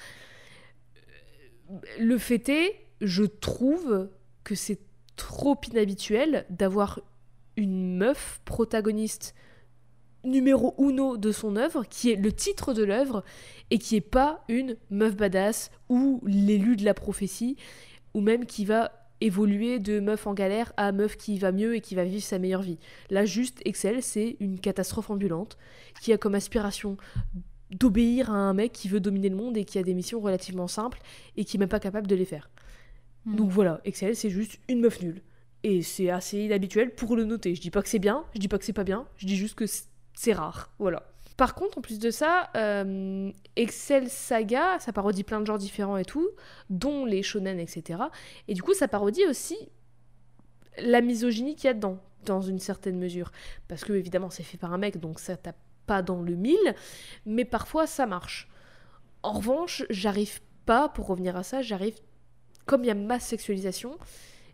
[1.70, 4.08] Euh, Le fait est, je trouve
[4.44, 4.78] que c'est
[5.16, 7.00] trop inhabituel d'avoir
[7.56, 9.34] une meuf protagoniste
[10.26, 13.24] numéro uno de son œuvre, qui est le titre de l'œuvre,
[13.70, 17.56] et qui est pas une meuf badass ou l'élu de la prophétie,
[18.14, 21.80] ou même qui va évoluer de meuf en galère à meuf qui va mieux et
[21.80, 22.78] qui va vivre sa meilleure vie.
[23.10, 25.56] Là, juste, Excel, c'est une catastrophe ambulante
[26.02, 26.96] qui a comme aspiration
[27.70, 30.68] d'obéir à un mec qui veut dominer le monde et qui a des missions relativement
[30.68, 31.00] simples
[31.36, 32.50] et qui n'est même pas capable de les faire.
[33.24, 33.36] Hmm.
[33.36, 35.22] Donc voilà, Excel, c'est juste une meuf nulle.
[35.62, 37.54] Et c'est assez inhabituel pour le noter.
[37.54, 39.36] Je dis pas que c'est bien, je dis pas que c'est pas bien, je dis
[39.36, 39.64] juste que
[40.16, 40.70] c'est- rare.
[40.80, 41.04] Voilà.
[41.36, 45.98] Par contre, en plus de ça, euh, Excel Saga, ça parodie plein de genres différents
[45.98, 46.28] et tout,
[46.70, 48.00] dont les shonen, etc.
[48.48, 49.56] Et du coup, ça parodie aussi
[50.78, 53.30] la misogynie qu'il y a dedans, dans une certaine mesure.
[53.68, 55.56] Parce que, évidemment, c'est fait par un mec, donc ça tape
[55.86, 56.74] pas dans le mille,
[57.26, 58.48] mais parfois ça marche.
[59.22, 61.96] En revanche, j'arrive pas, pour revenir à ça, j'arrive,
[62.64, 63.96] comme il y a masse sexualisation,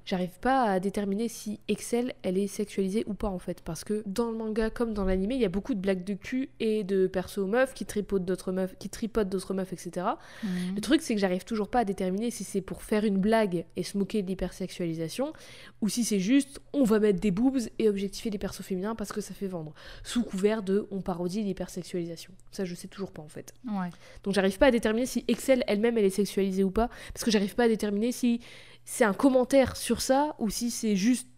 [0.05, 3.63] j'arrive pas à déterminer si Excel, elle est sexualisée ou pas en fait.
[3.63, 6.15] Parce que dans le manga comme dans l'animé, il y a beaucoup de blagues de
[6.15, 10.07] cul et de persos meufs qui tripotent d'autres meufs, qui tripotent d'autres meufs, etc.
[10.43, 10.75] Mhm.
[10.75, 13.65] Le truc, c'est que j'arrive toujours pas à déterminer si c'est pour faire une blague
[13.77, 15.33] et se moquer de l'hypersexualisation,
[15.81, 19.13] ou si c'est juste on va mettre des boobs et objectifier les persos féminins parce
[19.13, 22.33] que ça fait vendre, sous couvert de on parodie l'hypersexualisation.
[22.51, 23.55] Ça, je sais toujours pas en fait.
[23.67, 23.91] Ouais.
[24.25, 27.31] Donc j'arrive pas à déterminer si Excel elle-même elle est sexualisée ou pas, parce que
[27.31, 28.41] j'arrive pas à déterminer si
[28.85, 31.29] c'est un commentaire sur ça ou si c'est juste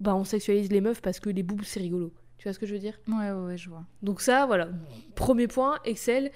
[0.00, 2.12] bah on sexualise les meufs parce que les boobs c'est rigolo.
[2.38, 2.98] Tu vois ce que je veux dire?
[3.06, 3.84] Ouais, ouais, ouais, je vois.
[4.02, 4.70] donc ça, voilà.
[5.14, 6.32] Premier point, Excel,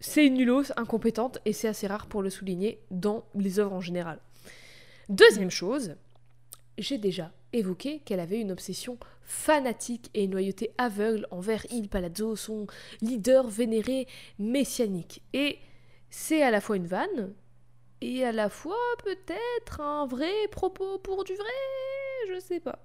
[0.00, 3.80] c'est une nulos incompétente et c'est assez rare pour le souligner dans les œuvres en
[3.80, 4.18] général.
[5.08, 5.94] Deuxième chose,
[6.78, 12.34] j'ai déjà évoqué qu'elle avait une obsession fanatique et une loyauté aveugle envers Il Palazzo,
[12.34, 12.66] son
[13.00, 14.08] leader vénéré
[14.40, 15.22] messianique.
[15.32, 15.58] Et
[16.10, 17.32] c'est à la fois une vanne
[18.06, 22.78] et à la fois peut-être un vrai propos pour du vrai, je sais pas.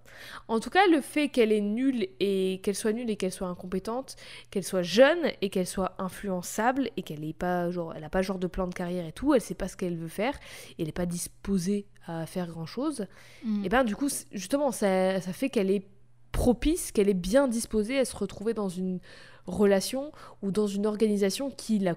[0.47, 3.47] En tout cas, le fait qu'elle est nulle et qu'elle soit nulle et qu'elle soit
[3.47, 4.15] incompétente,
[4.49, 8.24] qu'elle soit jeune et qu'elle soit influençable et qu'elle ait pas genre elle a pas
[8.24, 10.34] genre de plan de carrière et tout, elle sait pas ce qu'elle veut faire,
[10.78, 13.05] et elle est pas disposée à faire grand-chose.
[13.43, 13.65] Mm.
[13.65, 15.86] Et ben du coup, justement, ça, ça fait qu'elle est
[16.32, 18.99] propice, qu'elle est bien disposée à se retrouver dans une
[19.45, 20.11] relation
[20.41, 21.95] ou dans une organisation qui la,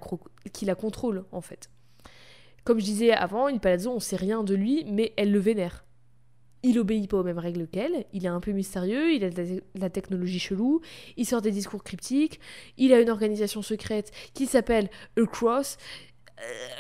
[0.52, 1.70] qui la contrôle en fait.
[2.64, 5.84] Comme je disais avant, Il Palazzo, on sait rien de lui, mais elle le vénère.
[6.62, 9.62] Il obéit pas aux mêmes règles qu'elle, il est un peu mystérieux, il a de
[9.74, 10.80] la, technologie chelou,
[11.18, 12.40] il sort des discours cryptiques,
[12.78, 14.88] il a une organisation secrète qui s'appelle
[15.18, 15.76] A Cross.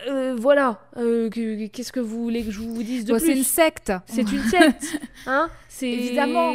[0.06, 3.18] Euh, euh, voilà, Euh, que- qu'est-ce que vous voulez que je vous dise de Ouais,
[3.18, 3.92] plus c'est une secte.
[4.06, 4.84] c'est une secte,
[5.26, 6.50] hein C'est Évidemment.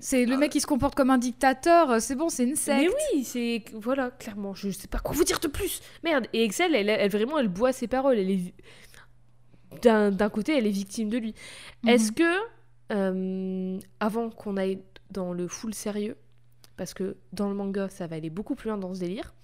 [0.00, 2.00] C'est le mec qui se comporte comme un dictateur.
[2.02, 2.80] C'est bon, c'est une secte.
[2.80, 5.80] Mais oui, c'est voilà, clairement, je sais pas quoi vous dire de plus.
[6.04, 6.26] Merde.
[6.32, 8.18] Et Excel, elle, elle vraiment, elle boit ses paroles.
[8.18, 8.52] Elle est
[9.82, 11.34] d'un d'un côté, elle est victime de lui.
[11.84, 11.90] Mhm.
[11.90, 12.34] Est-ce que
[12.92, 14.80] euh, avant qu'on aille
[15.10, 16.16] dans le full sérieux,
[16.76, 19.34] parce que dans le manga, ça va aller beaucoup plus loin dans ce délire.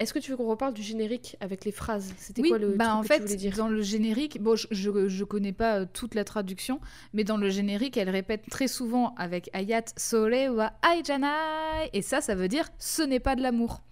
[0.00, 2.14] Est-ce que tu veux qu'on reparle du générique avec les phrases?
[2.16, 3.56] C'était Oui, quoi le bah truc en que fait, tu voulais dire?
[3.56, 6.80] dans le générique, bon, je, je, je connais pas euh, toute la traduction,
[7.12, 12.22] mais dans le générique, elle répète très souvent avec Ayat Sole wa Aijanai, et ça,
[12.22, 13.82] ça veut dire ce n'est pas de l'amour.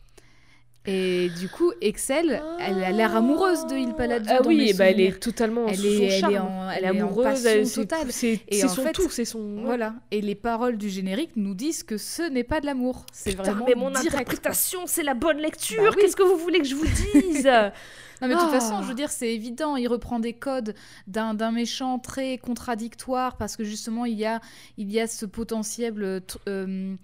[0.91, 4.25] Et du coup, Excel, elle a l'air amoureuse de Il Palazzo.
[4.31, 5.15] Ah dans oui, mes et bah, elle souvenirs.
[5.17, 7.67] est totalement Elle est- son elle est en- elle elle est en amoureuse, passion elle-
[7.67, 8.07] c'est- totale.
[8.11, 9.95] c'est en son fait, tout, c'est son Voilà.
[10.11, 13.05] Et les paroles du générique nous disent que ce n'est pas de l'amour.
[13.13, 15.83] C'est vraiment mais mon direct, interprétation, c'est la bonne lecture.
[15.83, 16.03] Bah oui.
[16.03, 17.47] Qu'est-ce que vous voulez que je vous dise?
[18.21, 18.59] Non, mais de toute Ah.
[18.59, 19.77] façon, je veux dire, c'est évident.
[19.77, 20.75] Il reprend des codes
[21.07, 24.41] d'un d'un méchant très contradictoire parce que justement, il y a,
[24.77, 26.19] il y a ce potentiel euh,
[26.49, 26.97] euh,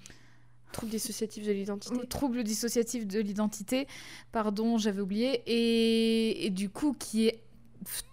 [0.75, 2.07] Trouble dissociatif de l'identité.
[2.09, 3.87] trouble dissociatif de l'identité.
[4.33, 5.43] Pardon, j'avais oublié.
[5.47, 7.41] Et, et du coup, qui est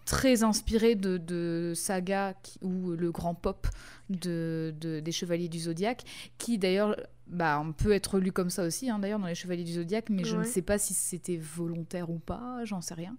[0.06, 3.68] très inspiré de, de saga qui- ou le grand pop
[4.10, 6.04] de, de- des Chevaliers du Zodiaque,
[6.38, 6.96] qui d'ailleurs
[7.28, 10.10] bah, on peut être lu comme ça aussi, hein, d'ailleurs, dans les Chevaliers du Zodiaque,
[10.10, 13.16] mais je ne sais pas si c'était volontaire ou pas, j'en sais rien.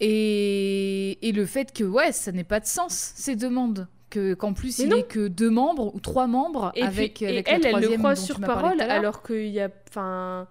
[0.00, 3.88] Et, et le fait que, ouais, ça n'ait pas de sens, ces demandes.
[4.14, 4.96] Que, qu'en plus, Mais il non.
[4.98, 7.98] est que deux membres ou trois membres Et, avec, puis, et avec elle, elle le
[7.98, 9.68] croit sur parole, alors qu'il y a.
[9.90, 10.46] Enfin.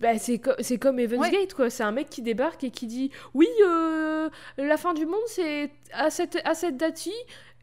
[0.00, 1.30] Bah, c'est, co- c'est comme Evans Ouais.
[1.30, 1.68] Gate, quoi.
[1.70, 5.70] C'est un mec qui débarque et qui dit Oui, euh, la fin du monde, c'est
[5.92, 7.12] à cette, à cette date-ci,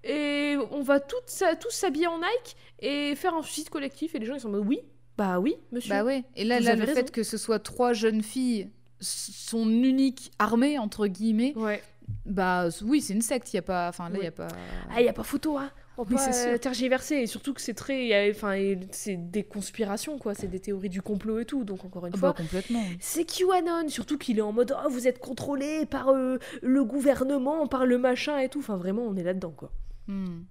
[0.03, 1.23] et on va toutes,
[1.59, 4.13] tous s'habiller en Nike et faire un suicide collectif.
[4.15, 4.79] Et les gens, ils sont en mode Oui,
[5.17, 5.89] bah oui, monsieur.
[5.91, 6.23] Bah ouais.
[6.35, 6.93] Et là, le raison.
[6.93, 8.69] fait que ce soit trois jeunes filles,
[8.99, 11.81] son unique armée, entre guillemets, Ouais.
[12.25, 13.53] Bah oui, c'est une secte.
[13.53, 13.89] Il y a pas...
[13.89, 14.47] Enfin, là, il y a pas...
[14.89, 15.71] Ah, il n'y a pas photo, hein.
[16.01, 17.15] On peut euh, tergiverser.
[17.15, 18.05] Et surtout que c'est très.
[18.05, 18.55] y Enfin,
[18.91, 20.33] c'est des conspirations, quoi.
[20.33, 21.65] C'est des théories du complot et tout.
[21.65, 22.29] Donc, encore une Ah fois.
[22.29, 22.81] bah, complètement.
[23.01, 27.67] C'est QAnon, surtout qu'il est en mode oh, vous êtes contrôlé par euh, le gouvernement,
[27.67, 28.59] par le machin et tout.
[28.59, 29.73] Enfin, vraiment, on est là-dedans, quoi.
[30.07, 30.43] Hmm.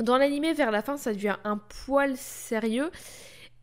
[0.00, 2.90] Dans l'animé, vers la fin, ça devient un poil sérieux.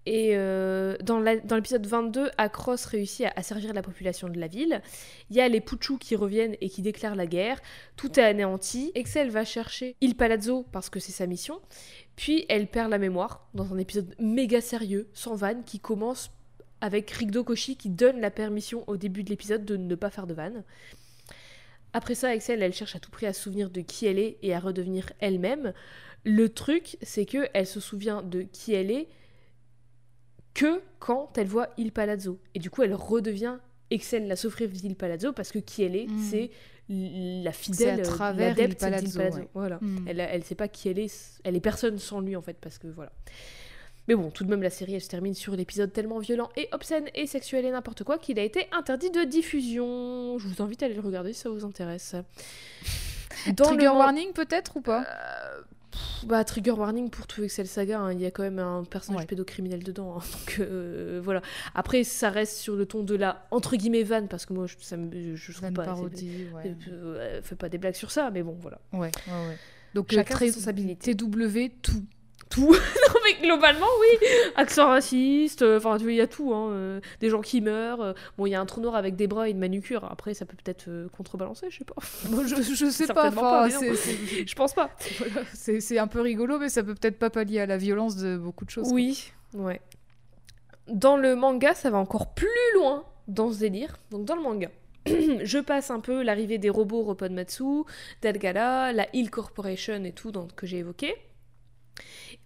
[0.06, 4.82] Et euh, dans l'épisode 22, Across réussit à, à servir la population de la ville.
[5.30, 7.62] Il y a les Puchus qui reviennent et qui déclarent la guerre.
[7.96, 8.92] Tout est anéanti.
[8.96, 11.62] Excel va chercher Il Palazzo parce que c'est sa mission.
[12.16, 16.32] Puis elle perd la mémoire dans un épisode méga sérieux, sans vanne, qui commence
[16.82, 20.28] avec Rigdo Koshi qui donne la permission au début de l'épisode de ne pas faire
[20.28, 20.64] de vanne.
[21.94, 24.38] Après ça, Excel, elle cherche à tout prix à se souvenir de qui elle est
[24.42, 25.74] et à redevenir elle-même.
[26.26, 29.08] Le truc, c'est que elle se souvient de qui elle est
[30.54, 32.40] que quand elle voit Il Palazzo.
[32.56, 33.58] Et du coup, elle redevient
[33.90, 36.20] Excel, la Sofrif d'Il Palazzo, parce que qui elle est, Mm.
[36.30, 36.52] c'est
[36.90, 39.38] la fidèle, à travers l'adepte Il Palazzo, Palazzo.
[39.38, 39.48] ouais.
[39.54, 39.78] Voilà.
[39.82, 40.06] Mm.
[40.08, 42.78] Elle, elle sait pas qui elle est, elle est personne sans lui en fait, parce
[42.78, 43.12] que voilà.
[44.10, 46.68] Mais bon, tout de même, la série, elle se termine sur l'épisode tellement violent et
[46.74, 50.38] obscène et sexuel et n'importe quoi qu'il a été interdit de diffusion.
[50.40, 52.16] Je vous invite à aller le regarder si ça vous intéresse.
[53.56, 55.06] Dans Trigger le warning peut-être ou pas?
[55.94, 58.84] Pff, Bah, trigger warning pour tout Excel Saga, hein, il y a quand même un
[58.84, 59.28] personnage Ouais.
[59.28, 60.18] pédocriminel dedans.
[60.18, 61.42] hein, donc euh, voilà.
[61.76, 64.76] Après, ça reste sur le ton de la entre guillemets vanne, parce que moi, je,
[64.82, 65.84] ça me, je trouve pas.
[65.86, 66.76] parodie, c'est- ouais.
[66.90, 68.80] euh, euh, fais pas des blagues sur ça, mais bon, voilà.
[68.92, 69.58] Ouais, ouais, ouais.
[69.94, 71.16] Donc Chacun responsabilités.
[71.16, 72.04] TW tout.
[72.54, 72.72] Tout.
[72.72, 74.28] non, mais globalement, oui.
[74.56, 76.54] Accent raciste, euh, enfin, tu vois, il y a tout.
[76.54, 78.02] Hein, euh, des gens qui meurent.
[78.02, 80.06] euh, bon, il y a un trou noir avec des bras et une manucure.
[80.06, 80.86] Après, ça peut peut-être
[81.18, 81.96] contrebalancer, je sais pas.
[82.46, 83.80] Je, je sais pas, pas, non.
[84.46, 84.92] je pense pas.
[85.18, 88.38] voilà, c'est un peu rigolo, mais ça peut peut-être pas pallier à la violence de
[88.38, 88.86] beaucoup de choses.
[88.88, 88.94] quoi.
[88.94, 89.82] Oui, ouais.
[90.88, 93.98] Dans le manga, ça va encore plus loin dans ce délire.
[94.12, 94.70] Donc dans le manga,
[95.08, 97.84] je passe un peu l'arrivée des robots Ropponmatsu,
[98.22, 101.16] Delgada, la Hill Corporation et tout donc, que j'ai évoqué.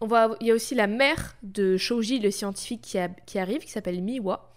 [0.02, 3.40] On va, il y a aussi la mère de Shoji, le scientifique, qui, a- qui
[3.40, 4.54] arrive, qui s'appelle Miwa.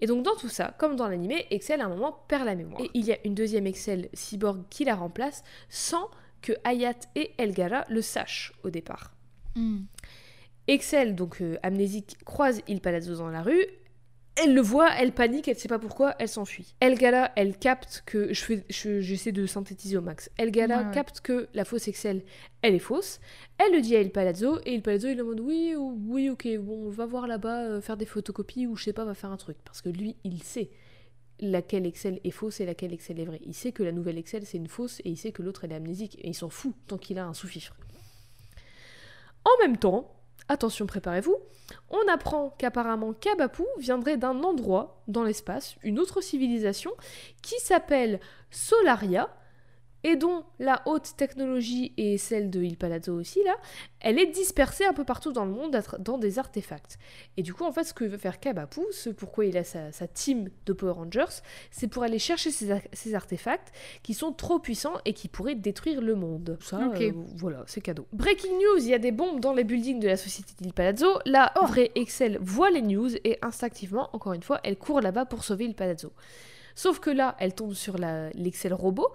[0.00, 2.82] Et donc dans tout ça, comme dans l'animé, Excel à un moment perd la mémoire.
[2.82, 6.10] Et il y a une deuxième Excel cyborg qui la remplace sans
[6.42, 9.12] que Hayat et Elgara le sachent au départ.
[9.54, 9.84] Hmm.
[10.68, 13.64] Excel, donc euh, amnésique, croise Il Palazzo dans la rue.
[14.42, 16.74] Elle le voit, elle panique, elle sait pas pourquoi, elle s'enfuit.
[16.80, 18.34] Elgala, elle capte que.
[18.34, 20.30] je fais- je- J'essaie de synthétiser au max.
[20.36, 20.90] Elgala Ouais, ouais.
[20.94, 22.22] capte que la fausse Excel,
[22.60, 23.18] elle est fausse.
[23.58, 26.46] Elle le dit à Il Palazzo, et Il Palazzo, il mode oui, ou- oui, ok,
[26.58, 29.38] bon, va voir là-bas, euh, faire des photocopies, ou je sais pas, va faire un
[29.38, 29.56] truc.
[29.64, 30.68] Parce que lui, il sait
[31.40, 33.40] laquelle Excel est fausse et laquelle Excel est vraie.
[33.44, 35.72] Il sait que la nouvelle Excel, c'est une fausse, et il sait que l'autre, elle
[35.72, 37.74] est amnésique, et il s'en fout tant qu'il a un sous-fifre.
[39.44, 40.12] En même temps,
[40.48, 41.36] attention, préparez-vous,
[41.90, 46.92] on apprend qu'apparemment Kabapu viendrait d'un endroit dans l'espace, une autre civilisation,
[47.42, 48.20] qui s'appelle
[48.50, 49.28] Solaria,
[50.06, 53.56] et dont la haute technologie et celle de Il Palazzo aussi, là,
[53.98, 56.96] elle est dispersée un peu partout dans le monde dans des artefacts.
[57.36, 59.90] Et du coup, en fait, ce que veut faire Kabapu, ce pourquoi il a sa,
[59.90, 61.42] sa team de Power Rangers,
[61.72, 63.72] c'est pour aller chercher ces, ces artefacts
[64.04, 66.56] qui sont trop puissants et qui pourraient détruire le monde.
[66.60, 68.06] Ça, euh, voilà, c'est cadeau.
[68.12, 71.18] Breaking news, il y a des bombes dans les buildings de la société d'Il Palazzo.
[71.24, 75.42] La vraie Excel voit les news et instinctivement, encore une fois, elle court là-bas pour
[75.42, 76.12] sauver Il Palazzo.
[76.76, 79.08] Sauf que là, elle tombe sur l'Excel robot,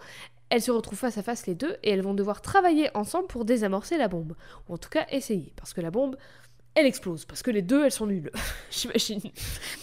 [0.52, 3.46] elles se retrouvent face à face les deux et elles vont devoir travailler ensemble pour
[3.46, 4.36] désamorcer la bombe.
[4.68, 6.18] Ou en tout cas essayer, parce que la bombe,
[6.76, 8.32] elle explose, parce que les deux, elles sont nulles,
[8.72, 9.22] j'imagine.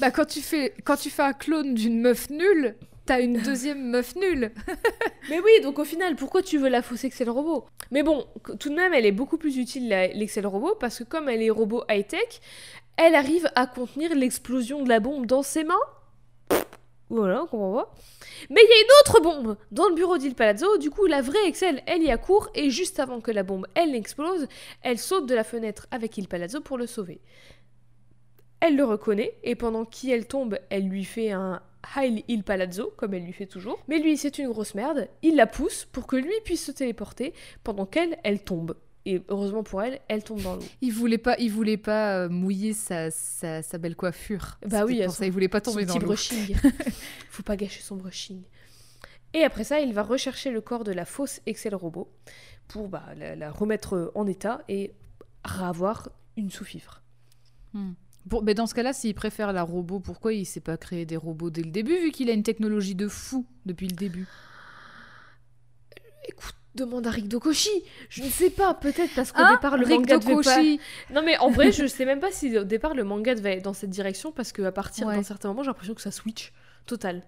[0.01, 2.77] Bah quand tu fais quand tu fais un clone d'une meuf nulle,
[3.07, 4.53] t'as une deuxième meuf nulle.
[5.31, 7.65] Mais oui, donc au final, pourquoi tu veux la fausse Excel robot?
[7.91, 8.27] Mais bon,
[8.61, 11.51] tout de même, elle est beaucoup plus utile, l'Excel robot, parce que comme elle est
[11.51, 12.41] robot high-tech,
[12.99, 15.75] elle arrive à contenir l'explosion de la bombe dans ses mains.
[17.11, 17.95] Voilà, on comprend pas.
[18.51, 21.23] Mais il y a une autre bombe dans le bureau d'Il Palazzo, du coup la
[21.23, 24.47] vraie Excel, elle y accourt, et juste avant que la bombe, elle n'explose,
[24.83, 27.21] elle saute de la fenêtre avec Il Palazzo pour le sauver.
[28.61, 31.63] Elle le reconnaît, et pendant qu'elle tombe, elle lui fait un
[31.97, 33.79] Heil Il Palazzo, comme elle lui fait toujours.
[33.89, 37.33] Mais lui, c'est une grosse merde, il la pousse pour que lui puisse se téléporter,
[37.65, 38.75] pendant qu'elle, elle tombe.
[39.11, 40.63] Et heureusement pour elle, elle tombe dans l'eau.
[40.83, 44.59] Il voulait pas il voulait pas euh, mouiller sa, sa, sa belle coiffure.
[44.67, 46.09] Bah oui, pour son- ça il voulait pas Son tomber dans petit l'eau.
[46.09, 46.57] brushing.
[47.31, 48.43] Faut pas gâcher son brushing.
[49.33, 52.13] Et après ça, il va rechercher le corps de la fausse Excel robot
[52.67, 54.93] pour bah, la, la remettre en état et
[55.43, 57.03] avoir une sous-fifre.
[58.27, 61.17] Bon, mais dans ce cas-là, s'il préfère la robot, pourquoi il s'est pas créé des
[61.17, 64.27] robots dès le début, vu qu'il a une technologie de fou depuis le début?
[66.29, 67.71] Écoute, demande à Rick Dokoshi.
[68.09, 70.43] Je ne sais pas, peut-être parce qu'au Hein départ le Rick manga devait pas.
[70.57, 70.81] Dokoshi
[71.11, 73.61] Non mais en vrai, je sais même pas si au départ le manga devait aller
[73.61, 75.17] dans cette direction parce qu'à partir Ouais.
[75.17, 76.53] d'un certain moment, j'ai l'impression que ça switch
[76.87, 77.23] total.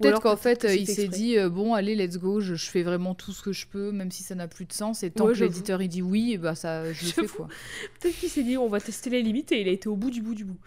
[0.00, 3.14] Peut-être qu'en fait, il s'est dit euh, bon, allez, let's go, je, je fais vraiment
[3.14, 5.04] tout ce que je peux, même si ça n'a plus de sens.
[5.04, 7.46] Et tant Ouais, que l'éditeur il dit oui, bah ça, je le fais quoi.
[8.00, 10.10] Peut-être qu'il s'est dit on va tester les limites et il a été au bout
[10.10, 10.58] du bout du bout.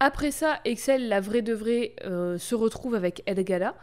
[0.00, 3.74] Après ça, Excel, la vraie de vraie, euh, se retrouve avec Edgala.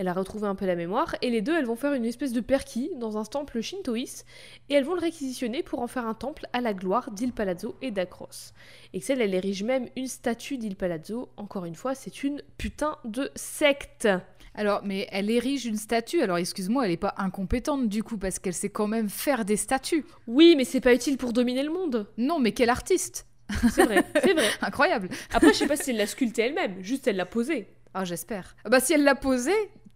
[0.00, 2.32] Elle a retrouvé un peu la mémoire et les deux, elles vont faire une espèce
[2.32, 4.24] de perquis dans un temple shintoïste
[4.70, 7.76] et elles vont le réquisitionner pour en faire un temple à la gloire d'Il Palazzo
[7.82, 8.54] et d'Acros.
[8.94, 11.28] Excel, elle érige même une statue d'Il Palazzo.
[11.36, 14.08] Encore une fois, c'est une putain de secte.
[14.54, 16.22] Alors, mais elle érige une statue.
[16.22, 19.58] Alors, excuse-moi, elle est pas incompétente du coup, parce qu'elle sait quand même faire des
[19.58, 20.06] statues.
[20.26, 22.06] Oui, mais c'est pas utile pour dominer le monde.
[22.16, 23.26] Non, mais quel artiste?
[23.70, 24.48] C'est vrai, c'est vrai.
[24.62, 25.10] Incroyable.
[25.30, 27.68] Après, je sais pas si elle l'a sculpté elle-même, juste elle l'a posé.
[27.92, 28.56] Ah, j'espère.
[28.64, 29.52] Ah Bah, si elle l'a posé,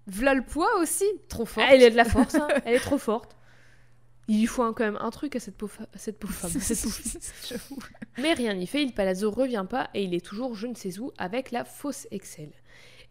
[0.06, 1.04] v'là le poids aussi.
[1.28, 1.64] Trop fort.
[1.68, 2.48] Elle a de la force, hein.
[2.64, 3.36] elle est trop forte.
[4.26, 6.50] Il lui faut quand même un truc à cette pauvre, à cette pauvre femme.
[6.60, 7.88] cette pauvre.
[8.18, 10.98] Mais rien n'y fait, il Palazzo revient pas et il est toujours je ne sais
[10.98, 12.50] où avec la fausse Excel.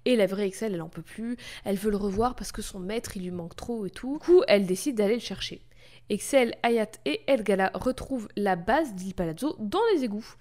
[0.05, 2.79] Et la vraie Excel, elle en peut plus, elle veut le revoir parce que son
[2.79, 4.13] maître, il lui manque trop et tout.
[4.13, 5.61] Du coup, elle décide d'aller le chercher.
[6.09, 10.35] Excel, Hayat et Elgala retrouvent la base d'Il Palazzo dans les égouts.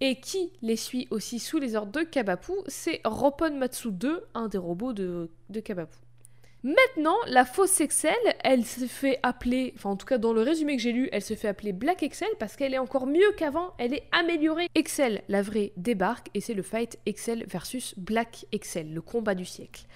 [0.00, 4.48] Et qui les suit aussi sous les ordres de Kabapu, c'est Ropon Matsu 2, un
[4.48, 5.30] des robots de,
[5.64, 5.96] Kabapu.
[6.62, 10.76] Maintenant, la fausse Excel, elle se fait appeler, enfin en tout cas dans le résumé
[10.76, 13.72] que j'ai lu, elle se fait appeler Black Excel parce qu'elle est encore mieux qu'avant,
[13.78, 14.68] elle est améliorée.
[14.74, 19.44] Excel, la vraie, débarque et c'est le fight Excel versus Black Excel, le combat du
[19.44, 19.86] siècle.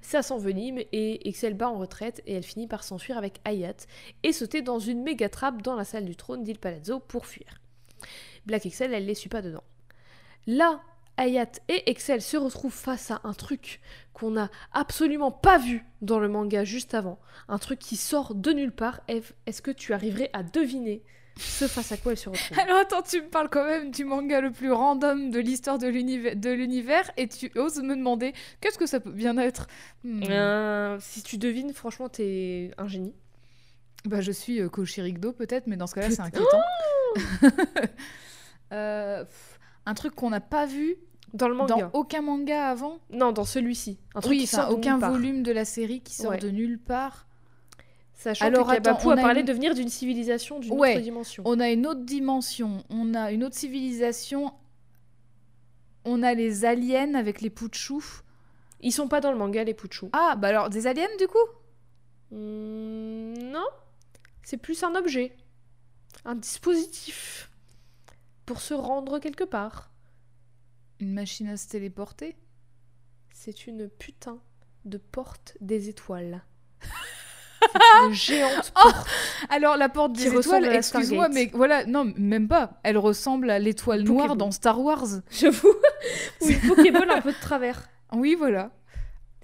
[0.00, 3.86] Ça s'envenime et Excel bat en retraite et elle finit par s'enfuir avec Hayat
[4.22, 7.61] et sauter dans une méga trappe dans la salle du trône d'Il Palazzo pour fuir.
[8.46, 9.64] Black Excel, elle les suit pas dedans.
[10.46, 10.80] Là,
[11.18, 13.80] Hayat et Excel se retrouvent face à un truc
[14.12, 17.18] qu'on n'a absolument pas vu dans le manga juste avant.
[17.48, 19.00] Un truc qui sort de nulle part.
[19.08, 21.02] Eve, est-ce que tu arriverais à deviner
[21.38, 22.58] ce face à quoi elle se retrouve?
[22.58, 25.86] Alors attends, tu me parles quand même du manga le plus random de l'histoire de
[25.86, 29.66] l'univers- de l'univers et tu oses me demander qu'est-ce que ça peut bien être?
[30.04, 30.22] Hmm.
[30.28, 33.14] Euh, Si tu devines, franchement, t'es un génie.
[34.04, 36.62] Bah je suis euh, Koshirigdo peut-être, mais dans ce cas-là c'est inquiétant.
[38.72, 40.96] Euh, pff, un truc qu'on n'a pas vu
[41.34, 41.74] Dans le manga.
[41.76, 43.00] dans aucun manga avant.
[43.10, 43.98] Non, dans celui-ci.
[44.14, 45.10] Un truc Oui, qui sort de aucun nulle part.
[45.12, 46.38] volume de la série qui sort Ouais.
[46.38, 47.26] de nulle part.
[48.14, 50.92] Sachant Alors, que attends, a a parlé une- de venir d'une civilisation, d'une Ouais.
[50.94, 51.42] autre dimension.
[51.44, 54.54] On a une autre dimension, on a une autre civilisation,
[56.06, 58.02] on a les aliens avec les Putchou.
[58.80, 60.06] Ils sont pas dans le manga, les Puchu.
[60.14, 61.36] Ah, bah alors des aliens du coup?
[62.30, 63.66] Hmm, non,
[64.42, 65.36] c'est plus un objet.
[66.24, 67.50] Un dispositif.
[68.46, 69.90] Pour se rendre quelque part.
[71.00, 72.36] Une machine à se téléporter?
[73.32, 74.38] C'est une putain
[74.84, 76.42] de porte des étoiles.
[78.06, 79.06] Une géante porte.
[79.48, 82.80] Alors la porte des étoiles, excuse-moi, mais voilà, non, même pas.
[82.82, 85.06] Elle ressemble à l'étoile noire dans Star Wars.
[85.30, 85.74] J'avoue.
[86.40, 87.88] Ou une Pokéball un peu de travers.
[88.12, 88.72] Oui, voilà.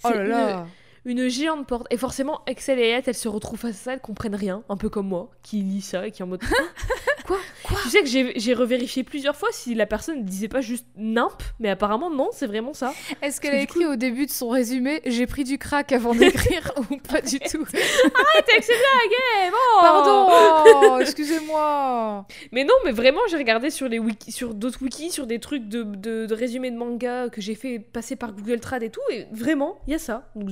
[0.05, 0.51] Oh là là.
[0.61, 0.66] Une,
[1.09, 1.86] une géante porte.
[1.90, 4.62] Et forcément, Excel et Hayat, elles se retrouvent face à ça, elles comprennent rien.
[4.68, 6.43] Un peu comme moi, qui lit ça et qui est en mode.
[7.26, 10.86] Quoi Quoi Tu sais que j'ai revérifié plusieurs fois si la personne disait pas juste
[10.97, 12.94] nimp, mais apparemment non, c'est vraiment ça.
[13.20, 16.72] Est-ce qu'elle a écrit au début de son résumé J'ai pris du crack avant d'écrire
[16.90, 22.74] ou pas du tout Arrête avec ces blagues, eh, bon Pardon oh, Excusez-moi Mais non,
[22.86, 26.24] mais vraiment, j'ai regardé sur les wiki, sur d'autres wikis, sur des trucs de, de,
[26.24, 29.80] de résumés de manga que j'ai fait passer par Google Trad et tout, et vraiment,
[29.86, 30.30] il y a ça.
[30.35, 30.48] Donc,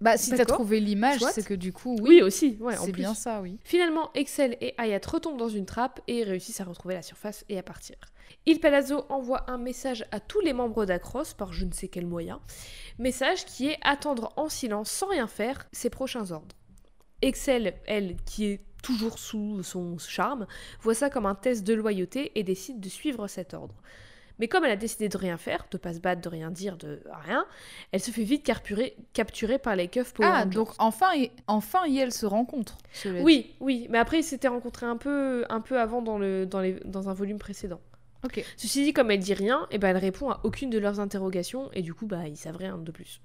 [0.00, 2.08] Bah, si t'as trouvé l'image, c'est que du coup, oui.
[2.08, 3.58] oui, aussi, ouais, c'est bien ça, oui.
[3.64, 7.58] Finalement, Excel et Hayat retombent dans une trappe et réussissent à retrouver la surface et
[7.58, 7.96] à partir.
[8.46, 12.06] Il Palazzo envoie un message à tous les membres d'Acros par je ne sais quel
[12.06, 12.40] moyen.
[12.98, 16.56] Message qui est attendre en silence sans rien faire ses prochains ordres.
[17.22, 20.46] Excel, elle, qui est toujours sous son charme,
[20.80, 23.74] voit ça comme un test de loyauté et décide de suivre cet ordre.
[24.38, 26.76] Mais comme elle a décidé de rien faire, de pas se battre, de rien dire,
[26.76, 27.44] de rien,
[27.92, 30.54] elle se fait vite capturer, capturer par les keufs Power Ah, Rangers.
[30.54, 32.78] donc enfin, et, enfin, et elles se rencontrent.
[33.20, 36.60] Oui, oui, mais après ils s'étaient rencontrés un peu, un peu avant dans, le, dans,
[36.60, 37.80] les, dans un volume précédent.
[38.24, 38.44] Ok.
[38.56, 41.70] Ceci dit, comme elle dit rien, et ben elle répond à aucune de leurs interrogations
[41.72, 43.20] et du coup bah ils savent rien de plus.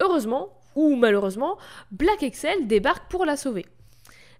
[0.00, 1.58] Heureusement, ou malheureusement,
[1.90, 3.66] Black Excel débarque pour la sauver.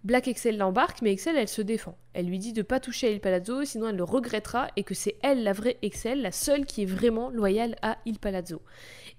[0.05, 1.97] Black Excel l'embarque, mais Excel elle se défend.
[2.13, 4.95] Elle lui dit de pas toucher à Il Palazzo, sinon elle le regrettera et que
[4.95, 8.63] c'est elle la vraie Excel, la seule qui est vraiment loyale à Il Palazzo.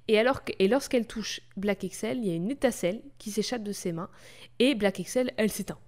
[0.09, 0.21] Et,
[0.59, 4.09] et lorsqu'elle touche Black Excel, il y a une étincelle qui s'échappe de ses mains
[4.59, 5.79] et Black Excel, elle s'éteint.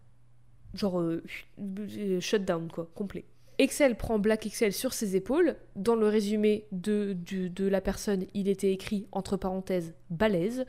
[0.74, 1.24] Genre euh,
[1.60, 3.26] euh, shutdown quoi, complet.
[3.58, 5.56] Excel prend Black Excel sur ses épaules.
[5.76, 10.66] Dans le résumé de, de la personne, il était écrit entre parenthèses balèze.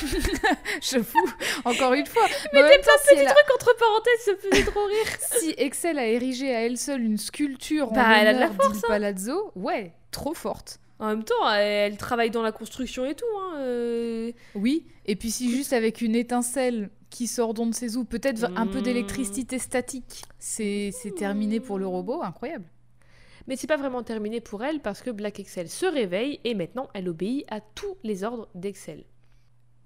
[0.82, 1.30] Je fous,
[1.64, 2.26] encore une fois.
[2.52, 5.06] Mais t'es même temps, si, elle a- Truc entre parenthèses, ça faisait trop rire.
[5.40, 8.46] si Excel a érigé à elle seule une sculpture Bah, en elle a de la
[8.48, 10.78] l'honneur d'Il Palazzo, ouais, trop forte.
[10.98, 13.24] En même temps, elle, elle travaille dans la construction et tout.
[13.38, 14.32] Hein, euh.
[14.54, 18.44] Oui, et puis si juste avec une étincelle qui sort d'on ne sait où, peut-être
[18.56, 18.82] un peu Mm.
[18.82, 22.66] d'électricité statique, c'est c'est terminé pour le robot, incroyable.
[23.46, 26.88] Mais c'est pas vraiment terminé pour elle parce que Black Excel se réveille et maintenant
[26.94, 29.04] elle obéit à tous les ordres d'Excel.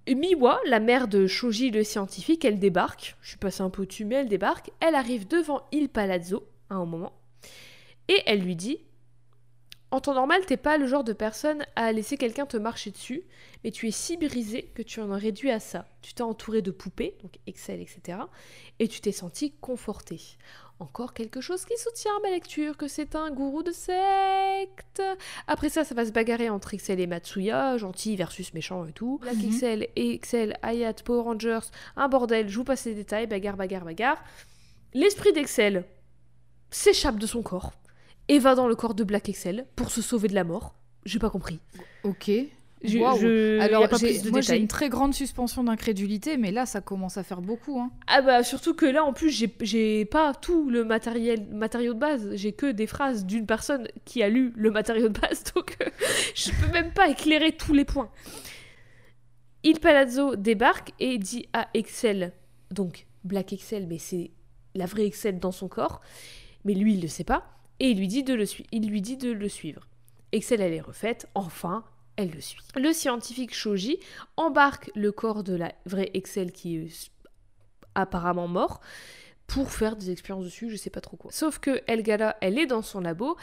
[0.09, 3.17] Miwa, la mère de Shoji le scientifique, elle débarque.
[3.21, 4.71] Je suis passée un peu au-dessus, mais elle débarque.
[4.81, 7.13] Elle arrive devant Il Palazzo à un moment.
[8.09, 8.79] Et elle lui dit
[9.93, 13.25] En temps normal, t'es pas le genre de personne à laisser quelqu'un te marcher dessus,
[13.65, 15.87] mais tu es si brisé que tu en as réduit à ça.
[16.01, 18.19] Tu t'es entouré de poupées, donc Excel, etc.
[18.79, 20.21] Et tu t'es senti conforté.
[20.79, 25.03] Encore quelque chose qui soutient ma lecture que c'est un gourou de secte.
[25.47, 29.19] Après ça, ça va se bagarrer entre Excel et Matsuya, gentil versus méchant et tout.
[29.21, 29.45] Black Mhm.
[29.45, 33.85] Excel et Excel, Hayat, Power Rangers, un bordel, je vous passe les détails, bagarre, bagarre,
[33.85, 34.23] bagarre.
[34.95, 35.85] L'esprit d'Excel
[36.71, 37.73] s'échappe de son corps
[38.31, 40.75] et va dans le corps de Black Excel pour se sauver de la mort.
[41.05, 41.59] J'ai pas compris.
[42.05, 42.31] Ok.
[42.83, 43.19] Je, Waouh.
[43.19, 46.51] je- y a Alors, pas plus de moi j'ai une très grande suspension d'incrédulité, mais
[46.51, 47.79] là ça commence à faire beaucoup.
[47.79, 47.91] Hein.
[48.07, 51.99] Ah bah surtout que là en plus j'ai- j'ai pas tout le matériel matériau de
[51.99, 55.77] base, j'ai que des phrases d'une personne qui a lu le matériau de base donc
[55.83, 55.91] euh,
[56.35, 58.11] je peux même pas éclairer tous les points.
[59.63, 62.33] Il Palazzo débarque et dit à Excel,
[62.71, 64.31] donc Black Excel mais c'est
[64.75, 66.01] la vraie Excel dans son corps,
[66.65, 69.89] mais lui il le sait pas et il lui dit de le, suivre.
[70.33, 71.85] Excel elle est refaite, enfin
[72.17, 72.61] elle le suit.
[72.77, 73.99] Le scientifique Shoji
[74.37, 77.11] embarque le corps de la vraie Excel qui est
[77.95, 78.81] apparemment mort
[79.47, 81.33] pour faire des expériences dessus, je sais pas trop quoi.
[81.33, 83.37] Sauf que Elgala, elle est dans son labo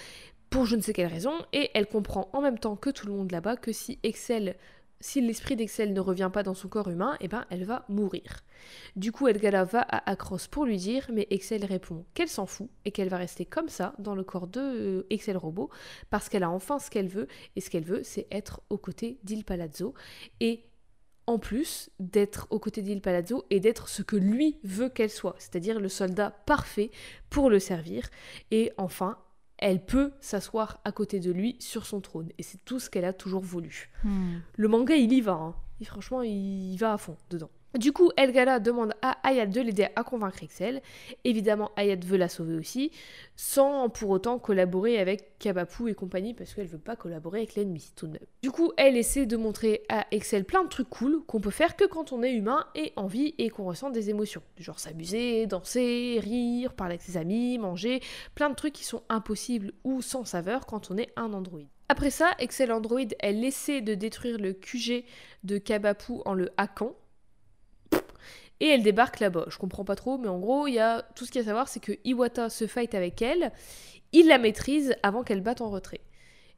[0.50, 3.14] pour je ne sais quelle raison et elle comprend en même temps que tout le
[3.14, 4.56] monde là-bas que si Excel
[5.00, 8.44] si l'esprit d'Excel ne revient pas dans son corps humain, eh ben elle va mourir.
[8.96, 12.70] Du coup, Elgala va à Acros pour lui dire, mais Excel répond qu'elle s'en fout
[12.86, 15.70] et qu'elle va rester comme ça dans le corps de euh, Excel robot
[16.10, 19.20] parce qu'elle a enfin ce qu'elle veut et ce qu'elle veut, c'est être aux côtés
[19.24, 19.94] d'Il Palazzo
[20.40, 20.64] et
[21.28, 25.36] en plus d'être aux côtés d'Il Palazzo et d'être ce que lui veut qu'elle soit,
[25.40, 26.90] c'est-à-dire le soldat parfait
[27.30, 28.10] pour le servir.
[28.50, 29.18] Et enfin,
[29.58, 32.30] elle peut s'asseoir à côté de lui sur son trône.
[32.38, 33.90] Et c'est tout ce qu'elle a toujours voulu.
[34.04, 34.38] Hmm.
[34.56, 35.34] Le manga, il y va.
[35.34, 35.56] hein.
[35.82, 37.50] Et franchement, il va à fond dedans.
[37.78, 40.82] Du coup, Elgala demande à Ayat de l'aider à convaincre Excel.
[41.24, 42.92] Évidemment, Ayat veut la sauver aussi,
[43.36, 47.92] sans pour autant collaborer avec Kabapu et compagnie, parce qu'elle veut pas collaborer avec l'ennemi,
[47.96, 48.20] tout de.
[48.42, 51.76] Du coup, elle essaie de montrer à Excel plein de trucs cool qu'on peut faire
[51.76, 54.42] que quand on est humain et en vie et qu'on ressent des émotions.
[54.56, 58.02] Du genre s'amuser, danser, rire, parler avec ses amis, manger,
[58.34, 61.68] plein de trucs qui sont impossibles ou sans saveur quand on est un androïde.
[61.90, 65.06] Après ça, Excel Android, elle essaie de détruire le QG
[65.44, 66.96] de Kabapu en le hackant.
[68.60, 69.46] Et elle débarque là-bas.
[69.50, 71.46] Je comprends pas trop, mais en gros, il y a tout ce qu'il y a
[71.46, 73.52] à savoir, c'est que Iwata se fight avec elle,
[74.14, 76.02] il la maîtrise avant qu'elle batte en retrait.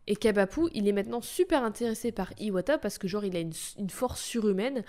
[0.07, 3.53] Et Kabapu, il est maintenant super intéressé par Iwata parce que genre il a une,
[3.89, 4.83] force surhumaine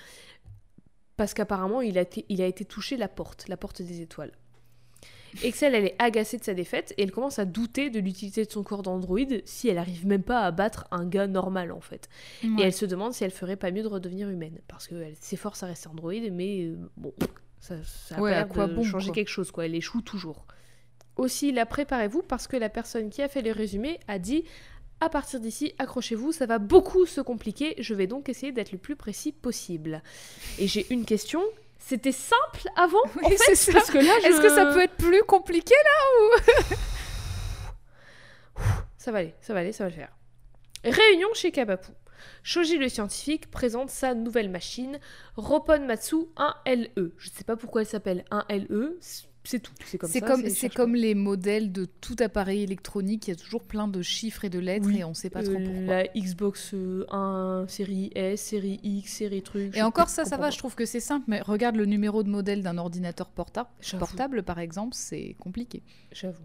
[1.17, 4.33] parce qu'apparemment il il a été touché la porte, la porte des étoiles.
[5.43, 8.51] Excel, elle est agacée de sa défaite et elle commence à douter de l'utilité de
[8.51, 12.09] son corps d'androïde si elle arrive même pas à battre un gars normal en fait.
[12.43, 14.59] Et elle se demande si elle ferait pas mieux de redevenir humaine.
[14.69, 17.13] Parce qu'elle s'efforce à rester androïde, mais euh, bon,
[17.61, 19.15] ça, ça a Ouais, pas à quoi de bon, changer quoi.
[19.15, 19.67] quelque chose, quoi.
[19.67, 20.47] Elle échoue toujours.
[21.17, 24.45] Aussi, la préparez-vous parce que la personne qui a fait le résumé a dit
[25.03, 27.75] à partir d'ici, accrochez-vous, ça va beaucoup se compliquer.
[27.79, 30.03] Je vais donc essayer d'être le plus précis possible.
[30.59, 31.41] Et j'ai une question.
[31.83, 33.73] C'était simple avant Oui, en fait, c'est ça.
[33.73, 36.77] parce que là, Est-ce que ça je- peut être plus compliqué là
[38.97, 40.13] Ça va aller, ça va aller, ça va le faire.
[40.85, 41.91] Réunion chez Kabapu.
[42.43, 45.01] Shoji le scientifique présente sa nouvelle machine,
[45.37, 47.13] Ropon Matsu 1LE.
[47.17, 48.99] Je ne sais pas pourquoi elle s'appelle 1LE,
[49.45, 49.73] c'est tout.
[49.85, 50.27] C'est comme C'est ça.
[50.27, 53.63] comme, c'est- c'est cherche comme les modèles de tout appareil électronique, il y a toujours
[53.65, 54.99] plein de chiffres et de lettres Oui.
[54.99, 55.83] et on sait pas trop Euh, pourquoi.
[55.95, 59.77] La Xbox euh, 1, série S, série X, série truc.
[59.77, 62.29] Et encore ça, ça va, je trouve que c'est simple, mais regarde le numéro de
[62.29, 65.83] modèle d'un ordinateur porta- portable par exemple, c'est compliqué.
[66.13, 66.45] J'avoue.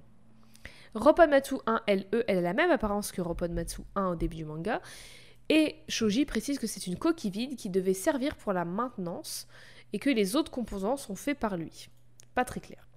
[0.94, 4.46] Ropon Matsu 1LE, elle a la même apparence que Ropon Matsu 1 au début du
[4.46, 4.82] manga.
[5.50, 9.48] Et Shoji précise que c'est une coquille vide qui devait servir pour la maintenance
[9.94, 11.90] et que les autres composants sont faits par lui.
[12.36, 12.88] Pas très clair.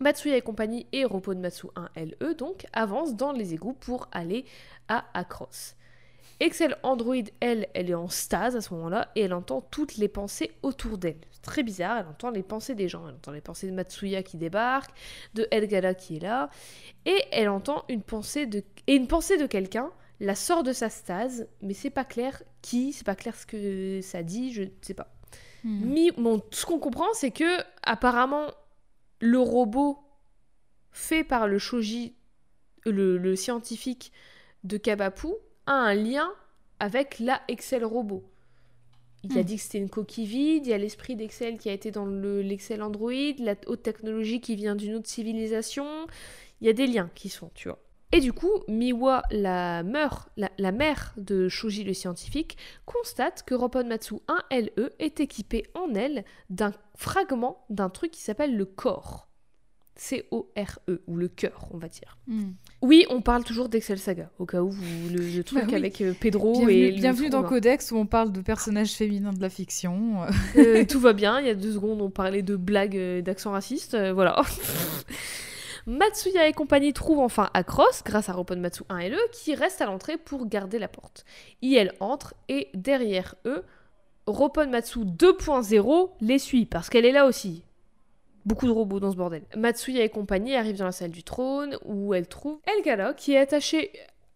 [0.00, 4.44] Matsuya et compagnie et Ropon Matsu 1LE donc avancent dans les égouts pour aller
[4.86, 5.48] à Acros.
[6.40, 10.06] Excel Android, elle, elle est en stase à ce moment-là et elle entend toutes les
[10.06, 11.18] pensées autour d'elle.
[11.32, 13.08] C'est très bizarre, elle entend les pensées des gens.
[13.08, 14.92] Elle entend les pensées de Matsuya qui débarque,
[15.34, 16.48] de Elgala qui est là,
[17.04, 19.90] et elle entend une pensée de et une pensée de quelqu'un
[20.20, 24.00] la sort de sa stase, mais c'est pas clair qui, c'est pas clair ce que
[24.00, 25.08] ça dit, je ne sais pas.
[25.64, 28.46] Mi- bon, ce qu'on comprend, c'est que apparemment
[29.20, 29.98] le robot
[30.92, 32.14] fait par le shoji,
[32.86, 34.12] le, le scientifique
[34.64, 35.28] de Kabapu,
[35.66, 36.30] a un lien
[36.80, 38.24] avec la Excel robot.
[39.24, 39.44] Il a Hmm.
[39.44, 42.06] dit que c'était une coquille vide, il y a l'esprit d'Excel qui a été dans
[42.06, 45.86] le- l'Excel Android, la haute technologie qui vient d'une autre civilisation.
[46.60, 47.78] Il y a des liens qui sont, tu vois.
[48.12, 52.56] Et du coup, Miwa, la, mère, la, la mère de Shoji le scientifique,
[52.86, 54.14] constate que Ropponmatsu
[54.50, 59.26] 1LE est équipé en elle d'un fragment d'un truc qui s'appelle le corps.
[60.00, 62.16] C-O-R-E, ou le cœur, on va dire.
[62.28, 62.52] Hmm.
[62.82, 65.74] Oui, on parle toujours d'Excel Saga, au cas où vous- le, le truc Bah oui.
[65.74, 66.92] avec euh, Pedro Bienvenue, et...
[66.92, 70.22] bienvenue dans Lutron, Codex où on parle de personnages féminins de la fiction.
[70.56, 71.40] Euh, tout va bien.
[71.40, 73.94] Il y a deux secondes, on parlait de blagues euh, d'accent raciste.
[73.94, 74.40] euh, voilà.
[75.88, 79.86] Matsuya et compagnie trouvent enfin Across grâce à Ropponmatsu 1 et le qui reste à
[79.86, 81.24] l'entrée pour garder la porte.
[81.62, 83.64] IL entre et derrière eux,
[84.26, 87.64] Ropponmatsu 2.0 les suit parce qu'elle est là aussi.
[88.44, 89.44] Beaucoup de robots dans ce bordel.
[89.56, 93.38] Matsuya et compagnie arrivent dans la salle du trône où elle trouve Elgala qui est
[93.38, 93.90] attachée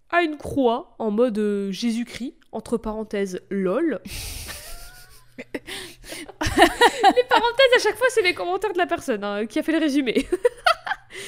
[0.08, 4.00] à une croix en mode euh, Jésus-Christ, entre parenthèses LOL.
[5.36, 5.44] les
[7.28, 9.78] parenthèses à chaque fois c'est les commentaires de la personne hein, qui a fait le
[9.78, 10.26] résumé.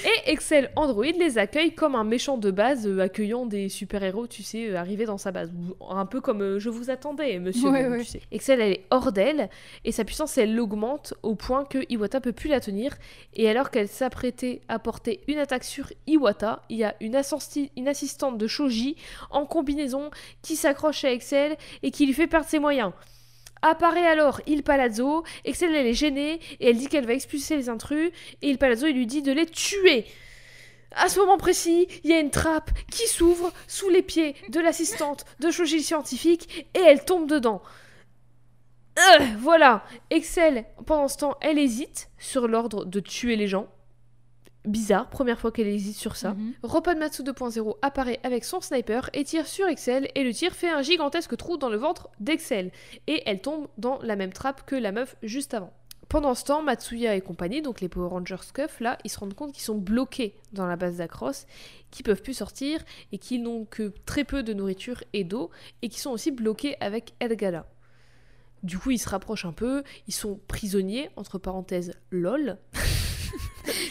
[0.05, 4.43] Et Excel Android les accueille comme un méchant de base euh, accueillant des super-héros, tu
[4.43, 5.52] sais, euh, arrivés dans sa base.
[5.52, 7.70] Ou Un peu comme euh, je vous attendais, monsieur.
[7.70, 7.98] Ouais, Bond, ouais.
[7.98, 8.20] tu sais.
[8.32, 9.48] Excel, elle est hors d'elle
[9.85, 12.97] et sa puissance, elle l'augmente au point que Iwata peut plus la tenir.
[13.35, 17.20] Et alors qu'elle s'apprêtait à porter une attaque sur Iwata, il y a une,
[17.77, 18.97] une assistante de Shoji
[19.31, 20.11] en combinaison
[20.43, 22.93] qui s'accroche à Excel et qui lui fait perdre ses moyens.
[23.66, 27.70] Apparaît alors Il Palazzo, Excel elle est gênée et elle dit qu'elle va expulser les
[27.70, 28.11] intrus
[28.43, 30.05] et Il Palazzo lui dit de les tuer.
[30.93, 34.61] À ce moment précis, il y a une trappe qui s'ouvre sous les pieds de
[34.61, 37.62] l'assistante de le scientifique et elle tombe dedans.
[38.99, 43.69] Euh, voilà, Excel, pendant ce temps, elle hésite sur l'ordre de tuer les gens.
[44.65, 46.32] Bizarre, première fois qu'elle hésite sur ça.
[46.32, 46.55] Mhm.
[46.62, 50.81] Ropponmatsu 2.0 apparaît avec son sniper et tire sur Excel et le tir fait un
[50.81, 52.70] gigantesque trou dans le ventre d'Excel
[53.07, 55.73] et elle tombe dans la même trappe que la meuf juste avant.
[56.09, 59.35] Pendant ce temps, Matsuya et compagnie, donc les Power Rangers Scuff, là, ils se rendent
[59.35, 61.47] compte qu'ils sont bloqués dans la base d'Across,
[61.91, 65.51] qu'ils peuvent plus sortir et qu'ils n'ont que très peu de nourriture et d'eau
[65.82, 67.66] et qu'ils sont aussi bloqués avec Elgala.
[68.62, 72.59] Du coup, ils se rapprochent un peu, ils sont prisonniers, entre parenthèses, lol.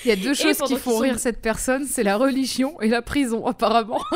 [0.05, 2.87] Il y a deux choses qui font sont- rire cette personne, c'est la religion et
[2.87, 4.01] la prison apparemment.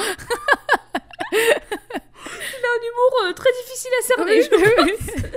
[2.77, 5.23] humour euh, très difficile à cerner, je pense.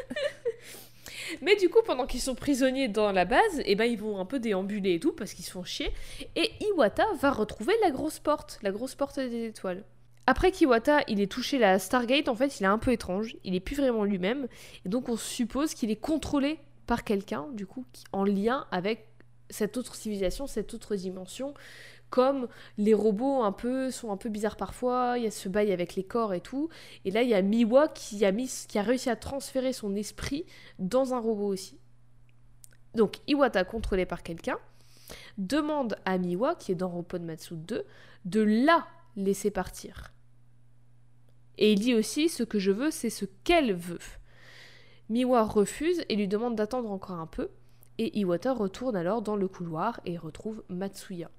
[1.43, 4.25] Mais du coup, pendant qu'ils sont prisonniers dans la base, eh ben, ils vont un
[4.27, 5.91] peu déambuler et tout parce qu'ils se font chier.
[6.37, 9.85] Et Iwata va retrouver la grosse porte, la grosse porte des étoiles.
[10.27, 13.37] Après qu'Iwata il ait touché la Stargate, en fait, il est un peu étrange.
[13.45, 14.49] Il est plus vraiment lui-même.
[14.85, 19.07] Et donc, on suppose qu'il est contrôlé par quelqu'un, du coup, qui- en lien avec
[19.51, 21.55] cette autre civilisation, cette autre dimension.
[22.11, 25.71] Comme les robots un peu sont un peu bizarres parfois, il y a ce bail
[25.71, 26.69] avec les corps et tout.
[27.05, 30.45] Et là, il y a Miwa qui a, réussi à transférer son esprit
[30.81, 31.79] dans un robot aussi.
[32.95, 34.59] Donc, Iwata, contrôlé par quelqu'un,
[35.39, 37.85] demande à Miwa, qui est dans Ropponmatsu 2,
[38.25, 40.13] de la laisser partir.
[41.59, 44.01] Et il dit aussi ce que je veux, c'est ce qu'elle veut.
[45.11, 47.51] Miwa refuse et lui demande d'attendre encore un peu.
[48.03, 51.31] Et Iwata retourne alors dans le couloir et retrouve Matsuya.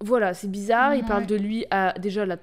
[0.00, 0.94] Voilà, c'est bizarre.
[0.94, 2.36] Il parle de lui à déjà la.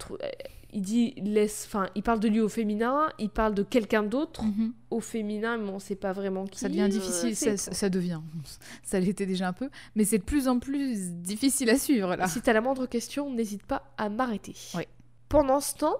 [0.74, 1.64] Il dit laisse.
[1.68, 3.10] Enfin, il parle de lui au féminin.
[3.18, 4.74] Il parle de quelqu'un d'autre Mhm.
[4.92, 6.60] au féminin, mais on sait pas vraiment qui.
[6.60, 8.20] Ça devient euh, difficile, ça, ça devient.
[8.84, 12.28] Ça l'était déjà un peu, mais c'est de plus en plus difficile à suivre là.
[12.28, 14.56] Si t'as la moindre question, n'hésite pas à m'arrêter.
[14.76, 14.84] Oui.
[15.30, 15.98] Pendant ce temps,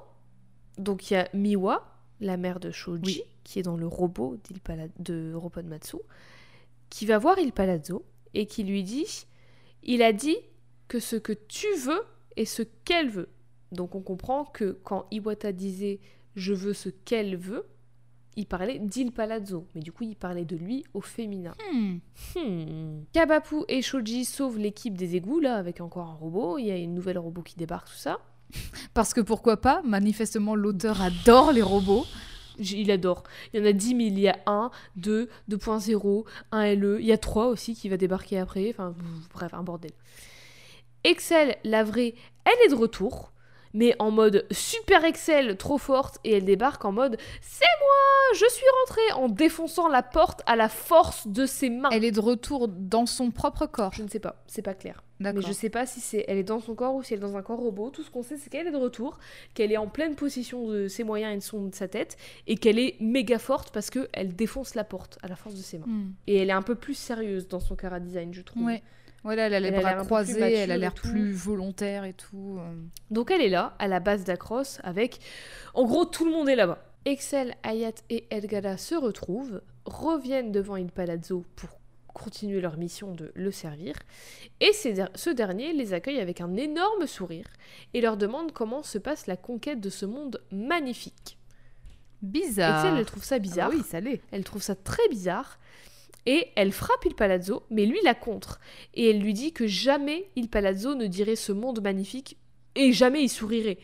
[0.78, 1.86] donc il y a Miwa,
[2.20, 3.22] la mère de Shoji, Oui.
[3.46, 4.38] qui est dans le robot
[5.00, 5.98] de Ropponmatsu,
[6.90, 9.26] qui va voir Il Palazzo et qui lui dit
[9.84, 10.38] Il a dit
[10.88, 12.04] que ce que tu veux
[12.36, 13.30] est ce qu'elle veut.
[13.72, 16.00] Donc on comprend que quand Iwata disait
[16.36, 17.66] je veux ce qu'elle veut,
[18.36, 21.54] il parlait d'Il Palazzo, mais du coup il parlait de lui au féminin.
[21.72, 21.98] Hmm.
[22.36, 23.04] Hmm.
[23.14, 26.58] Kabapu et Shoji sauvent l'équipe des égouts, là, avec encore un robot.
[26.58, 28.20] Il y a une nouvelle robot qui débarque, tout ça.
[28.94, 32.06] Parce que pourquoi pas Manifestement, l'auteur adore les robots.
[32.60, 33.24] Il adore.
[33.54, 34.00] Il y en a 10 000.
[34.00, 37.00] Il y a 1, 2, 2.0, un LE.
[37.00, 38.70] Il y a 3 aussi qui va débarquer après.
[38.70, 38.96] Enfin,
[39.34, 39.92] bref, un bordel.
[41.04, 42.16] Excel, la vraie,
[42.46, 43.32] elle est de retour.
[43.76, 46.18] Mais en mode super Excel, trop forte.
[46.24, 49.22] Et elle débarque en mode C'est moi, je suis rentrée.
[49.22, 51.90] En défonçant la porte à la force de ses mains.
[51.92, 53.92] Elle est de retour dans son propre corps.
[53.94, 55.04] Je ne sais pas, c'est pas clair.
[55.20, 57.22] Mais je sais pas si c'est elle est dans son corps ou si elle est
[57.22, 57.90] dans un corps robot.
[57.90, 59.20] Tout ce qu'on sait, c'est qu'elle est de retour,
[59.54, 62.56] qu'elle est en pleine possession de ses moyens et de, son, de sa tête, et
[62.56, 65.80] qu'elle est méga forte parce que elle défonce la porte à la force de ses
[65.80, 65.88] mains.
[65.88, 66.14] Hmm.
[66.28, 68.64] Et elle est un peu plus sérieuse dans son cara design, je trouve.
[68.64, 68.84] Ouais.
[69.26, 72.14] Voilà, elle a les Elle a bras peu croisés, elle a l'air plus volontaire et
[72.14, 72.60] tout.
[72.60, 72.74] euh.
[73.10, 75.20] Donc elle est là, à la base d'Across, avec.
[75.74, 76.78] En gros, tout le monde est là-bas.
[77.06, 81.70] Excel, Hayat et Elgala se retrouvent, reviennent devant Il Palazzo pour
[82.14, 83.96] continuer leur mission de le servir.
[84.60, 87.48] Et ce dernier les accueille avec un énorme sourire
[87.96, 91.40] et leur demande comment se passe la conquête de ce monde magnifique.
[92.22, 92.86] Bizarre.
[92.86, 93.70] Excel, elle trouve ça bizarre.
[93.72, 94.22] Ah oui, ça l'est.
[94.32, 95.60] Elle trouve ça très bizarre.
[96.26, 98.60] Et elle frappe Il Palazzo, mais lui la contre.
[98.94, 102.38] Et elle lui dit que jamais Il Palazzo ne dirait ce monde magnifique
[102.76, 103.78] et jamais il sourirait.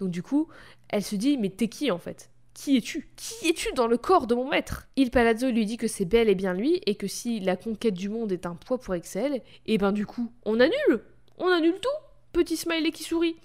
[0.00, 0.48] Donc du coup,
[0.88, 2.30] elle se dit Mais t'es qui en fait?
[2.54, 3.08] Qui es-tu?
[3.16, 4.86] Qui es-tu dans le corps de mon maître?
[4.96, 7.94] Il Palazzo lui dit que c'est bel et bien lui et que si la conquête
[7.94, 11.02] du monde est un poids pour Excel, et ben du coup, on annule.
[11.38, 11.88] On annule tout.
[12.32, 13.36] Petit smiley qui sourit.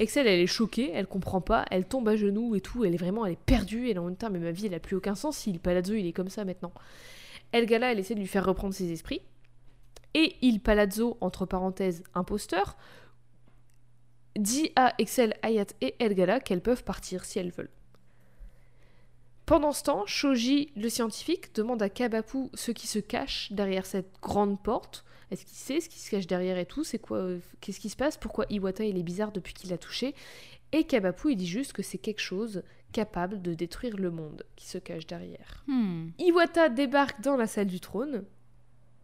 [0.00, 2.98] Excel, elle est choquée, elle comprend pas, elle tombe à genoux et tout, elle est
[2.98, 4.96] vraiment, elle est perdue, elle est en même temps, mais ma vie, elle a plus
[4.96, 5.36] aucun sens.
[5.36, 6.72] Si le Palazzo, il est comme ça maintenant.
[7.52, 9.22] Elgala, elle essaie de lui faire reprendre ses esprits.
[10.14, 12.76] Et il Palazzo, entre parenthèses, imposteur,
[14.36, 17.70] dit à Excel, Hayat et Elgala qu'elles peuvent partir si elles veulent.
[19.46, 24.12] Pendant ce temps, Shoji, le scientifique, demande à Kabapu ce qui se cache derrière cette
[24.22, 25.04] grande porte.
[25.30, 26.84] Est-ce qu'il sait ce qui se cache derrière et tout?
[26.84, 28.16] C'est quoi euh, Qu'est-ce qui se passe?
[28.16, 30.14] Pourquoi Iwata il est bizarre depuis qu'il l'a touché?
[30.70, 34.66] Et Kabapu il dit juste que c'est quelque chose capable de détruire le monde qui
[34.66, 35.64] se cache derrière.
[35.66, 36.08] Hmm.
[36.18, 38.24] Iwata débarque dans la salle du trône,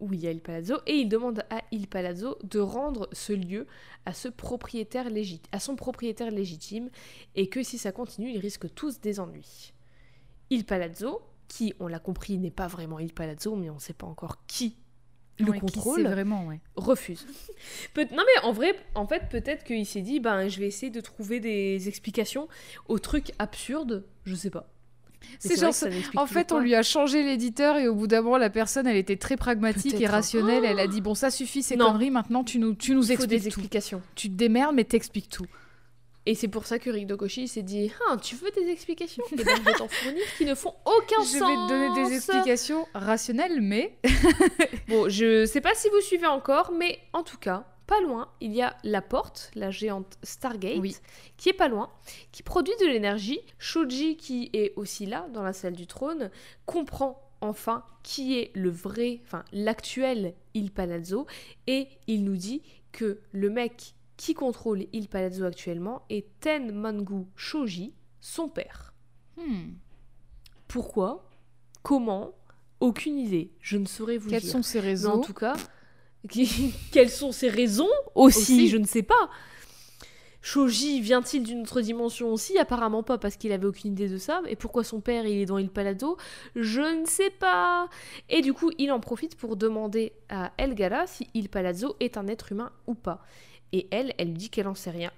[0.01, 3.33] où il y a Il Palazzo, et il demande à Il Palazzo de rendre ce
[3.33, 3.67] lieu
[4.05, 6.91] à, ce propriétaire légit- à son propriétaire légitime,
[7.35, 9.73] et que si ça continue, ils risquent tous des ennuis.
[10.51, 13.95] Il Palazzo, qui, on l'a compris, n'est pas vraiment Il Palazzo, mais on ne sait
[13.95, 14.77] pas encore qui
[15.39, 16.61] le Ouais, qui contrôle, sait vraiment, ouais.
[16.77, 17.27] refuse.
[17.95, 20.91] Peut- non mais en vrai, en fait, peut-être qu'il s'est dit, ben, je vais essayer
[20.91, 22.49] de trouver des explications
[22.89, 24.69] aux trucs absurdes, je sais pas.
[25.41, 28.39] C'est genre ça En fait, on lui a changé l'éditeur et au bout d'un moment,
[28.39, 30.11] la personne, elle était très pragmatique et hein.
[30.11, 30.65] rationnelle.
[30.65, 31.87] Elle a dit bon, ça suffit ces Non.
[31.87, 32.11] conneries.
[32.11, 33.47] Maintenant, tu nous, tu nous Il faut expliques des tout.
[33.47, 34.03] explications.
[34.15, 35.47] Tu te démerdes, mais t'expliques tout.
[36.27, 39.23] Et c'est pour ça que Rick Dokoshi s'est dit Ah, tu veux des explications?
[39.33, 41.41] Et ben, je vais t'en fournir qui ne font aucun Je sens.
[41.41, 43.97] vais te donner des explications rationnelles, mais
[44.89, 48.53] Bon, je sais pas si vous suivez encore, mais en tout cas, pas loin, il
[48.53, 50.97] y a la porte, la géante Stargate, Oui.
[51.37, 51.91] qui est pas loin,
[52.33, 53.39] qui produit de l'énergie.
[53.59, 56.31] Shoji, qui est aussi là, dans la salle du trône,
[56.67, 61.27] comprend enfin qui est le vrai, enfin l'actuel Il Palazzo,
[61.69, 62.63] et il nous dit
[62.93, 68.93] que le mec qui contrôle Il Palazzo actuellement est Ten Mangu Shoji, son père.
[69.37, 69.75] Hmm.
[70.69, 71.29] Pourquoi?
[71.83, 72.33] Comment?
[72.81, 73.53] Aucune idée.
[73.61, 74.51] Je ne saurais vous quelles dire.
[74.53, 75.13] sont ces Mais raisons?
[75.13, 75.57] en tout cas,
[76.93, 78.69] quelles sont ses raisons aussi, Aussi.
[78.69, 79.31] Je ne sais pas.
[80.43, 82.57] Shoji vient-il d'une autre dimension aussi?
[82.59, 84.43] Apparemment pas, parce qu'il avait aucune idée de ça.
[84.47, 86.17] Et pourquoi son père il est dans Il Palado
[86.55, 87.89] Je ne sais pas.
[88.29, 92.29] Et du coup, il en profite pour demander à Elgala si Il Palazzo est un
[92.29, 93.25] être humain ou pas.
[93.73, 95.11] Et elle, elle lui dit qu'elle en sait rien.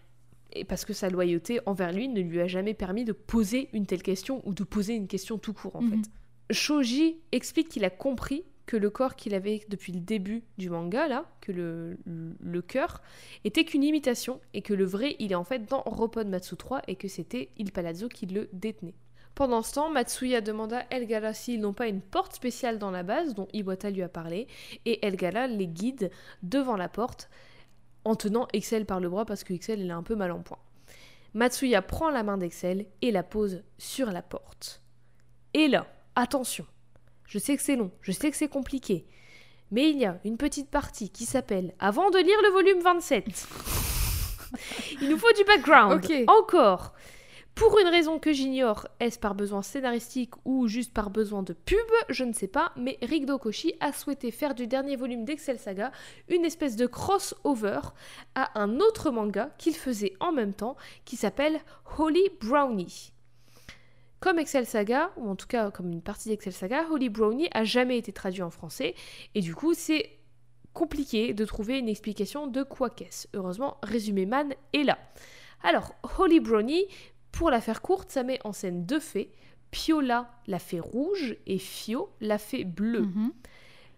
[0.53, 3.87] Et parce que sa loyauté envers lui ne lui a jamais permis de poser une
[3.87, 5.91] telle question ou de poser une question tout court en Mhm.
[6.03, 6.11] fait.
[6.55, 11.09] Shoji explique qu'il a compris que le corps qu'il avait depuis le début du manga,
[11.09, 13.03] là, que le, le, le cœur,
[13.45, 16.83] était qu'une imitation et que le vrai, il est en fait dans Ropon Matsu 3
[16.87, 18.95] et que c'était Il Palazzo qui le détenait.
[19.35, 23.03] Pendant ce temps, Matsuya demanda à Elgala s'ils n'ont pas une porte spéciale dans la
[23.05, 24.49] base dont Iwata lui a parlé
[24.85, 26.11] et Elgala les guide
[26.43, 27.31] devant la porte
[28.09, 30.41] en tenant Excel par le bras parce que Excel elle est un peu mal en
[30.41, 30.59] point.
[31.35, 34.83] Matsuya prend la main d'Excel et la pose sur la porte.
[35.55, 36.67] Et là, attention,
[37.27, 39.07] je sais que c'est long, je sais que c'est compliqué,
[39.71, 43.25] mais il y a une petite partie qui s'appelle Avant de lire le volume 27.
[45.03, 46.03] il nous faut du background.
[46.27, 46.95] Encore.
[47.59, 51.77] Pour une raison que j'ignore, est-ce par besoin scénaristique ou juste par besoin de pub,
[52.09, 55.91] je ne sais pas, mais Rick Dokoshi a souhaité faire du dernier volume d'Excel Saga
[56.29, 57.81] une espèce de crossover
[58.37, 61.59] à un autre manga qu'il faisait en même temps qui s'appelle
[61.99, 63.13] Holy Brownie.
[64.21, 67.65] Comme Excel Saga, ou en tout cas comme une partie d'Excel Saga, Holy Brownie a
[67.65, 68.95] jamais été traduit en français
[69.35, 70.11] et du coup c'est
[70.75, 73.27] compliqué de trouver une explication de quoi qu'est-ce.
[73.35, 74.97] Heureusement, Résumé Man est là.
[75.65, 76.87] Alors, Holy Brownie,
[77.33, 79.31] pour la faire courte, ça met en scène deux fées,
[79.71, 83.03] Piola, la fée rouge, et Fio, la fée bleue.
[83.03, 83.33] Mhm.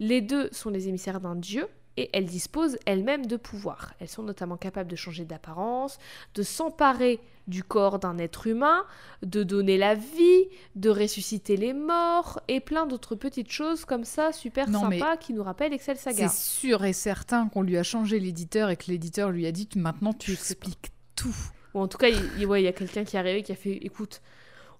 [0.00, 3.92] Les deux sont les émissaires d'un dieu et elles disposent elles-mêmes de pouvoirs.
[4.00, 5.98] Elles sont notamment capables de changer d'apparence,
[6.34, 8.86] de s'emparer du corps d'un être humain,
[9.22, 14.32] de donner la vie, de ressusciter les morts et plein d'autres petites choses comme ça
[14.32, 14.88] super Non,
[15.18, 16.28] qui nous rappellent Excel Saga.
[16.28, 19.68] C'est sûr et certain qu'on lui a changé l'éditeur et que l'éditeur lui a dit
[19.76, 21.36] maintenant tu expliques tout.
[21.74, 23.52] Ou en tout cas, il il- ouais, il y a quelqu'un qui est arrivé qui
[23.52, 24.20] a fait écoute,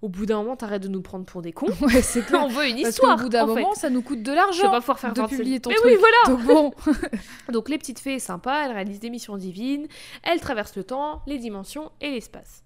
[0.03, 1.67] au bout d'un moment, t'arrêtes de nous prendre pour des cons.
[1.83, 2.43] Ouais, c'est clair.
[2.45, 3.17] On veut une Parce histoire.
[3.17, 3.55] qu'au bout d'un fait.
[3.61, 5.71] moment, ça nous coûte de je vais l'argent pas pouvoir faire de 27 publier ton
[5.71, 5.93] Mais truc.
[5.93, 6.39] oui, voilà.
[6.39, 6.93] Donc bon,
[7.53, 9.87] Donc les petites fées sympas, elles réalisent des missions divines,
[10.23, 12.62] elles traversent le temps, les dimensions et l'espace.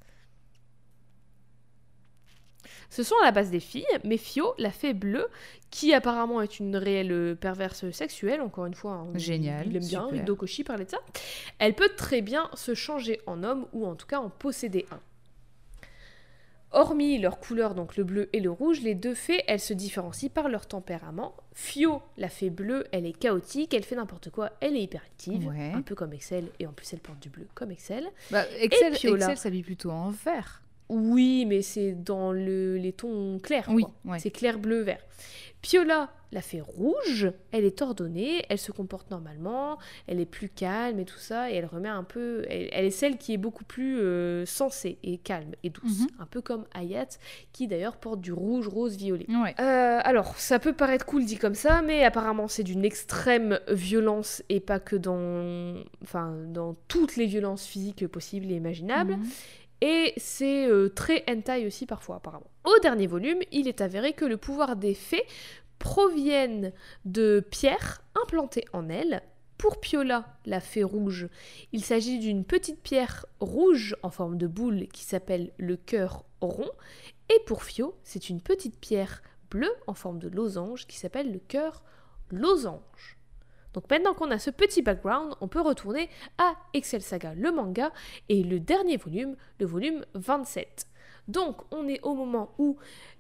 [2.94, 5.26] Ce sont à la base des filles, mais Fio, la fée bleue,
[5.70, 9.84] qui apparemment est une réelle euh, perverse sexuelle, encore une fois, hein, Génial, il aime
[9.84, 10.20] bien, super.
[10.22, 11.00] Hideo Koshi parlait de ça,
[11.58, 15.00] elle peut très bien se changer en homme, ou en tout cas en posséder un.
[16.70, 20.28] Hormis leur couleur, donc le bleu et le rouge, les deux fées, elles se différencient
[20.28, 21.34] par leur tempérament.
[21.52, 25.72] Fio, la fée bleue, elle est chaotique, elle fait n'importe quoi, elle est hyperactive, Ouais.
[25.74, 28.08] un peu comme Excel, et en plus elle porte du bleu comme Excel.
[28.30, 28.94] Bah, Excel.
[28.94, 30.62] Excel s'habille plutôt en vert.
[30.94, 33.68] Oui, mais c'est dans le- les tons clairs.
[33.70, 34.18] Oui, ouais.
[34.18, 35.00] C'est clair, bleu, vert.
[35.62, 40.98] Piola, la fée rouge, elle est ordonnée, elle se comporte normalement, elle est plus calme
[40.98, 42.44] et tout ça, et elle remet un peu.
[42.50, 46.00] Elle, elle est celle qui est beaucoup plus euh, sensée et calme et douce.
[46.00, 46.06] Mhm.
[46.18, 47.06] Un peu comme Ayat,
[47.52, 49.24] qui d'ailleurs porte du rouge, rose, violet.
[49.30, 49.54] Ouais.
[49.58, 54.42] Euh, alors, ça peut paraître cool dit comme ça, mais apparemment c'est d'une extrême violence
[54.50, 59.16] et pas que dans, enfin, dans toutes les violences physiques possibles et imaginables.
[59.16, 59.26] Mhm.
[59.84, 62.50] Et c'est euh, très hentai aussi parfois, apparemment.
[62.64, 65.24] Au dernier volume, il est avéré que le pouvoir des fées
[65.78, 66.72] proviennent
[67.04, 69.22] de pierres implantées en elles.
[69.58, 71.28] Pour Piola, la fée rouge,
[71.72, 76.70] il s'agit d'une petite pierre rouge en forme de boule qui s'appelle le cœur rond.
[77.28, 81.40] Et pour Fio, c'est une petite pierre bleue en forme de losange qui s'appelle le
[81.40, 81.82] cœur
[82.30, 83.13] losange.
[83.74, 87.92] Donc maintenant qu'on a ce petit background, on peut retourner à Excel Saga, le manga,
[88.28, 90.86] et le dernier volume, le volume 27.
[91.28, 92.76] Donc on est au moment où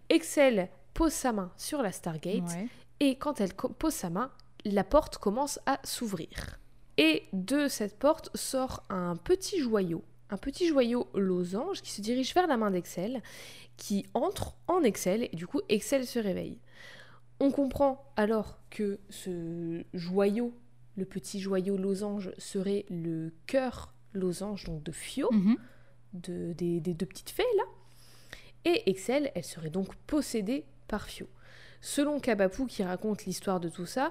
[0.08, 2.68] Excel pose sa main sur la Stargate, Ouais.
[3.00, 4.30] et quand elle pose sa main,
[4.64, 6.58] la porte commence à s'ouvrir.
[6.96, 12.32] Et de cette porte sort un petit joyau, un petit joyau losange qui se dirige
[12.34, 13.20] vers la main d'Excel,
[13.76, 16.58] qui entre en Excel, et du coup Excel se réveille.
[17.40, 20.54] On comprend alors que ce joyau,
[20.96, 25.56] le petit joyau losange, serait le cœur losange donc de Fio, Mhm.
[26.14, 27.64] de- des, des deux petites fées là.
[28.64, 31.26] Et Excel, elle serait donc possédée par Fio.
[31.80, 34.10] Selon Kabapu qui raconte l'histoire de tout ça,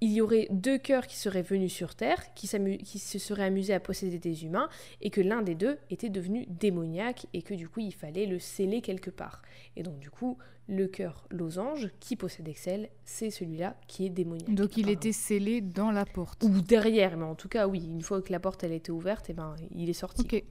[0.00, 3.80] il y aurait deux cœurs qui seraient venus sur Terre, qui, se seraient amusés à
[3.80, 4.68] posséder des humains,
[5.00, 8.38] et que l'un des deux était devenu démoniaque, et que du coup il fallait le
[8.38, 9.42] sceller quelque part.
[9.74, 10.36] Et donc du coup,
[10.68, 14.54] le cœur losange qui possède Excel, c'est celui-là qui est démoniaque.
[14.54, 16.42] Donc il était scellé dans la porte.
[16.42, 19.30] Ou derrière, mais en tout cas oui, une fois que la porte elle était ouverte,
[19.30, 20.22] et ben il est sorti.
[20.22, 20.44] Ok.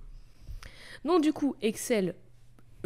[1.03, 2.15] Donc du coup, Excel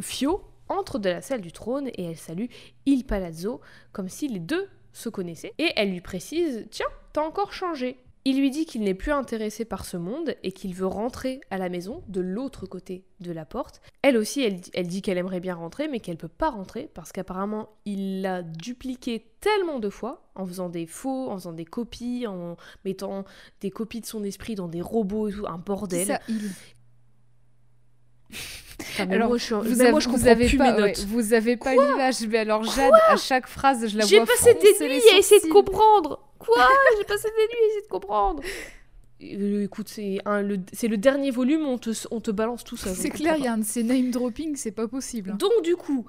[0.02, 2.46] Fio entre de la salle du trône et elle salue
[2.86, 3.60] Il Palazzo
[3.92, 5.54] comme si les deux se connaissaient.
[5.58, 7.98] Et elle lui précise Tiens, t'as encore changé.
[8.26, 11.58] Il lui dit qu'il n'est plus intéressé par ce monde et qu'il veut rentrer à
[11.58, 13.82] la maison de l'autre côté de la porte.
[14.02, 17.70] Elle aussi, elle, dit qu'elle aimerait bien rentrer, mais qu'elle peut pas rentrer parce qu'apparemment
[17.86, 22.58] il l'a dupliqué tellement de fois en faisant des faux, en faisant des copies, en
[22.84, 23.24] mettant
[23.62, 26.20] des copies de son esprit dans des robots et tout, un bordel.
[28.80, 30.88] Enfin, Alors, moi, je, vous, même avez, moi, je vous avez plus pas, mes ouais,
[30.90, 31.06] notes.
[31.08, 34.54] vous avez pas l'image, mais alors Jade, à chaque phrase, je la J'ai vois passé
[34.54, 36.20] des nuits à essayer de comprendre.
[36.38, 36.56] Quoi
[36.98, 38.42] J'ai passé des nuits à essayer de comprendre.
[39.22, 42.94] Écoute, c'est le, c'est le dernier volume, on te, on te balance tout ça.
[42.94, 45.36] C'est clair, il y comprends a un de ces name dropping, c'est pas possible.
[45.36, 46.06] Donc du coup,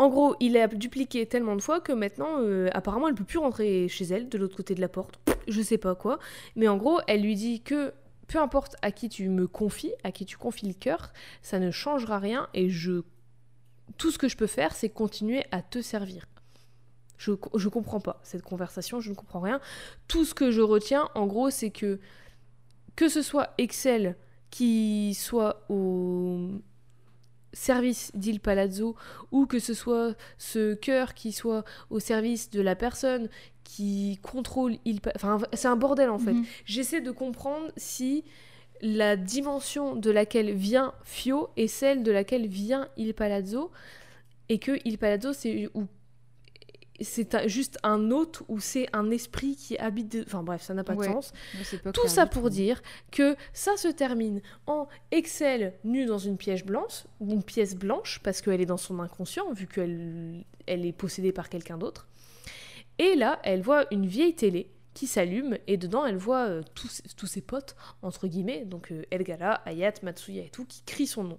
[0.00, 3.38] en gros, il a dupliqué tellement de fois que maintenant, euh, apparemment, elle peut plus
[3.38, 5.20] rentrer chez elle, de l'autre côté de la porte.
[5.46, 6.18] Je sais pas quoi.
[6.56, 7.92] Mais en gros, elle lui dit que
[8.30, 11.12] peu importe à qui tu me confies, à qui tu confies le cœur,
[11.42, 13.02] ça ne changera rien et je...
[13.98, 16.26] Tout ce que je peux faire, c'est continuer à te servir.
[17.18, 19.60] Je, je comprends pas cette conversation, je ne comprends rien.
[20.06, 21.98] Tout ce que je retiens, en gros, c'est que
[22.94, 24.16] que ce soit Excel
[24.50, 26.50] qui soit au
[27.52, 28.94] service d'Il Palazzo
[29.32, 33.28] ou que ce soit ce cœur qui soit au service de la personne
[33.76, 36.32] qui contrôle Il Enfin, c'est un bordel en fait.
[36.32, 36.44] Mhm.
[36.64, 38.24] J'essaie de comprendre si
[38.80, 43.70] la dimension de laquelle vient Fio est celle de laquelle vient Il Palazzo
[44.48, 45.86] et que Il Palazzo c'est ou
[47.02, 50.22] c'est juste un hôte ou c'est un esprit qui habite de...
[50.26, 51.06] enfin bref ça n'a pas Ouais.
[51.06, 51.32] de sens
[51.82, 56.62] pas tout ça pour dire que ça se termine en Excel nue dans une pièce
[56.64, 61.32] blanche, une pièce blanche parce qu'elle est dans son inconscient vu qu'elle elle est possédée
[61.32, 62.06] par quelqu'un d'autre.
[62.98, 67.02] Et là, elle voit une vieille télé qui s'allume et dedans elle voit euh, tous,
[67.16, 71.24] tous ses potes entre guillemets, donc euh, Elgara, Ayat, Matsuya et tout qui crient son
[71.24, 71.38] nom.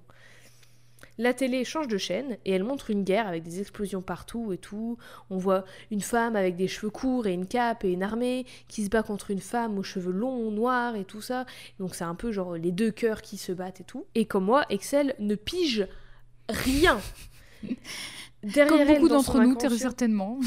[1.18, 4.58] La télé change de chaîne et elle montre une guerre avec des explosions partout et
[4.58, 4.98] tout.
[5.30, 8.84] On voit une femme avec des cheveux courts et une cape et une armée qui
[8.84, 11.46] se bat contre une femme aux cheveux longs, noirs et tout ça.
[11.80, 14.06] Donc c'est un peu genre les deux cœurs qui se battent et tout.
[14.16, 15.88] Et comme moi, Excel ne pige
[16.50, 17.00] rien.
[18.44, 20.40] Derrière Comme beaucoup d'entre nous, certainement.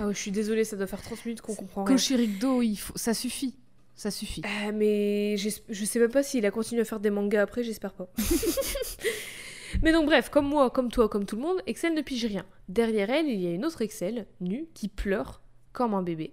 [0.00, 1.94] Ouais, je suis désolée, ça doit faire 30 minutes qu'on comprend rien.
[1.94, 2.92] Koshirigdo, il faut...
[2.96, 3.54] ça suffit.
[3.94, 4.42] Ça suffit.
[4.44, 7.92] Euh, mais je sais même pas s'il a continué à faire des mangas après, j'espère
[7.92, 8.08] pas.
[9.82, 12.44] Mais donc bref, comme moi, comme toi, comme tout le monde, Excel ne pige rien.
[12.68, 15.42] Derrière elle, il y a une autre Excel, nue, qui pleure
[15.72, 16.32] comme un bébé.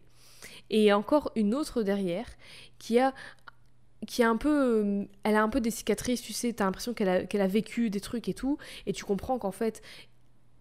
[0.70, 2.28] Et il y a encore une autre derrière
[2.78, 3.14] qui a
[4.08, 6.96] qui a un peu euh, elle a un peu des cicatrices tu sais t'as l'impression
[6.96, 8.58] qu'elle a, qu'elle a vécu des trucs et tout
[8.88, 9.84] et tu comprends qu'en fait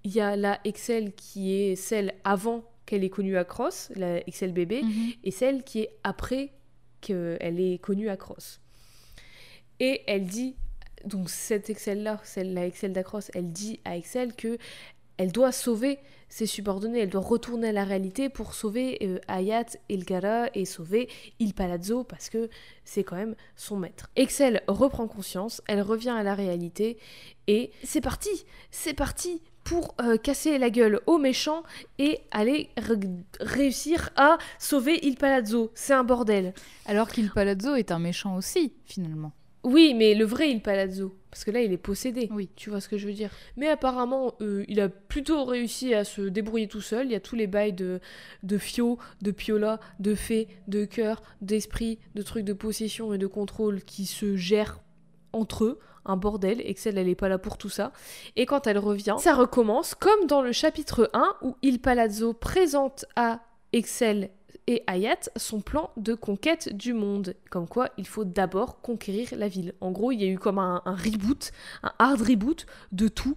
[0.04, 4.52] il y a la Excel qui est celle avant qu'elle ait connu Across la Excel
[4.52, 5.12] bébé Mhm.
[5.24, 6.52] et celle qui est après
[7.00, 8.60] qu'elle ait connu Across.
[9.78, 10.56] Et elle dit,
[11.04, 14.58] donc cette Excel-là, celle, la Excel d'Across, elle dit à Excel que
[15.16, 15.98] elle doit sauver
[16.30, 21.08] ses subordonnés, elle doit retourner à la réalité pour sauver euh, Hayat Elgara et sauver
[21.40, 22.48] Il Palazzo parce que
[22.84, 24.08] c'est quand même son maître.
[24.16, 26.96] Excel reprend conscience, elle revient à la réalité
[27.48, 28.30] et c'est parti,
[28.70, 31.62] c'est parti pour euh, casser la gueule aux méchants
[32.00, 32.70] et aller
[33.38, 35.70] réussir à sauver Il Palazzo.
[35.76, 36.54] C'est un bordel.
[36.86, 39.30] Alors qu'il Palazzo est un méchant aussi, finalement.
[39.62, 41.14] Oui, mais le vrai Il Palazzo.
[41.30, 42.28] Parce que là, il est possédé.
[42.32, 42.48] Oui.
[42.56, 43.30] Tu vois ce que je veux dire?
[43.56, 47.06] Mais apparemment, euh, il a plutôt réussi à se débrouiller tout seul.
[47.06, 48.00] Il y a tous les bails de,
[48.42, 53.28] de fio, de piola, de fée, de cœur, d'esprit, de trucs de possession et de
[53.28, 54.80] contrôle qui se gèrent
[55.32, 55.78] entre eux.
[56.04, 56.60] Un bordel.
[56.64, 57.92] Excel, elle est pas là pour tout ça.
[58.36, 63.04] Et quand elle revient, ça recommence comme dans le chapitre 1 où Il Palazzo présente
[63.16, 63.40] à
[63.72, 64.30] Excel
[64.66, 67.34] et Hayat son plan de conquête du monde.
[67.50, 69.74] Comme quoi, il faut d'abord conquérir la ville.
[69.80, 71.52] En gros, il y a eu comme un, un reboot,
[71.82, 73.36] un hard reboot de tout.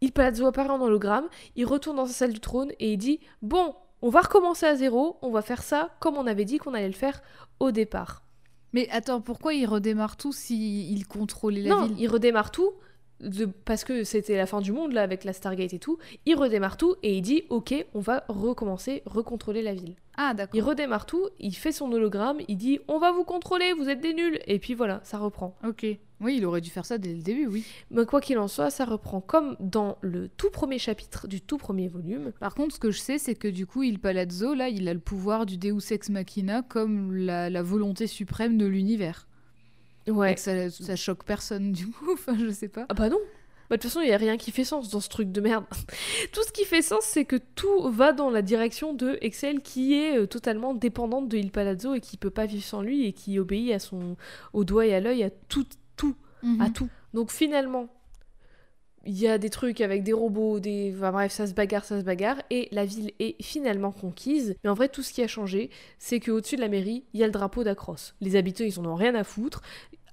[0.00, 3.20] Il Palazzo apparaît en hologramme, il retourne dans sa salle du trône et il dit
[3.42, 6.72] Bon, on va recommencer à zéro, on va faire ça comme on avait dit qu'on
[6.72, 7.22] allait le faire
[7.58, 8.22] au départ.
[8.72, 11.96] Mais attends, pourquoi il redémarre tout s'il il contrôlait la non, ville?
[11.98, 12.72] il redémarre tout.
[13.20, 16.36] de- parce que c'était la fin du monde là avec la Stargate et tout, il
[16.36, 19.94] redémarre tout et il dit ok on va recommencer, recontrôler la ville.
[20.16, 20.56] Ah, d'accord.
[20.56, 24.00] Il redémarre tout, il fait son hologramme, il dit on va vous contrôler, vous êtes
[24.00, 25.54] des nuls et puis voilà, ça reprend.
[25.68, 25.84] Ok.
[26.20, 27.64] Oui, il aurait dû faire ça dès le début, oui.
[27.90, 31.56] Mais quoi qu'il en soit, ça reprend comme dans le tout premier chapitre du tout
[31.56, 32.32] premier volume.
[32.40, 34.94] Par contre, ce que je sais, c'est que du coup, il Palazzo, là, il a
[34.94, 39.26] le pouvoir du Deus Ex Machina comme la, la volonté suprême de l'univers.
[40.06, 40.32] Ouais.
[40.32, 42.10] Et que ça, ça choque personne, du coup.
[42.12, 42.86] Enfin, je sais pas.
[42.88, 43.18] Ah bah non.
[43.70, 45.40] Bah, de toute façon, il n'y a rien qui fait sens dans ce truc de
[45.40, 45.64] merde.
[46.32, 49.94] tout ce qui fait sens, c'est que tout va dans la direction de Excel qui
[49.94, 53.12] est euh, totalement dépendante de Il Palazzo et qui peut pas vivre sans lui et
[53.12, 54.16] qui obéit à son
[54.52, 55.66] au doigt et à l'œil à tout
[56.40, 56.60] tout Mhm.
[56.60, 56.88] à tout.
[57.14, 57.88] Donc finalement,
[59.06, 61.98] il y a des trucs avec des robots, des enfin, bref, ça se bagarre, ça
[61.98, 64.54] se bagarre et la ville est finalement conquise.
[64.62, 67.22] Mais en vrai, tout ce qui a changé, c'est qu'au-dessus de la mairie, il y
[67.22, 67.96] a le drapeau d'Acros.
[68.20, 69.62] Les habitants, ils en ont rien à foutre.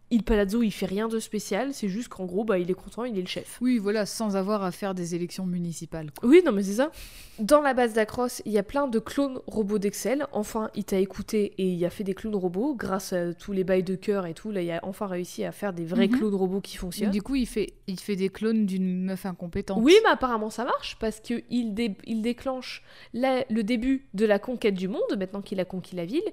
[0.10, 3.04] Il Palazzo, il fait rien de spécial, c'est juste qu'en gros, bah, il est content,
[3.04, 3.58] il est le chef.
[3.62, 6.12] Oui, voilà, sans avoir à faire des élections municipales.
[6.18, 6.30] quoi.
[6.30, 6.92] Oui, non, mais c'est ça.
[7.40, 10.26] Dans la base d'Acros, il y a plein de clones robots d'Excel.
[10.32, 13.64] Enfin, il t'a écouté et il a fait des clones robots grâce à tous les
[13.66, 14.50] bails de cœur et tout.
[14.50, 16.18] Là, il a enfin réussi à faire des vrais Mhm.
[16.18, 17.12] clones robots qui fonctionnent.
[17.12, 19.80] Du coup, il fait, il fait des clones d'une meuf incompétente.
[19.84, 22.82] Oui, mais apparemment ça marche parce que il, dé- il déclenche
[23.14, 26.24] la- le début de la conquête du monde maintenant qu'il a conquis la ville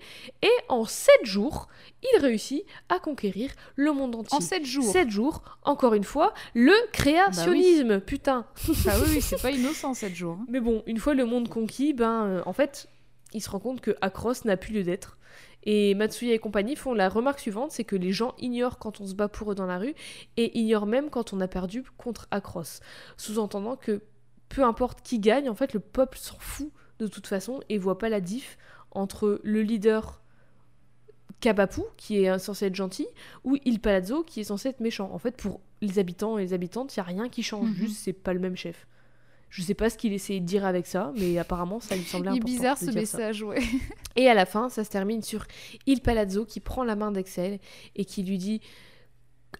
[0.43, 1.69] et en 7 jours,
[2.15, 4.36] il réussit à conquérir le monde entier.
[4.36, 4.85] En 7 jours.
[4.93, 8.47] 7 jours, encore une fois, le créationnisme, putain.
[8.86, 10.39] Ah oui, oui, c'est pas innocent 7 jours.
[10.41, 10.47] hein.
[10.49, 12.89] Mais bon, une fois le monde conquis, ben euh, en fait,
[13.32, 15.19] il se rend compte que Acros n'a plus lieu d'être.
[15.66, 19.07] Et Matsuya et compagnie font la remarque suivante, c'est que les gens ignorent quand on
[19.07, 19.95] se bat pour eux dans la rue
[20.36, 22.81] et ignorent même quand on a perdu contre Acros.
[23.16, 24.03] Sous-entendant que
[24.51, 27.99] peu importe qui gagne, en fait, le peuple s'en fout de toute façon et voit
[27.99, 28.59] pas la diff
[28.91, 30.20] entre le leader
[31.45, 33.07] Kabapu, qui est censé être gentil,
[33.45, 35.11] ou Il Palazzo, qui est censé être méchant.
[35.12, 37.75] En fait, pour les habitants et les habitantes, il y a rien qui change, Mhm.
[37.75, 38.87] juste c'est pas le même chef.
[39.51, 42.31] Je sais pas ce qu'il essayait de dire avec ça, mais apparemment ça lui semblait
[42.33, 42.53] Il est important.
[42.57, 43.19] bizarre de ce dire ça.
[43.19, 43.61] message, ouais.
[44.16, 45.45] Et à la fin, ça se termine sur
[45.87, 47.61] Il Palazzo qui prend la main d'Excel
[47.95, 48.61] et qui lui dit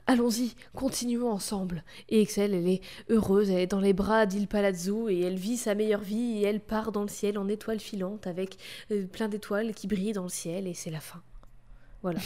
[0.07, 1.85] Allons-y, continuons ensemble.
[2.09, 5.57] Et Excel, elle est heureuse, elle est dans les bras d'Il Palazzo et elle vit
[5.57, 8.57] sa meilleure vie et elle part dans le ciel en étoile filante avec
[8.91, 11.23] euh, plein d'étoiles qui brillent dans le ciel et c'est la fin.
[12.05, 12.21] Voilà.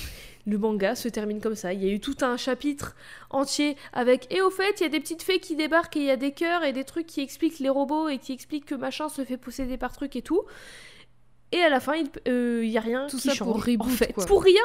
[0.45, 1.73] Le manga se termine comme ça.
[1.73, 2.97] Il y a eu tout un chapitre
[3.31, 6.07] entier avec et au fait, il y a des petites fées qui débarquent et il
[6.07, 8.75] y a des cœurs et des trucs qui expliquent les robots et qui expliquent que
[8.75, 10.43] machin se fait posséder par truc et tout.
[11.53, 13.49] Et à la fin, il euh, il y a rien Tout qui ça change.
[13.49, 14.13] pour reboot, en fait.
[14.13, 14.27] quoi.
[14.27, 14.61] Pour rien,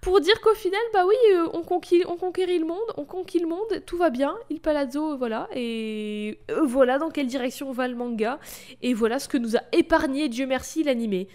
[0.00, 3.40] pour dire qu'au final, bah oui, euh, on, conquit, on conquérit le monde, on conquit
[3.40, 7.88] le monde, tout va bien, il palazzo, voilà, et euh, voilà dans quelle direction va
[7.88, 8.38] le manga,
[8.82, 11.26] et voilà ce que nous a épargné, Dieu merci, l'animé.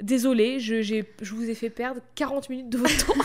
[0.00, 3.14] Désolé, je, je vous ai fait perdre 40 minutes de votre temps.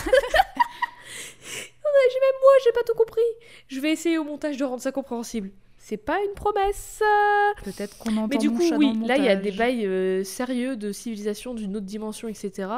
[2.10, 3.20] J'ai- Même moi, j'ai pas tout compris.
[3.68, 5.50] Je vais essayer au montage de rendre ça compréhensible.
[5.78, 7.02] C'est pas une promesse.
[7.64, 9.50] Peut-être qu'on entend Mais du mon coup, chat oui, dans là, il y a des
[9.52, 12.68] bails euh, sérieux de civilisation d'une autre dimension, etc.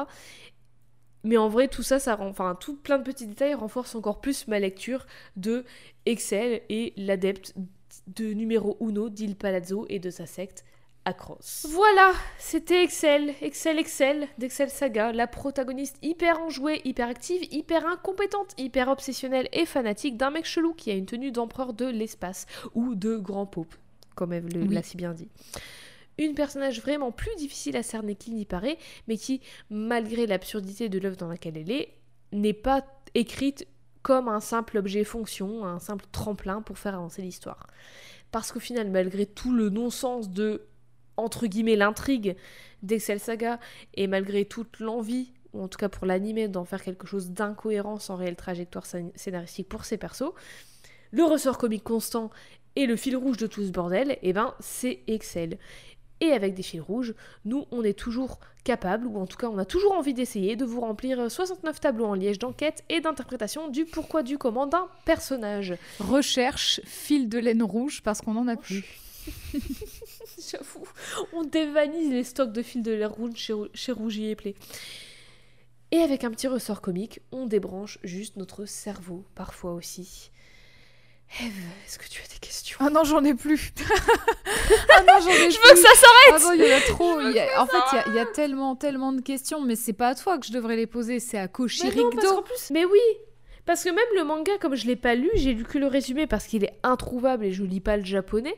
[1.22, 4.20] Mais en vrai, tout ça, ça rend, enfin, tout plein de petits détails renforcent encore
[4.20, 5.06] plus ma lecture
[5.36, 5.64] de
[6.06, 7.54] Excel et l'adepte
[8.08, 10.64] de numéro uno d'Il Palazzo et de sa secte
[11.68, 18.54] Voilà, c'était Excel, Excel, Excel, d'Excel Saga, la protagoniste hyper enjouée, hyper active, hyper incompétente,
[18.56, 22.94] hyper obsessionnelle et fanatique d'un mec chelou qui a une tenue d'empereur de l'espace ou
[22.94, 23.74] de grand pope,
[24.14, 24.68] comme elle Oui.
[24.68, 25.28] l'a si bien dit.
[26.16, 28.78] Une personnage vraiment plus difficile à cerner qu'il n'y paraît,
[29.08, 31.92] mais qui, malgré l'absurdité de l'œuvre dans laquelle elle est,
[32.32, 33.66] n'est pas écrite
[34.02, 37.66] comme un simple objet fonction, un simple tremplin pour faire avancer l'histoire.
[38.30, 40.62] Parce qu'au final, malgré tout le non-sens de,
[41.16, 42.36] entre guillemets, l'intrigue
[42.82, 43.58] d'Excel Saga,
[43.94, 47.98] et malgré toute l'envie, ou en tout cas pour l'animer, d'en faire quelque chose d'incohérent
[47.98, 50.32] sans réelle trajectoire scén- scénaristique pour ses persos,
[51.12, 52.30] le ressort comique constant
[52.76, 55.58] et le fil rouge de tout ce bordel, eh ben, c'est Excel.
[56.20, 57.14] Et avec des fils rouges,
[57.44, 60.64] nous, on est toujours capable, ou en tout cas, on a toujours envie d'essayer de
[60.64, 65.74] vous remplir 69 tableaux en liège d'enquête et d'interprétation du pourquoi du comment d'un personnage.
[66.00, 68.84] Recherche fil de laine rouge parce qu'on en a plus.
[70.56, 70.86] J'avoue,
[71.32, 74.54] on dévanise les stocks de fils de l'air rouge chez, chez Rougier et Play.
[75.90, 80.30] Et avec un petit ressort comique, on débranche juste notre cerveau, parfois aussi.
[81.40, 81.52] Eve,
[81.86, 82.78] est-ce que tu as des questions?
[82.80, 83.72] Ah non, j'en ai plus.
[84.90, 86.80] ah non, j'en ai Je veux que ça s'arrête Ah non, il y en a
[86.80, 87.20] trop.
[87.20, 89.60] Il y a- En fait, il y a- il y, a tellement, tellement de questions,
[89.60, 92.10] mais c'est pas à toi que je devrais les poser, c'est à Mais non, Koshirigdo.
[92.10, 93.00] parce qu'en plus- Mais oui
[93.66, 96.26] Parce que même le manga, comme je l'ai pas lu, j'ai lu que le résumé
[96.26, 98.54] parce qu'il est introuvable et je lis pas le japonais.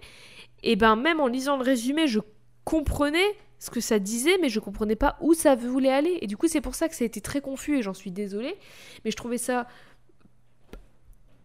[0.67, 2.19] Et ben même en lisant le résumé, je
[2.65, 3.25] comprenais
[3.61, 6.19] ce que ça disait, mais je comprenais pas où ça voulait aller.
[6.23, 8.11] Et du coup, c'est pour ça que ça a été très confus et j'en suis
[8.11, 8.57] désolée.
[9.05, 9.69] Mais je trouvais ça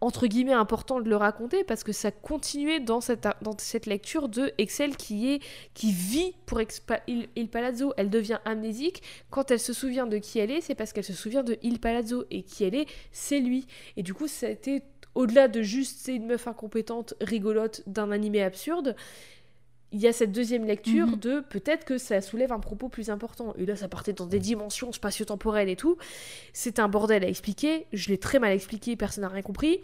[0.00, 4.28] entre guillemets important de le raconter parce que ça continuait dans cette, dans cette lecture
[4.28, 5.40] de Excel qui est
[5.74, 6.60] qui vit pour
[7.06, 7.94] Il, Il Palazzo.
[7.96, 9.04] Elle devient amnésique.
[9.30, 11.78] Quand elle se souvient de qui elle est, c'est parce qu'elle se souvient de Il
[11.78, 13.68] Palazzo et qui elle est, c'est lui.
[13.96, 14.82] Et du coup, ça a été
[15.14, 18.96] au-delà de juste c'est une meuf incompétente, rigolote d'un animé absurde.
[19.94, 21.16] Il y a cette deuxième lecture Mhm.
[21.16, 23.54] de peut-être que ça soulève un propos plus important.
[23.58, 25.98] Et là, ça partait dans des dimensions spatio-temporelles et tout.
[26.54, 27.86] C'est un bordel à expliquer.
[27.92, 29.80] Je l'ai très mal expliqué, personne n'a rien compris.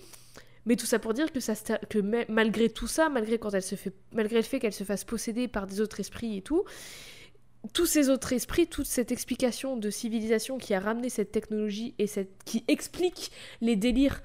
[0.64, 1.54] Mais tout ça pour dire que, ça,
[1.90, 4.84] que ma- malgré tout ça, malgré, quand elle se fait, malgré le fait qu'elle se
[4.84, 6.64] fasse posséder par des autres esprits et tout,
[7.74, 12.06] tous ces autres esprits, toute cette explication de civilisation qui a ramené cette technologie et
[12.06, 13.30] cette, qui explique
[13.60, 14.22] les délires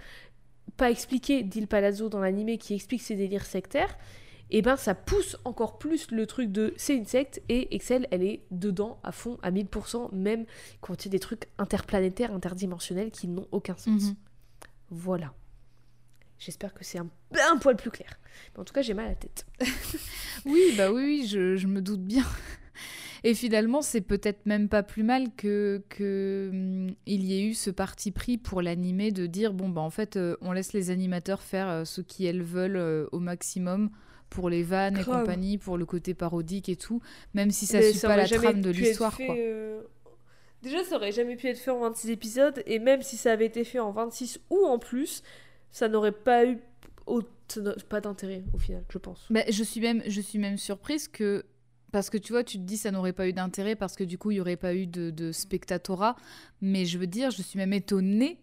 [0.77, 3.97] pas expliqués d'Il Palazzo dans l'animé, qui explique ces délires sectaires,
[4.49, 8.23] et ben ça pousse encore plus le truc de c'est une secte et Excel elle
[8.23, 10.45] est dedans à fond à 1000% même
[10.81, 14.03] quand il y a des trucs interplanétaires interdimensionnels qui n'ont aucun sens.
[14.03, 14.15] Mhm.
[14.91, 15.33] Voilà.
[16.37, 17.07] J'espère que c'est un,
[17.49, 18.19] un poil plus clair.
[18.53, 19.45] Mais en tout cas, j'ai mal à la tête.
[20.45, 22.25] Oui, bah oui, oui, je, je me doute bien.
[23.23, 27.53] Et finalement, c'est peut-être même pas plus mal que, que hum, il y ait eu
[27.53, 30.89] ce parti pris pour l'animer de dire bon bah en fait euh, on laisse les
[30.89, 33.89] animateurs faire euh, ce qu'elles veulent euh, au maximum
[34.29, 37.01] pour les vannes et compagnie, pour le côté parodique et tout,
[37.33, 39.35] même si ça Mais suit ça pas la trame de l'histoire quoi.
[39.37, 39.81] euh,
[40.63, 43.45] Déjà, ça aurait jamais pu être fait en 26 épisodes, et même si ça avait
[43.45, 45.21] été fait en 26 ou en plus,
[45.71, 46.57] ça n'aurait pas eu
[47.89, 49.27] pas d'intérêt au final, je pense.
[49.29, 51.45] Mais je suis même je suis même surprise que
[51.93, 54.17] parce que tu vois, tu te dis ça n'aurait pas eu d'intérêt parce que du
[54.17, 56.17] coup, il n'y aurait pas eu de, de spectatorat.
[56.59, 58.39] Mais je veux dire, je suis même étonnée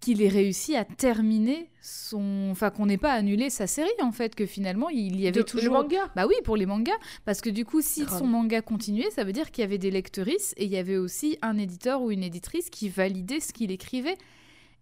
[0.00, 2.48] qu'il ait réussi à terminer son...
[2.50, 5.42] Enfin, qu'on n'ait pas annulé sa série, en fait, que finalement, il y avait De-
[5.42, 5.74] toujours...
[5.74, 6.10] le manga.
[6.16, 6.96] Bah oui, pour les mangas.
[7.26, 8.20] Parce que du coup, si Grave.
[8.20, 10.96] son manga continuait, ça veut dire qu'il y avait des lectrices et il y avait
[10.96, 14.16] aussi un éditeur ou une éditrice qui validait ce qu'il écrivait.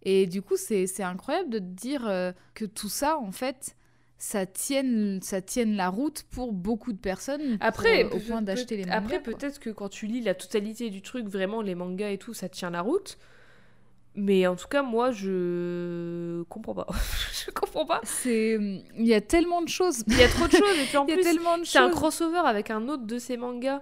[0.03, 3.75] Et du coup, c'est c'est incroyable de te dire euh, que tout ça, en fait,
[4.19, 8.41] ça tienne, ça tienne la route pour beaucoup de personnes Après, pour, euh, au point
[8.41, 8.97] d'acheter les mangas.
[8.97, 12.33] Après, peut-être que quand tu lis la totalité du truc, vraiment les mangas et tout,
[12.33, 13.17] ça tient la route.
[14.15, 16.87] Mais en tout cas, moi, je comprends pas.
[17.45, 18.01] je comprends pas.
[18.03, 18.57] C'est...
[18.97, 20.03] Il y a tellement de choses.
[20.07, 20.77] Il y a trop de choses.
[20.77, 23.05] Et puis en Il y a plus, tellement de c'est un crossover avec un autre
[23.05, 23.81] de ces mangas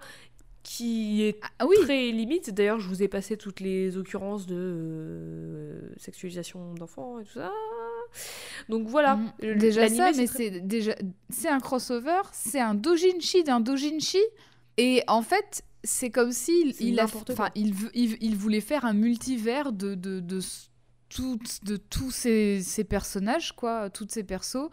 [0.62, 2.54] qui est Ah oui, très limite.
[2.54, 7.52] D'ailleurs, je vous ai passé toutes les occurrences de euh, sexualisation d'enfants et tout ça.
[8.70, 9.16] Donc voilà.
[9.18, 9.58] Mm.
[9.58, 10.96] Déjà ça, c'est mais très- c'est déjà
[11.30, 14.22] c'est un crossover, c'est un dojinshi d'un dojinshi,
[14.78, 17.06] et en fait c'est comme s'il C'est il a,
[17.56, 20.70] il, il, il voulait faire un multivers de de de, s-
[21.10, 24.70] toutes- de tous ces, ces personnages quoi, toutes ces persos,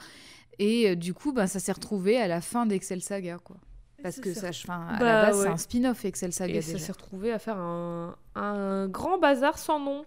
[0.58, 3.56] et euh, du coup ben ça s'est retrouvé à la fin d'Excel Saga quoi.
[4.02, 4.48] Parce que ça.
[4.50, 7.38] enfin, à Bah, la base, c'est un spin-off Excel Saga Et ça s'est retrouvé à
[7.38, 10.04] faire un, un grand bazar sans nom.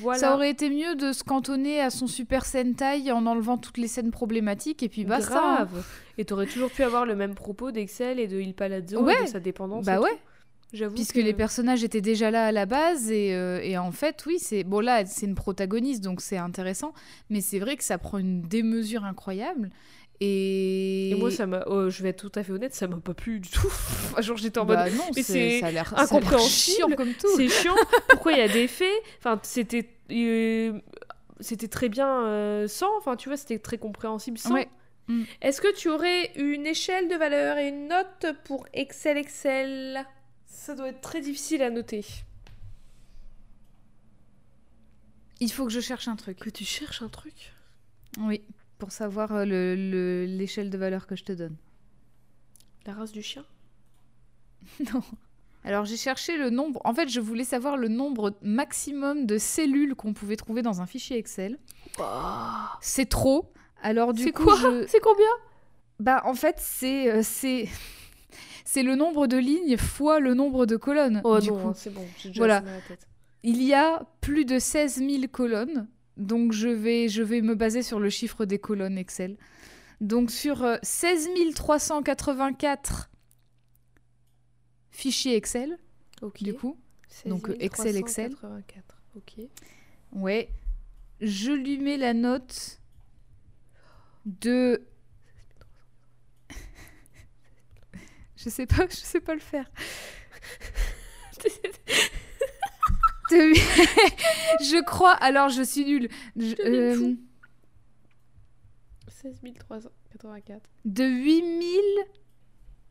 [0.00, 0.18] Voilà.
[0.18, 3.88] Ça aurait été mieux de se cantonner à son Super Sentai en enlevant toutes les
[3.88, 5.38] scènes problématiques et puis basta.
[5.38, 5.54] hein.
[5.64, 5.86] Grave.
[6.18, 9.14] Et t'aurais toujours pu avoir le même propos d'Excel et de Il Palazzo Ouais.
[9.20, 9.84] et de sa dépendance.
[9.86, 10.10] Bah ouais.
[10.72, 10.96] J'avoue.
[10.96, 14.24] Puisque que- les personnages étaient déjà là à la base et, euh, et en fait
[14.26, 16.92] oui c'est bon là c'est une protagoniste donc c'est intéressant
[17.30, 19.70] mais c'est vrai que ça prend une démesure incroyable
[20.20, 21.62] et, Et moi, ça m'a.
[21.66, 23.68] oh, je vais être tout à fait honnête, ça m'a pas plu du tout.
[24.18, 24.76] Genre, j'étais en mode.
[24.76, 26.76] bah non mais c'est incompréhensible.
[26.76, 27.74] chiant comme tout C'est chiant.
[28.08, 29.02] Pourquoi il y a des faits?
[29.18, 29.88] Enfin, c'était.
[30.10, 30.78] euh,
[31.40, 32.96] C'était très bien euh, sans.
[32.98, 34.54] Enfin, tu vois, c'était très compréhensible sans.
[34.54, 34.68] Ouais.
[35.08, 35.22] Mm.
[35.42, 40.04] Est-ce que tu aurais une échelle de valeur et une note pour Excel Excel?
[40.46, 42.04] Ça doit être très difficile à noter.
[45.40, 47.52] il faut que je cherche un truc Que tu cherches un truc?
[48.18, 48.42] Oui
[48.78, 51.56] pour savoir euh, le- le- l'échelle de valeur que je te donne.
[52.86, 53.44] La race du chien?
[54.92, 55.02] Non.
[55.64, 56.80] Alors j'ai cherché le nombre.
[56.84, 60.86] En fait je voulais savoir le nombre maximum de cellules qu'on pouvait trouver dans un
[60.86, 61.58] fichier Excel.
[62.80, 63.52] C'est trop.
[63.82, 64.56] Alors du C'est coup quoi?
[64.56, 65.26] je- C'est combien?
[65.98, 67.68] Bah en fait c'est euh, c'est
[68.64, 71.20] c'est le nombre de lignes fois le nombre de colonnes.
[71.24, 72.60] Oh du non, c'est bon, déjà Voilà.
[72.60, 73.08] la tête.
[73.42, 77.82] Il y a plus de 16 000 colonnes, donc je vais je vais me baser
[77.82, 79.36] sur le chiffre des colonnes Excel.
[80.00, 83.10] Donc sur euh, 16 384
[84.90, 85.78] fichiers Excel,
[86.22, 86.42] Ok.
[86.42, 86.78] du coup,
[87.26, 88.32] Donc, euh, Excel, Excel.
[88.34, 89.34] 384, Ok.
[90.12, 90.48] ouais,
[91.20, 92.80] je lui mets la note
[94.26, 94.82] de
[98.36, 99.70] Je sais pas, je sais pas le faire.
[104.60, 106.08] Je crois, alors je suis nulle.
[106.36, 107.16] Je- deviens euh, fou.
[109.08, 110.60] 16 384.
[110.84, 111.80] de 8000,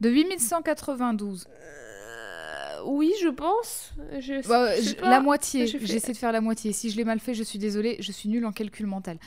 [0.00, 1.46] De 8192.
[2.86, 3.92] Oui, je pense.
[4.20, 5.10] Je, Bah, je sais pas.
[5.10, 6.72] la moitié, j'essaie de faire la moitié.
[6.72, 9.18] Si je l'ai mal fait, je suis désolée, je suis nulle en calcul mental.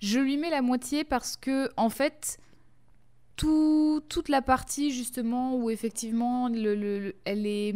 [0.00, 2.38] Je lui mets la moitié parce que, en fait,
[3.36, 7.74] tout- toute la partie justement où effectivement le- le- le- elle est.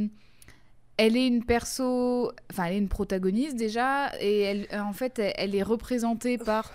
[0.99, 5.33] Elle est une perso, enfin elle est une protagoniste déjà, et elle, en fait elle,
[5.37, 6.71] elle est représentée par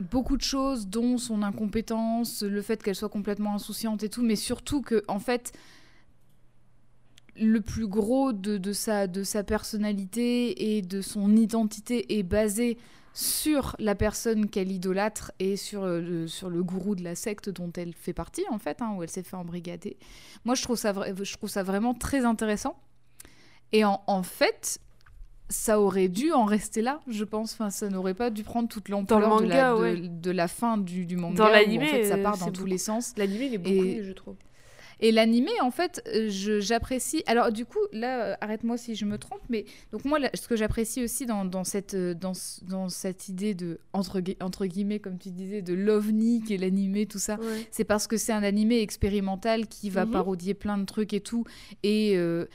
[0.00, 4.34] beaucoup de choses, dont son incompétence, le fait qu'elle soit complètement insouciante et tout, mais
[4.36, 5.52] surtout que en fait
[7.36, 12.76] le plus gros de, de sa, de sa personnalité et de son identité est basé
[13.14, 17.50] sur la personne qu'elle idolâtre et sur euh, le, sur le gourou de la secte
[17.50, 19.96] dont elle fait partie, en fait, hein, où elle s'est fait embrigader.
[20.44, 22.76] Moi, je trouve ça, je trouve ça vraiment très intéressant.
[23.72, 24.78] Et en, en fait,
[25.50, 27.52] ça aurait dû en rester là, je pense.
[27.52, 29.96] Enfin, ça n'aurait pas dû prendre toute l'ampleur de, la, de, ouais.
[30.08, 31.36] de la fin du, du manga.
[31.36, 32.70] Dans en fait, ça euh, part c'est dans tous beaucoup.
[32.70, 33.12] les sens.
[33.18, 34.36] L'animé, il est beaucoup Et- mieux, je trouve.
[35.02, 36.28] Et l'animé, en fait, euh,
[36.60, 37.22] j'apprécie.
[37.26, 40.46] Alors, du coup, là, euh, arrête-moi si je me trompe, mais donc moi, là, ce
[40.48, 42.32] que j'apprécie aussi dans, dans cette, euh, dans,
[42.68, 46.58] dans cette idée de, entre, gui- entre guillemets, comme tu disais, de l'ovni qui est
[46.58, 47.66] l'animé, tout ça, Ouais.
[47.72, 50.12] c'est parce que c'est un animé expérimental qui va Mhm.
[50.12, 51.44] parodier plein de trucs et tout.
[51.82, 52.46] Et euh,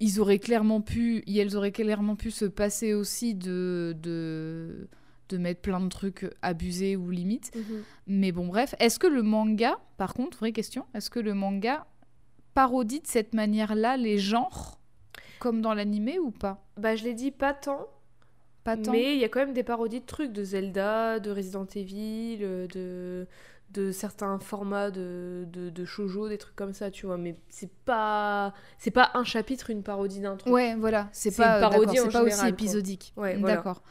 [0.00, 4.88] ils auraient clairement pu, elles auraient clairement pu se passer aussi de, de,
[5.28, 7.50] de mettre plein de trucs abusés ou limites.
[7.54, 7.82] Mhm.
[8.06, 8.74] Mais bon, bref.
[8.78, 11.86] Est-ce que le manga, par contre, vraie question, est-ce que le manga
[12.54, 14.78] parodie de cette manière-là les genres,
[15.38, 16.64] comme dans l'animé ou pas?
[16.76, 17.86] Bah, je l'ai dit pas tant,
[18.64, 18.90] Pas tant.
[18.92, 22.38] mais il y a quand même des parodies de trucs, de Zelda, de Resident Evil,
[22.42, 23.26] euh, de,
[23.70, 27.18] de certains formats de, de, de shoujo, des trucs comme ça, tu vois.
[27.18, 30.52] Mais c'est pas, c'est pas un chapitre, une parodie d'un truc.
[30.52, 31.08] Ouais, voilà.
[31.12, 33.12] C'est pas, une parodie d'accord, en c'est pas aussi général, épisodique.
[33.16, 33.56] Ouais, voilà.
[33.56, 33.82] D'accord.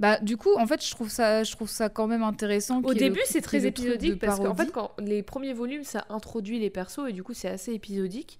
[0.00, 2.80] Bah, du coup, en fait, je trouve ça, je trouve ça quand même intéressant.
[2.82, 6.70] Au début, c'est très épisodique parce qu'en fait, quand les premiers volumes, ça introduit les
[6.70, 8.38] persos et du coup, c'est assez épisodique.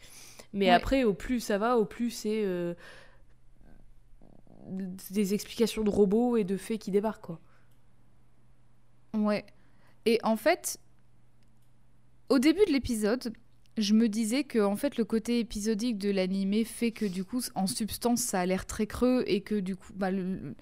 [0.55, 0.73] Mais Ouais.
[0.73, 2.75] après, au plus ça va, au plus c'est euh,
[4.69, 7.41] des explications de robots et de faits qui débarquent, quoi.
[9.15, 9.45] Ouais.
[10.07, 10.79] Et en fait,
[12.31, 13.35] au début de l'épisode,
[13.81, 17.41] je me disais que en fait le côté épisodique de l'animé fait que du coup
[17.55, 20.55] en substance ça a l'air très creux et que du coup bah, le-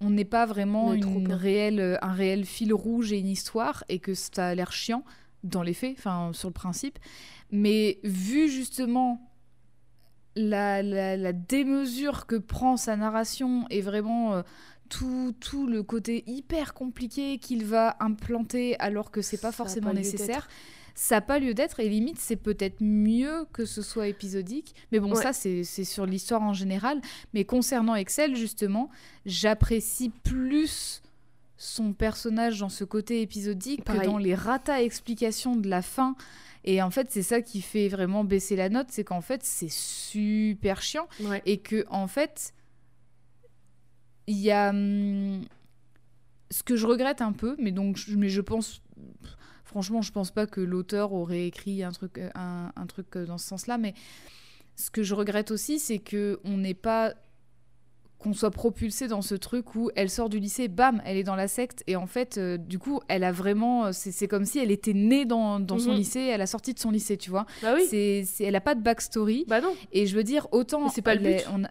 [0.00, 3.98] on n'est pas vraiment une réelle, euh, un réel fil rouge et une histoire et
[3.98, 5.04] que ça a l'air chiant
[5.44, 6.98] dans les faits, enfin sur le principe.
[7.50, 9.20] Mais vu justement
[10.36, 14.42] la, la, la démesure que prend sa narration et vraiment euh,
[14.88, 19.88] tout, tout le côté hyper compliqué qu'il va implanter alors que c'est pas Ça forcément
[19.92, 20.48] nécessaire.
[21.00, 24.74] Ça n'a pas lieu d'être et limite c'est peut-être mieux que ce soit épisodique.
[24.90, 25.22] Mais bon Ouais.
[25.22, 27.00] ça c'est sur l'histoire en général.
[27.34, 28.90] Mais concernant Excel justement,
[29.24, 31.00] j'apprécie plus
[31.56, 36.16] son personnage dans ce côté épisodique que dans les ratas explications de la fin.
[36.64, 39.70] Et en fait c'est ça qui fait vraiment baisser la note, c'est qu'en fait c'est
[39.70, 41.42] super chiant Ouais.
[41.46, 42.52] et que en fait
[44.26, 45.42] il y a hum,
[46.50, 48.82] ce que je regrette un peu, mais donc, mais je pense,
[49.68, 53.24] franchement, je pense pas que l'auteur aurait écrit un truc, euh, un, un truc euh,
[53.26, 53.94] dans ce sens-là, mais
[54.76, 57.14] ce que je regrette aussi, c'est que on n'est pas
[58.18, 61.36] qu'on soit propulsé dans ce truc où elle sort du lycée, bam, elle est dans
[61.36, 64.72] la secte, et en fait, euh, du coup, elle a vraiment, c'est comme si elle
[64.72, 65.96] était née dans, dans son Mhm.
[65.98, 67.46] lycée, à la sortie de son lycée, tu vois.
[67.62, 67.86] Bah oui.
[67.88, 69.72] C'est, elle a pas de backstory, Bah non.
[69.92, 70.88] et je veux dire, autant.
[70.88, 71.44] C'est pas le les- but.
[71.52, 71.70] on a-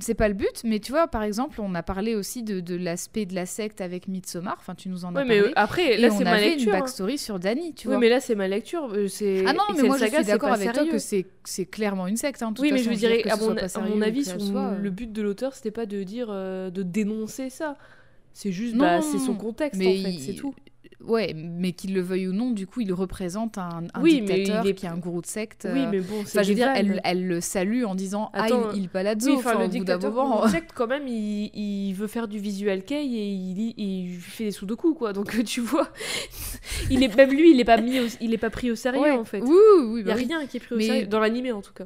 [0.00, 2.74] C'est pas le but, mais tu vois, par exemple, on a parlé aussi de, de
[2.74, 4.56] l'aspect de la secte avec Midsommar.
[4.58, 5.50] Enfin, tu nous en as Ouais, mais parlé.
[5.50, 6.68] euh, après, là, c'est ma lecture.
[6.68, 6.78] une hein.
[6.80, 8.00] backstory sur Dany, tu Oui, vois.
[8.00, 8.92] mais là, c'est ma lecture.
[8.92, 12.16] euh, c'est- Ah non, mais moi je suis d'accord avec toi que c'est clairement une
[12.16, 12.42] secte.
[12.42, 14.38] hein, Oui, mais je veux dire à mon, à mon avis, soit,
[14.72, 17.76] euh, le but de l'auteur, c'était pas de dire, euh, de dénoncer ça.
[18.34, 20.54] C'est juste, bah, c'est son contexte, Mais en fait, il- c'est tout.
[21.00, 24.36] Ouais, mais qu'il le veuille ou non, du coup, il représente un, un Oui, mais
[24.36, 25.68] dictateur il est- qui est un gourou de secte.
[25.70, 28.30] Oui, euh, mais bon, c'est Enfin, je veux dire, elle, elle le salue en disant
[28.32, 29.28] Ah, il, il palazzo.
[29.30, 32.82] Oui, enfin, le dictateur gourou de secte, quand même, il, il veut faire du visual
[32.84, 35.12] kei et il, il fait des sudoku, quoi.
[35.12, 35.88] Donc, tu vois,
[36.90, 39.02] il est, même lui, il est pas, mis au- il est pas pris au sérieux,
[39.02, 39.10] Ouais.
[39.10, 39.40] en fait.
[39.42, 39.50] Oui,
[39.88, 40.00] oui.
[40.00, 40.26] Il y a bah oui.
[40.26, 41.84] rien qui est pris au Mais- sérieux, dans l'animé, en tout cas.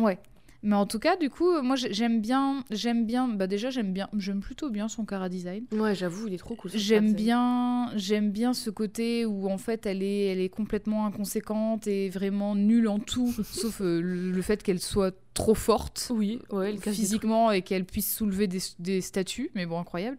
[0.00, 0.18] Ouais.
[0.66, 3.92] Mais en tout cas, du coup, moi j'ai- j'aime bien, j'aime bien, bah déjà j'aime
[3.92, 5.64] bien, j'aime plutôt bien son cara design.
[5.70, 6.72] Ouais, j'avoue, il est trop cool.
[6.74, 11.86] J'aime bien, j'aime bien ce côté où en fait elle est, elle est complètement inconséquente
[11.86, 16.70] et vraiment nulle en tout, sauf euh, le, fait qu'elle soit trop forte Oui, ouais,
[16.70, 20.18] elle physiquement et qu'elle puisse soulever des, des statues, mais bon incroyable.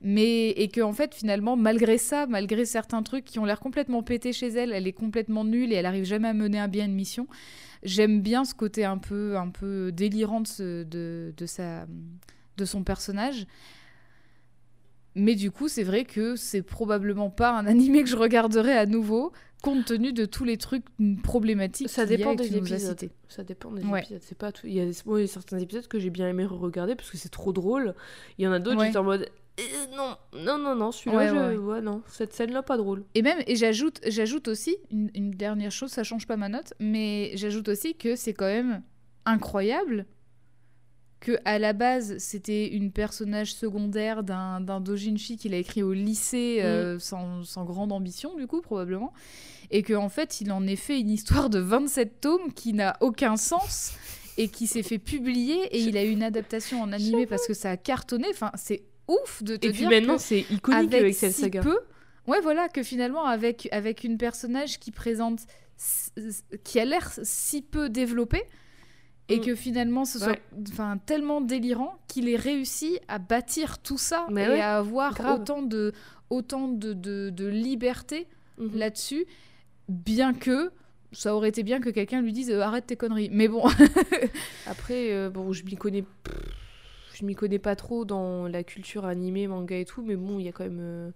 [0.00, 4.04] Mais et que en fait finalement malgré ça, malgré certains trucs qui ont l'air complètement
[4.04, 6.84] pétés chez elle, elle est complètement nulle et elle arrive jamais à mener à bien
[6.84, 7.26] une mission.
[7.82, 11.86] J'aime bien ce côté un peu un peu délirant de, de, de sa
[12.56, 13.46] de son personnage.
[15.14, 18.86] Mais du coup, c'est vrai que c'est probablement pas un animé que je regarderai à
[18.86, 19.32] nouveau,
[19.62, 20.84] compte tenu de tous les trucs
[21.22, 23.10] problématiques Ça dépend des épisodes.
[23.28, 24.00] Ça dépend des Ouais.
[24.00, 24.22] épisodes.
[24.22, 24.66] C'est pas tout.
[24.66, 26.94] Il y a des- moi, il y a certains épisodes que j'ai bien aimé regarder
[26.94, 27.94] parce que c'est trop drôle.
[28.38, 28.86] Il y en a d'autres, Ouais.
[28.86, 29.28] j'étais en mode
[29.60, 31.34] Euh, non, non, non, non, celui-là, Ouais, je...
[31.34, 33.04] ouais, ouais, non, cette scène-là, pas drôle.
[33.14, 36.72] Et même, et j'ajoute, j'ajoute aussi une, une dernière chose, ça change pas ma note,
[36.80, 38.82] mais j'ajoute aussi que c'est quand même
[39.26, 40.06] incroyable
[41.20, 45.92] que à la base c'était une personnage secondaire d'un d'un doujinshi qu'il a écrit au
[45.92, 49.12] lycée euh, sans, sans grande ambition du coup probablement
[49.70, 52.96] et que en fait il en ait fait une histoire de 27 tomes qui n'a
[53.00, 53.92] aucun sens
[54.36, 57.54] et qui s'est fait publier et il a eu une adaptation en animé parce que
[57.54, 58.26] ça a cartonné.
[58.30, 61.40] Enfin c'est ouf de te Et puis dire maintenant, que c'est iconique avec Excel si
[61.42, 61.60] Saga.
[61.60, 61.78] peu
[62.28, 65.40] ouais voilà que finalement avec avec une personnage qui présente
[66.64, 68.42] qui a l'air si peu développé
[69.28, 69.40] et Mm.
[69.40, 70.98] que finalement ce soit Ouais.
[71.06, 75.40] tellement délirant qu'il ait réussi à bâtir tout ça Mais et ouais, à avoir grave.
[75.40, 75.92] autant de
[76.30, 78.26] autant de, de, de liberté
[78.58, 78.76] Mhm.
[78.78, 79.26] là-dessus
[79.88, 80.70] bien que
[81.12, 83.64] ça aurait été bien que quelqu'un lui dise euh, arrête tes conneries mais bon
[84.66, 86.04] Après, euh, bon, je m'y connais.
[87.22, 90.44] Je m'y connais pas trop dans la culture animée, manga et tout, mais bon, il
[90.46, 90.80] y a quand même.
[90.80, 91.10] euh,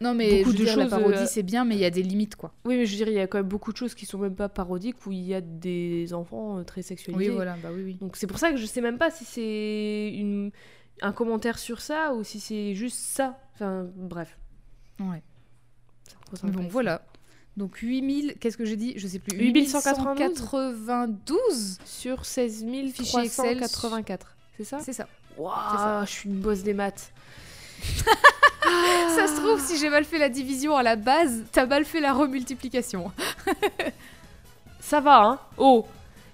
[0.00, 1.80] non mais Beaucoup je veux de dire, la choses, parodie euh, c'est bien mais il
[1.80, 3.70] y a des limites quoi Oui, mais je dirais, il y a quand même beaucoup
[3.70, 6.82] de choses qui sont même pas parodiques où il y a des enfants euh, très
[6.82, 7.28] sexualisés.
[7.28, 9.24] oui voilà bah oui oui Donc c'est pour ça que je sais même pas si
[9.24, 10.50] c'est une...
[11.02, 13.38] un commentaire sur ça ou si c'est juste ça.
[13.54, 14.36] Enfin, bref.
[14.98, 15.22] ouais
[16.34, 17.04] Ça bon, voilà.
[17.56, 18.94] Donc 8000, qu'est-ce que j'ai dit?
[18.96, 19.36] Je sais plus.
[19.36, 20.40] 8192.
[20.40, 23.58] 8192 Sur 16 Fichier Excel.
[23.58, 24.36] 384.
[24.56, 24.80] C'est ça?
[24.80, 25.06] C'est ça.
[25.42, 27.10] Waouh, je suis une bosse des maths.
[29.16, 32.00] Ça se trouve, si j'ai mal fait la division à la base, t'as mal fait
[32.00, 33.10] la remultiplication.
[34.80, 35.86] Ça va, hein Oh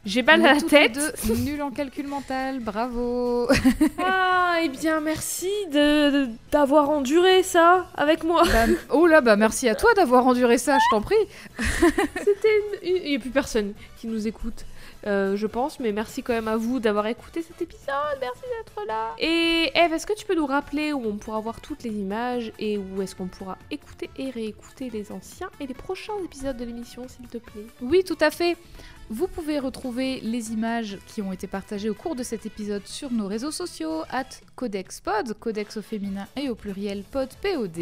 [0.04, 0.98] J'ai mal à la tête.
[1.26, 3.48] deux nuls en calcul mental, bravo.
[3.98, 8.42] Ah, eh bien, merci de d'avoir enduré ça avec moi.
[8.44, 11.14] Bah, oh là, bah merci à toi d'avoir enduré ça, je t'en prie.
[12.16, 14.64] C'était une- Il n'y a plus personne qui nous écoute,
[15.06, 18.18] euh, je pense, mais merci quand même à vous d'avoir écouté cet épisode.
[18.20, 19.14] Merci d'être là.
[19.18, 22.52] Et Eve, est-ce que tu peux nous rappeler où on pourra voir toutes les images
[22.58, 26.64] et où est-ce qu'on pourra écouter et réécouter les anciens et les prochains épisodes de
[26.64, 27.66] l'émission, s'il te plaît?
[27.80, 28.56] Oui, tout à fait.
[29.10, 33.10] Vous pouvez retrouver les images qui ont été partagées au cours de cet épisode sur
[33.10, 37.78] nos réseaux sociaux, at CodexPod, Codex au féminin et au pluriel pod POD.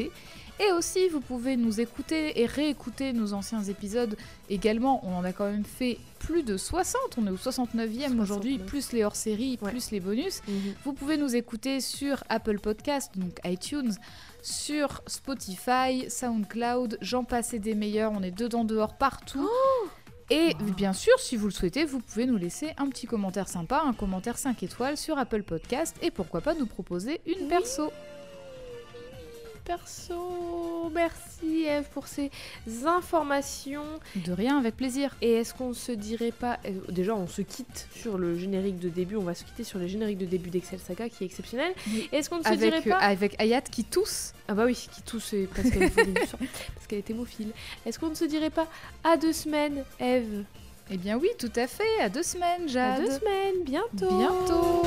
[0.59, 4.17] Et aussi, vous pouvez nous écouter et réécouter nos anciens épisodes.
[4.49, 8.55] Également, on en a quand même fait plus de 60, on est au 69e aujourd'hui,
[8.55, 8.67] 69.
[8.67, 9.71] plus les hors-séries, Ouais.
[9.71, 10.41] plus les bonus.
[10.85, 13.93] Vous pouvez nous écouter sur Apple Podcast, donc iTunes,
[14.43, 19.51] sur Spotify, SoundCloud, j'en passe et des meilleurs, on est dedans dehors partout.
[20.29, 23.83] Et bien sûr, si vous le souhaitez, vous pouvez nous laisser un petit commentaire sympa,
[23.85, 27.93] un commentaire 5 étoiles sur Apple Podcast et pourquoi pas nous proposer une perso.
[29.67, 30.91] Perso.
[30.95, 32.31] Merci Eve pour ces
[32.87, 33.85] informations.
[34.15, 35.15] De rien, avec plaisir.
[35.21, 36.59] Et est-ce qu'on se dirait pas.
[36.67, 39.79] euh, Déjà, on se quitte sur le générique de début, on va se quitter sur
[39.79, 41.73] le générique de début d'Excel Saga qui est exceptionnel.
[41.89, 42.09] Oui.
[42.13, 42.99] Est-ce qu'on ne se dirait Avec, euh, pas.
[42.99, 44.33] avec Ayat qui tousse.
[44.49, 47.51] Ah bah oui, qui tousse parce qu'elle parce qu'elle est hémophile.
[47.85, 48.67] Est-ce qu'on ne se dirait pas
[49.05, 50.45] à deux semaines, Eve?
[50.91, 52.01] Eh bien oui, tout à fait.
[52.01, 53.01] À deux semaines, À Jade.
[53.05, 54.83] deux semaines, bientôt Bientôt.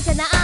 [0.00, 0.39] 简单啊